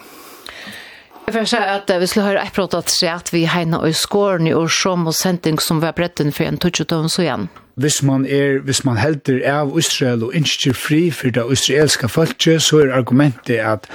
Jag 1.26 1.32
vill 1.32 1.46
säga 1.46 1.74
att 1.74 1.90
vi 2.00 2.06
skulle 2.06 2.24
höra 2.26 2.42
ett 2.42 2.52
prat 2.52 2.74
att 2.74 2.88
säga 2.88 3.14
att 3.14 3.34
vi 3.34 3.44
hejna 3.44 3.78
och 3.78 3.96
skåren 3.96 4.46
i 4.46 4.54
år 4.54 4.68
som 4.68 5.06
och 5.06 5.14
sending 5.14 5.58
som 5.58 5.80
var 5.80 5.92
bretten 5.92 6.32
för 6.32 6.44
en 6.44 6.56
touchdown 6.56 7.08
så 7.08 7.22
igen. 7.22 7.48
Hvis 7.74 8.02
man 8.02 8.26
er, 8.26 8.58
hvis 8.58 8.84
man 8.84 8.96
helder 8.96 9.40
av 9.50 9.78
Israel 9.78 10.24
og 10.24 10.34
ikke 10.34 10.74
fri 10.74 11.10
for 11.10 11.30
det 11.30 11.44
israelske 11.52 12.08
folket, 12.08 12.62
så 12.62 12.78
er 12.78 12.92
argumentet 12.92 13.56
at 13.56 13.88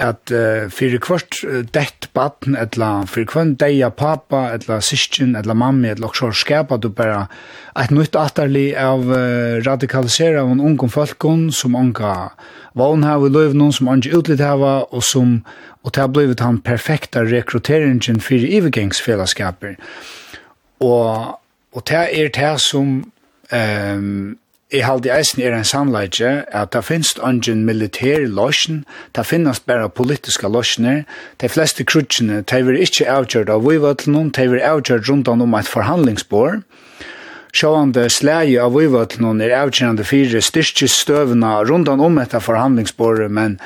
at 0.00 0.30
uh, 0.34 0.66
fyrir 0.74 0.98
kvart 1.02 1.38
uh, 1.46 1.60
dett 1.74 2.08
baden, 2.16 2.56
etla 2.58 3.04
fyrir 3.10 3.28
kvart 3.30 3.54
deia 3.60 3.92
pappa, 3.94 4.48
etla 4.56 4.80
syskin, 4.82 5.36
etla 5.38 5.54
mammi, 5.54 5.92
etla 5.92 6.10
og 6.10 6.18
så 6.18 6.32
skapa 6.34 6.80
du 6.82 6.88
bara 6.90 7.28
eit 7.78 7.94
nytt 7.94 8.18
atarli 8.18 8.72
av 8.78 9.06
uh, 9.06 9.62
radikalisera 9.62 10.42
av 10.42 10.50
en 10.50 10.64
ungum 10.64 10.90
folkon 10.90 11.46
som 11.54 11.78
unga 11.78 12.32
vann 12.74 13.06
hava 13.06 13.30
i 13.30 13.34
løyvnum, 13.34 13.70
som 13.72 13.92
unga 13.92 14.10
utlitt 14.18 14.42
hava, 14.42 14.80
og 14.90 15.06
som, 15.06 15.38
og 15.86 15.94
det 15.94 16.02
har 16.02 16.10
blivit 16.10 16.42
han 16.42 16.58
perfekta 16.64 17.22
rekrutteringen 17.22 18.18
fyrir 18.22 18.50
ivergengsfellesskaper. 18.58 19.76
Og, 20.82 21.38
og 21.70 21.86
det 21.86 22.06
er 22.10 22.32
det 22.34 22.54
som 22.66 22.96
um, 23.54 24.34
Jeg 24.74 24.88
halde 24.88 25.10
eisen 25.14 25.38
er 25.38 25.54
en 25.54 25.66
samleidje 25.66 26.30
at 26.50 26.72
det 26.74 26.80
finnes 26.82 27.12
ungen 27.22 27.60
militær 27.62 28.24
løsjen, 28.26 28.80
det 29.14 29.22
finnes 29.22 29.60
bare 29.62 29.86
politiske 29.86 30.48
løsjener, 30.50 31.04
de 31.38 31.48
fleste 31.48 31.84
krutsjene, 31.86 32.40
de 32.42 32.58
vil 32.66 32.80
ikke 32.82 33.06
avgjøre 33.06 33.54
av 33.54 33.62
vivøtlenen, 33.68 34.32
de 34.34 34.48
vil 34.50 34.64
avgjøre 34.66 35.04
rundt 35.06 35.30
om 35.30 35.54
et 35.54 35.70
forhandlingsbord. 35.70 36.64
Sjående 37.54 38.08
slæge 38.10 38.58
av 38.64 38.74
vivøtlenen 38.74 39.44
er 39.46 39.54
avgjørende 39.60 40.06
fire 40.08 40.42
styrkestøvene 40.42 41.52
rundt 41.70 41.92
om 41.94 42.18
et 42.18 42.34
forhandlingsbord, 42.34 43.28
men, 43.30 43.60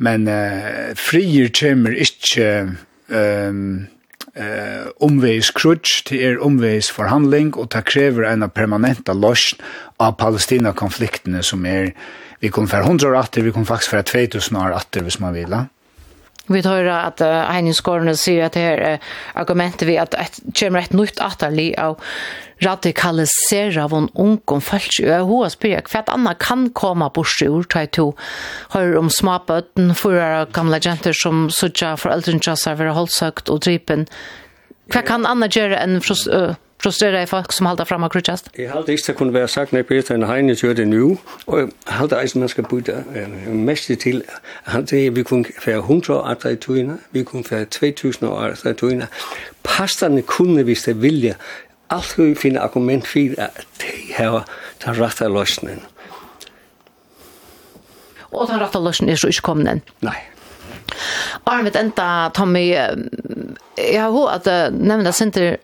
men 0.00 0.24
uh, 0.24 0.96
frier 0.96 1.52
kommer 1.52 1.92
ikke... 1.92 2.48
Um, 3.12 3.92
eh, 4.36 4.86
omvägs 5.00 5.50
krutch 5.50 6.02
till 6.02 6.20
er 6.20 6.38
omvägs 6.42 6.90
förhandling 6.90 7.54
og 7.54 7.70
ta 7.70 7.80
kräver 7.80 8.22
en 8.22 8.50
permanenta 8.50 9.12
lösning 9.12 9.62
av 9.96 10.12
Palestina-konfliktene 10.12 11.42
som 11.42 11.66
er, 11.66 11.92
vi 12.40 12.48
kom 12.48 12.68
för 12.68 12.80
100 12.80 13.08
år 13.08 13.16
atter, 13.16 13.42
vi 13.42 13.52
kom 13.52 13.66
faktisk 13.66 13.90
för 13.90 14.02
2000 14.02 14.56
år 14.56 14.72
atter, 14.72 15.02
hvis 15.02 15.20
man 15.20 15.34
vil. 15.34 15.56
Vi 16.48 16.62
tar 16.62 16.86
at 16.92 17.22
uh, 17.24 17.44
Heiningsgården 17.50 18.14
sier 18.16 18.46
at 18.46 18.56
det 18.56 18.64
her 18.64 18.82
uh, 18.96 19.14
argumentet 19.34 19.88
vi 19.88 19.98
at 19.98 20.14
det 20.14 20.54
kommer 20.54 20.84
et 20.84 20.94
nytt 20.96 21.20
atterli 21.22 21.72
av 21.80 21.98
radikalisera 22.64 23.84
av 23.84 23.92
en 23.92 24.08
ung 24.16 24.38
og 24.48 24.62
jeg 24.96 25.26
hos 25.28 25.58
byrja 25.60 25.82
hva 25.90 26.00
et 26.00 26.12
annet 26.14 26.40
kan 26.40 26.70
komme 26.72 27.10
bort 27.12 27.42
ur 27.44 27.58
ord 27.58 27.76
i 27.76 27.84
to 27.92 28.06
høyre 28.72 28.96
om 29.02 29.10
smabøtten 29.12 29.92
for 29.98 30.16
gamle 30.56 30.80
jenter 30.80 31.12
som 31.12 31.50
sørger 31.52 32.00
for 32.00 32.14
eldre 32.14 32.32
enn 32.32 32.44
jasser 32.46 32.78
være 32.78 32.96
holdsøkt 32.96 33.52
og 33.52 33.60
drypen 33.66 34.06
hva 34.92 35.02
kan 35.02 35.26
annet 35.28 35.56
gjøre 35.56 35.82
enn 35.82 35.98
frost, 36.00 36.30
frustrera 36.86 37.22
i 37.22 37.26
folk 37.26 37.52
som 37.52 37.66
halda 37.66 37.84
fram 37.88 38.04
av 38.06 38.12
krutjast? 38.14 38.52
Jeg 38.58 38.70
halda 38.70 38.94
ikke, 38.94 39.04
det 39.08 39.16
kunne 39.18 39.34
være 39.34 39.48
sagt, 39.50 39.72
når 39.74 39.82
Peter 39.88 40.14
og 40.20 40.28
Heine 40.30 40.54
gjør 40.54 40.76
det 40.78 40.86
nu, 40.88 41.18
og 41.46 41.58
jeg 41.58 41.68
halda 41.98 42.20
ikke, 42.22 42.38
man 42.38 42.52
skal 42.52 42.68
bytte 42.70 43.02
mest 43.50 43.90
til, 44.02 44.22
at 44.66 44.92
vi 44.92 45.22
kunne 45.22 45.44
være 45.66 45.82
100 45.82 46.14
år 46.20 46.46
i 46.46 46.56
tøyene, 46.56 46.98
vi 47.10 47.22
kunne 47.22 47.44
være 47.50 47.64
2000 47.64 48.28
år 48.28 48.54
etter 48.54 48.70
i 48.70 48.74
tøyene. 48.74 49.08
Pasterne 49.64 50.22
kunne, 50.22 50.62
hvis 50.62 50.86
det 50.86 51.02
vilje, 51.02 51.34
alt 51.90 52.14
vi 52.18 52.34
finner 52.34 52.60
argument 52.60 53.06
for, 53.06 53.34
at 53.38 53.66
de 53.82 54.14
har 54.14 54.46
den 54.84 55.00
rette 55.00 55.28
løsningen. 55.28 55.82
Og 58.30 58.48
den 58.48 58.60
rette 58.60 58.78
løsningen 58.78 59.12
er 59.12 59.20
så 59.20 59.30
ikke 59.30 59.46
kommet 59.50 59.72
inn? 59.72 59.84
Nei. 60.06 60.18
Arvid 61.46 61.76
enda, 61.78 62.28
Tommy, 62.34 62.68
jeg 62.70 64.02
har 64.02 64.10
hørt 64.10 64.46
at 64.46 64.74
nevnda 64.74 65.12
senter 65.14 65.56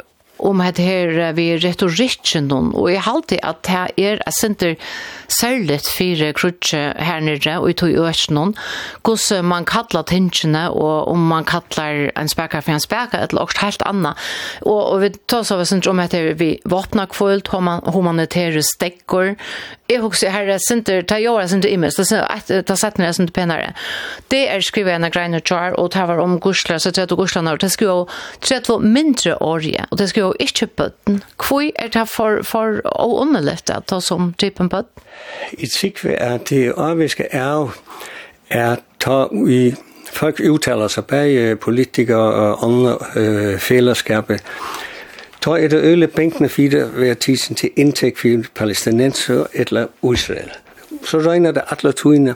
om 0.43 0.61
at 0.65 0.79
her 0.83 1.33
vi 1.37 1.53
retorikken 1.63 2.49
noen, 2.51 2.73
og 2.75 2.91
jeg 2.93 3.05
halte 3.07 3.39
at 3.47 3.63
det 3.67 4.05
er 4.05 4.21
et 4.23 4.37
senter 4.37 4.75
særlig 5.33 5.81
fire 5.87 6.33
krutje 6.37 6.81
her 6.99 7.23
nere 7.25 7.59
og 7.61 7.71
i 7.71 7.77
tog 7.79 7.95
øst 8.09 8.31
noen, 8.35 8.55
hvordan 9.05 9.49
man 9.49 9.67
kallar 9.69 10.05
tingene, 10.09 10.69
og 10.71 11.09
om 11.13 11.29
man 11.33 11.47
kallar 11.49 12.11
en 12.19 12.29
spekar 12.29 12.65
for 12.65 12.75
en 12.75 12.85
spekar, 12.85 13.27
eller 13.29 13.43
også 13.43 13.65
helt 13.65 13.87
anna. 13.87 14.15
Og, 14.67 14.81
og 14.93 15.01
vi 15.03 15.13
tar 15.29 15.47
så 15.47 15.59
vi 15.61 15.69
synes 15.71 15.87
om 15.87 16.03
at 16.03 16.15
vi 16.39 16.57
våpner 16.69 17.07
kvult, 17.07 17.49
humanitære 17.93 18.63
stekker, 18.63 19.35
Jeg 19.93 20.01
husker 20.01 20.33
her 20.33 20.49
er 20.49 20.61
sinter, 20.63 21.03
ta 21.05 21.19
jåra 21.21 21.45
sinter 21.51 21.69
imes, 21.73 21.99
ta 21.99 22.77
satt 22.79 22.99
nere 23.01 23.13
sinter 23.17 23.35
penare. 23.37 23.73
Det 24.33 24.43
er 24.49 24.65
skrivet 24.65 24.97
en 24.97 25.07
av 25.09 25.13
greina 25.13 25.41
tjar, 25.45 25.77
og 25.81 25.93
det 25.93 26.07
var 26.09 26.23
om 26.23 26.39
gurslar, 26.41 26.81
så 26.81 26.93
tredje 26.95 27.17
gurslarna, 27.19 27.53
og 27.53 27.61
det 27.61 27.73
skriva 27.75 27.99
jo 28.01 28.07
tredje 28.41 28.79
mindre 28.81 29.37
årige, 29.43 29.87
og 29.91 30.01
det 30.01 30.09
skriva 30.13 30.31
jo 30.31 30.47
ikkje 30.47 30.71
bøtten. 30.81 31.21
Hvor 31.37 31.69
er 31.69 31.93
det 31.93 32.07
for, 32.09 32.41
for 32.47 32.81
å 32.89 33.09
underlett 33.23 33.71
at 33.71 33.91
ta 33.93 34.01
som 34.01 34.33
typen 34.41 34.73
bøtten? 34.73 35.05
Jeg 35.59 35.75
tykker 35.77 36.17
at 36.17 36.49
det 36.51 36.73
avviske 36.81 37.29
er 37.31 37.51
jo 37.53 37.71
at 38.53 38.85
ta 39.01 39.27
i 39.49 39.75
folk 40.13 40.41
uttaler 40.45 40.93
seg, 40.93 41.07
bare 41.09 41.57
politikere 41.61 42.17
og 42.21 42.65
andre 42.67 43.59
fellesskapet, 43.61 44.45
Ta 45.43 45.51
er 45.51 45.69
det 45.69 45.81
øle 45.83 46.07
bænkene 46.07 46.49
fire 46.49 46.91
ved 46.95 47.17
tisen 47.17 47.57
til 47.57 47.71
indtægt 47.77 48.19
for 48.19 48.29
palæstinenser 48.55 49.47
eller 49.55 49.87
Israel. 50.13 50.51
Så 51.05 51.19
regner 51.19 51.51
det 51.53 51.63
alle 51.71 51.93
togene, 51.93 52.35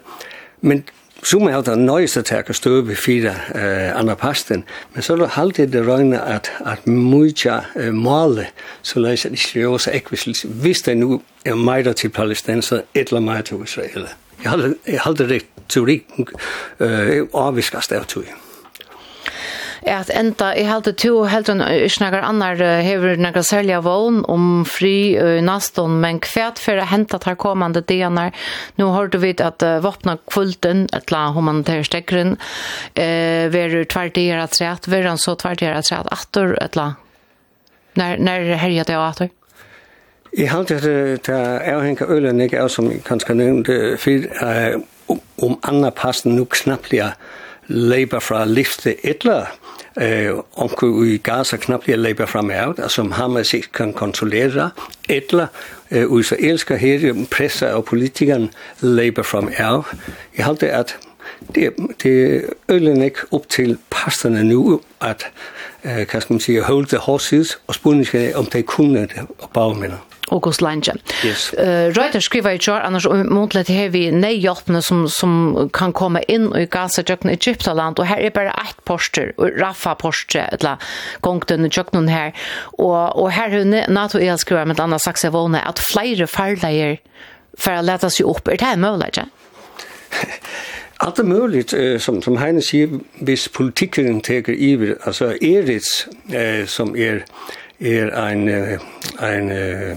men 0.61 0.85
Så 1.23 1.39
må 1.39 1.49
Summa 1.49 1.51
har 1.51 1.63
den 1.63 2.07
til 2.07 2.25
tæk 2.25 2.45
stå 2.45 2.53
støve 2.53 2.97
fire 2.97 3.35
eh, 3.55 3.99
andre 3.99 4.17
pasten, 4.17 4.65
men 4.95 5.03
så 5.03 5.13
er 5.13 5.17
det 5.17 5.31
alltid 5.37 5.67
det 5.67 5.89
røgne 5.89 6.23
at, 6.23 6.53
at 6.67 6.87
mye 6.87 7.63
eh, 7.77 7.95
måle, 7.95 8.47
så 8.83 9.01
løs 9.01 9.27
at 9.27 9.33
Israel 9.33 9.67
også 9.67 9.91
ekviselse, 9.95 10.49
hvis 10.49 10.79
det 10.79 10.97
nu 10.97 11.23
er 11.45 11.55
meida 11.55 11.93
til 11.93 12.09
palæstinenser 12.09 12.81
eller 12.95 13.21
meida 13.21 13.43
til 13.43 13.57
Israel. 13.65 14.09
Jeg 14.45 14.51
har 14.51 15.09
aldri 15.09 15.25
rett 15.35 15.47
teori 15.69 16.05
øh, 16.81 17.27
avviskast 17.35 17.93
av 17.93 18.05
tog 18.05 18.46
at 19.87 20.11
enda 20.11 20.51
i 20.59 20.65
halte 20.67 20.93
to 20.99 21.25
helt 21.31 21.49
en 21.49 21.63
snakkar 21.63 22.25
annar 22.27 22.59
hever 22.83 23.17
nagra 23.21 23.43
selja 23.47 23.81
vogn 23.85 24.25
om 24.29 24.65
fri 24.67 25.15
naston 25.45 26.01
men 26.03 26.19
kvært 26.25 26.59
for 26.63 26.81
å 26.81 26.89
hente 26.91 27.19
tar 27.23 27.39
kommande 27.39 27.85
denar 27.87 28.35
nu 28.81 28.89
har 28.95 29.09
du 29.09 29.19
vit 29.23 29.41
at 29.41 29.63
uh, 29.63 29.79
vapna 29.85 30.17
kvulten 30.27 30.87
et 30.97 31.15
la 31.15 31.29
humanitær 31.37 31.87
stekkren 31.87 32.37
eh 32.97 33.47
ver 33.53 33.85
tvert 33.85 34.19
i 34.19 34.31
at 34.33 34.55
sæt 34.59 34.89
ver 34.89 35.07
han 35.07 35.19
så 35.19 35.37
tvert 35.37 35.63
i 35.63 35.71
at 35.71 35.87
sett 35.87 36.11
atter 36.11 36.57
et 36.63 36.77
la? 36.77 36.95
När 37.97 38.19
när 38.19 38.41
herja 38.55 38.85
det 38.85 38.97
atter 38.97 39.31
I 40.33 40.47
halte 40.47 40.77
at 40.77 40.83
det 40.83 41.29
er 41.29 41.81
henka 41.81 42.05
ølen 42.05 42.41
ikke 42.41 42.57
er 42.57 42.69
som 42.69 42.91
kanskje 43.05 43.35
nevnte 43.35 43.97
fyr 43.97 44.27
om 44.43 44.83
um, 45.09 45.21
um, 45.43 45.59
anna 45.63 45.91
passen 45.91 46.37
nu 46.37 46.45
knapplega 46.45 47.15
leipa 47.69 48.21
fra 48.21 48.45
lifte 48.45 48.95
etla 49.03 49.47
eh, 50.01 50.33
onkur 50.57 51.05
i 51.05 51.17
Gaza 51.17 51.57
knappt 51.57 51.85
bliver 51.85 51.97
læber 51.97 52.27
frem 52.27 52.51
af, 52.51 52.91
som 52.91 53.13
Hamas 53.13 53.55
ikke 53.55 53.73
kan 53.73 53.93
kontrollere, 53.93 54.71
eller 55.09 55.47
eh, 55.91 56.07
israelska 56.21 56.77
her 56.77 57.15
presser 57.31 57.73
og 57.73 57.85
politikeren 57.85 58.51
læber 58.81 59.23
frem 59.23 59.49
af. 59.57 59.83
Jeg 60.37 60.45
halte 60.45 60.71
at 60.71 60.97
det, 61.55 61.73
det 62.03 62.45
ølen 62.69 63.03
ikke 63.03 63.19
op 63.31 63.49
til 63.49 63.79
pasterne 63.91 64.45
nu, 64.45 64.81
at 65.01 65.27
eh, 65.85 66.07
kan 66.07 66.23
man 66.29 66.41
sige, 66.41 66.63
hold 66.63 66.87
the 66.87 66.99
horses, 66.99 67.59
og 67.67 67.75
spørgsmålet 67.75 68.35
om 68.35 68.47
de 68.47 68.63
kunne 68.63 69.01
det 69.01 69.27
og 69.39 69.51
bagmænder. 69.55 70.06
August 70.37 70.63
Lange. 70.65 70.95
Yes. 71.25 71.49
Uh, 71.57 71.89
Reuter 71.97 72.23
skriver 72.25 72.57
i 72.57 72.61
kjør, 72.63 72.85
annars 72.87 73.09
omundlet 73.11 73.71
har 73.73 73.91
vi 73.95 74.07
nøyhjelpene 74.15 74.83
som, 74.85 75.07
som 75.11 75.71
kan 75.77 75.95
komme 75.97 76.23
inn 76.33 76.49
i 76.57 76.67
Gaza, 76.71 77.05
Jøkken, 77.07 77.33
Egyptaland, 77.35 78.01
og 78.01 78.09
her 78.11 78.23
er 78.23 78.35
bare 78.37 78.55
ett 78.63 78.79
poster, 78.89 79.33
Rafa 79.39 79.97
poster, 79.99 80.51
eller 80.57 80.83
gongten 81.25 81.67
i 81.67 81.73
Jøkken 81.73 82.11
her, 82.13 82.33
og, 82.79 83.17
og 83.17 83.33
her 83.35 83.53
har 83.57 83.91
NATO 83.93 84.21
EL 84.23 84.39
skriver 84.41 84.69
med 84.69 84.81
Anna 84.81 85.01
vågne, 85.33 85.61
at 85.61 85.83
flere 85.83 86.27
farleier 86.27 86.99
for 87.57 87.79
å 87.79 87.85
lete 87.85 88.11
seg 88.13 88.29
opp. 88.29 88.49
Er 88.49 88.61
det 88.61 88.69
her 88.69 88.81
mulig, 88.81 89.13
ikke? 89.13 89.29
Allt 90.99 91.19
är 91.19 91.25
möjligt, 91.25 91.73
eh, 91.73 91.99
som, 91.99 92.23
som 92.23 92.37
Heine 92.37 92.63
säger, 92.63 92.89
hvis 93.21 93.49
politiken 93.49 94.21
teker 94.21 94.53
iver, 94.53 94.97
alltså 95.03 95.37
Eritz, 95.41 96.07
eh, 96.33 96.67
som 96.67 96.97
är, 96.97 97.25
är 97.79 98.09
en, 98.09 98.49
en, 99.19 99.51
en 99.51 99.97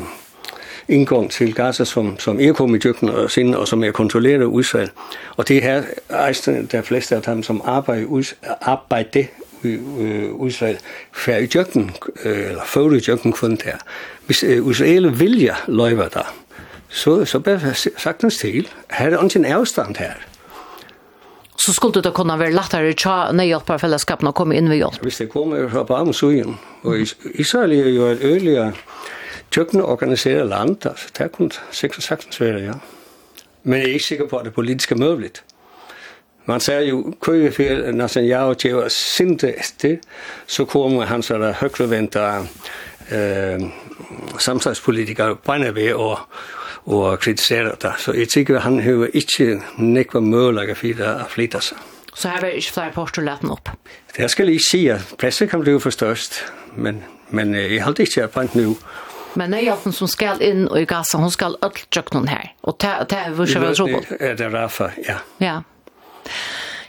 indgång 0.89 1.31
til 1.31 1.55
Gaza, 1.55 1.83
som, 1.85 2.19
som 2.19 2.39
er 2.39 2.53
kommet 2.53 2.85
i 2.85 2.87
Egypten 2.87 3.09
og 3.09 3.31
sinne, 3.31 3.57
og 3.57 3.67
som 3.67 3.83
er 3.83 3.91
kontrollerede 3.91 4.59
Israel. 4.59 4.89
Og 5.37 5.47
det 5.47 5.61
her 5.63 5.83
er 6.09 6.65
der 6.71 6.81
fleste 6.81 7.15
af 7.15 7.21
dem, 7.21 7.43
som 7.43 7.61
arbejder, 7.65 8.33
arbejder 8.61 9.23
Israel 10.47 10.77
fra 11.11 11.31
Egypten, 11.31 11.91
eller 12.23 12.65
før 12.65 12.91
Egypten 12.91 13.31
kun 13.31 13.55
der. 13.55 13.77
Hvis 14.25 14.43
Israel 14.43 15.19
vilja 15.19 15.55
løyver 15.67 16.07
der, 16.07 16.35
så, 16.89 17.25
så 17.25 17.39
blev 17.39 17.59
det 17.59 17.87
sagtens 17.97 18.37
til, 18.37 18.67
her 18.91 19.09
er 19.09 19.23
ikke 19.23 19.39
en 19.39 19.45
her 19.45 20.13
så 21.59 21.73
skulle 21.73 22.01
det 22.01 22.13
kunna 22.13 22.37
vara 22.37 22.49
lättare 22.49 22.89
att 22.89 23.35
när 23.35 23.43
hjälpa 23.43 23.79
fällskapen 23.79 24.27
att 24.27 24.35
komma 24.35 24.55
in 24.55 24.69
vid 24.69 24.77
hjälp. 24.79 25.01
Hvis 25.01 25.17
det 25.17 25.29
kommer 25.29 25.69
fra 25.69 25.83
Bam 25.83 26.13
og 26.83 26.95
Israel 27.33 27.71
er 27.71 27.89
jo 27.89 28.05
et 28.05 28.21
öliga 28.21 28.71
tjøkken 29.51 29.81
organiserer 29.81 30.43
land, 30.43 30.85
altså 30.85 31.07
det 31.17 31.23
er 31.23 31.27
kun 31.27 31.51
6 31.71 32.11
og 32.11 32.17
svære, 32.31 32.59
ja. 32.59 32.73
Men 33.63 33.79
jeg 33.79 33.89
er 33.89 33.93
ikke 33.93 34.05
sikker 34.05 34.27
på, 34.27 34.37
at 34.37 34.45
det 34.45 34.53
politiske 34.53 34.95
er 34.95 34.99
mødeligt. 34.99 35.43
Man 36.45 36.59
säger 36.59 36.81
ju 36.81 37.13
Kyrifil 37.25 37.95
Netanyahu 37.95 38.55
till 38.55 38.75
att 38.75 38.91
sinte 38.91 39.49
etter, 39.49 39.97
så 40.47 40.65
kommer 40.65 41.05
han 41.05 41.23
så 41.23 41.37
där 41.37 41.51
högervänta 41.51 42.45
eh 43.11 43.69
samtalspolitiker 44.39 45.71
ved 45.71 45.93
och 45.93 46.19
och 46.83 47.21
kritiserar 47.21 47.75
det. 47.81 47.93
Så 47.97 48.13
jeg 48.13 48.29
tycker 48.29 48.59
han 48.59 48.79
hör 48.79 49.15
inte 49.15 49.61
nekva 49.77 50.19
mulig 50.19 50.77
for 50.77 51.01
att 51.01 51.31
flytte 51.31 51.61
seg. 51.61 51.77
Så 52.13 52.27
här 52.27 52.43
är 52.43 52.55
inte 52.55 53.21
lette 53.21 53.41
den 53.41 53.51
upp. 53.51 53.69
Det 54.17 54.29
ska 54.29 54.43
jag 54.43 54.51
inte 54.51 54.63
säga. 54.63 54.99
Pressen 55.17 55.47
kan 55.47 55.61
bli 55.61 55.79
förstörst, 55.79 56.43
men, 56.75 57.03
men 57.29 57.53
jag 57.53 57.85
har 57.85 58.01
ikke 58.01 58.23
att 58.23 58.33
på 58.33 58.47
nu. 58.53 58.75
Men 59.33 59.51
det 59.51 59.61
är 59.61 59.75
hon 59.83 59.93
som 59.93 60.07
ska 60.07 60.43
in 60.43 60.67
och 60.67 60.79
i 60.79 60.85
Gaza, 60.85 61.17
hon 61.17 61.31
ska 61.31 61.45
öll 61.45 61.71
tjöck 61.89 62.13
någon 62.13 62.27
här. 62.27 62.53
Och 62.61 62.75
det 62.79 63.05
det 63.09 63.15
är 63.15 63.29
vars 63.29 63.55
väl 63.55 63.75
så 63.75 63.85
det 64.19 64.39
är 64.39 64.49
Rafa, 64.49 64.91
ja. 64.97 65.15
Ja. 65.37 65.63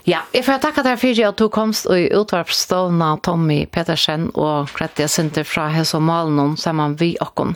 Ja, 0.05 0.18
jag 0.32 0.45
får 0.45 0.59
tacka 0.59 0.82
dig 0.82 0.97
för 0.97 1.24
att 1.24 1.36
du 1.36 1.49
komst 1.49 1.86
i 1.86 2.12
utvarpstående 2.12 3.16
Tommy 3.22 3.66
Petersen 3.66 4.30
och 4.30 4.70
Kretja 4.70 5.09
Sinter 5.09 5.45
från 5.45 5.70
Hälsomalen 5.70 6.57
samman 6.57 6.97
vi 6.97 7.16
och 7.20 7.32
hon. 7.34 7.55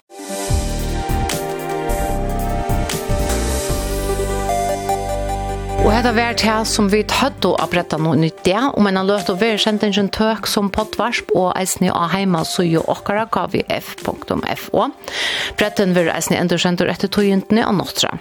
Og 5.85 5.91
hetta 5.93 6.15
vært 6.17 6.41
her 6.47 6.63
som 6.65 6.87
vi 6.89 7.03
tatt 7.05 7.45
og 7.45 7.59
oppretta 7.61 7.99
noe 8.01 8.17
nytt 8.17 8.39
det, 8.47 8.57
og 8.57 8.81
men 8.87 8.97
han 8.97 9.05
løft 9.05 9.29
å 9.29 9.35
være 9.37 9.59
kjent 9.61 9.83
en 9.85 10.09
tøk 10.09 10.49
som 10.49 10.71
pottvarsp 10.73 11.35
og 11.37 11.51
eisne 11.61 11.91
av 11.93 12.09
heima 12.15 12.41
så 12.49 12.65
jo 12.65 12.81
okkara 12.89 13.27
kvf.fo. 13.29 14.87
Bretten 15.61 15.93
vil 15.93 16.09
eisne 16.09 16.41
endur 16.41 16.63
sendur 16.63 16.89
etter 16.89 17.13
tøyentene 17.13 17.67
og 17.69 17.77
nåttra. 17.83 18.15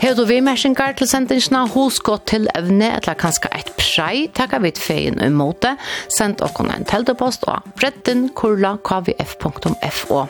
Hei 0.00 0.14
du 0.16 0.24
vi 0.28 0.40
mersingar 0.44 0.96
til 0.96 1.08
sendingsna 1.08 1.66
hos 1.74 2.00
gått 2.04 2.24
til 2.32 2.48
evne 2.56 2.94
eller 2.96 3.16
kanskje 3.20 3.52
et 3.56 3.70
prei, 3.76 4.26
takka 4.32 4.62
vi 4.64 4.72
feien 4.76 5.20
um 5.22 5.36
måte, 5.36 5.74
send 6.12 6.40
okkon 6.44 6.72
en 6.72 6.88
teltepost 6.88 7.44
og 7.48 7.68
bretten 7.76 8.30
kurla 8.36 8.78
kvf.fo. 8.84 10.24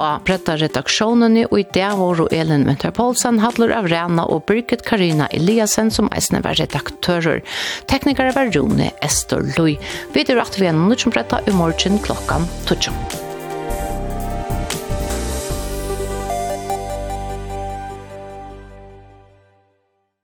Og 0.00 0.24
bretta 0.26 0.56
redaksjonen 0.60 1.38
i 1.44 1.64
der 1.76 1.96
var 2.00 2.24
Elin 2.32 2.66
Winter 2.68 2.92
Poulsen, 2.96 3.40
av 3.40 3.60
Avrena 3.60 4.26
og 4.32 4.44
Birgit 4.48 4.84
Karina 4.86 5.28
Eliasen 5.32 5.90
som 5.92 6.05
som 6.06 6.14
eisne 6.16 6.42
var 6.44 6.58
redaktører. 6.60 7.42
Teknikere 7.90 8.34
var 8.36 8.52
Rune 8.54 8.92
Estor 9.02 9.42
Lui. 9.58 9.76
Vi 10.14 10.24
er 10.24 10.38
rett 10.38 10.60
ved 10.60 10.70
en 10.70 10.96
som 10.96 11.12
bretta 11.12 11.42
i 11.46 11.54
morgen 11.54 11.98
klokkan 11.98 12.46
12. 12.66 13.25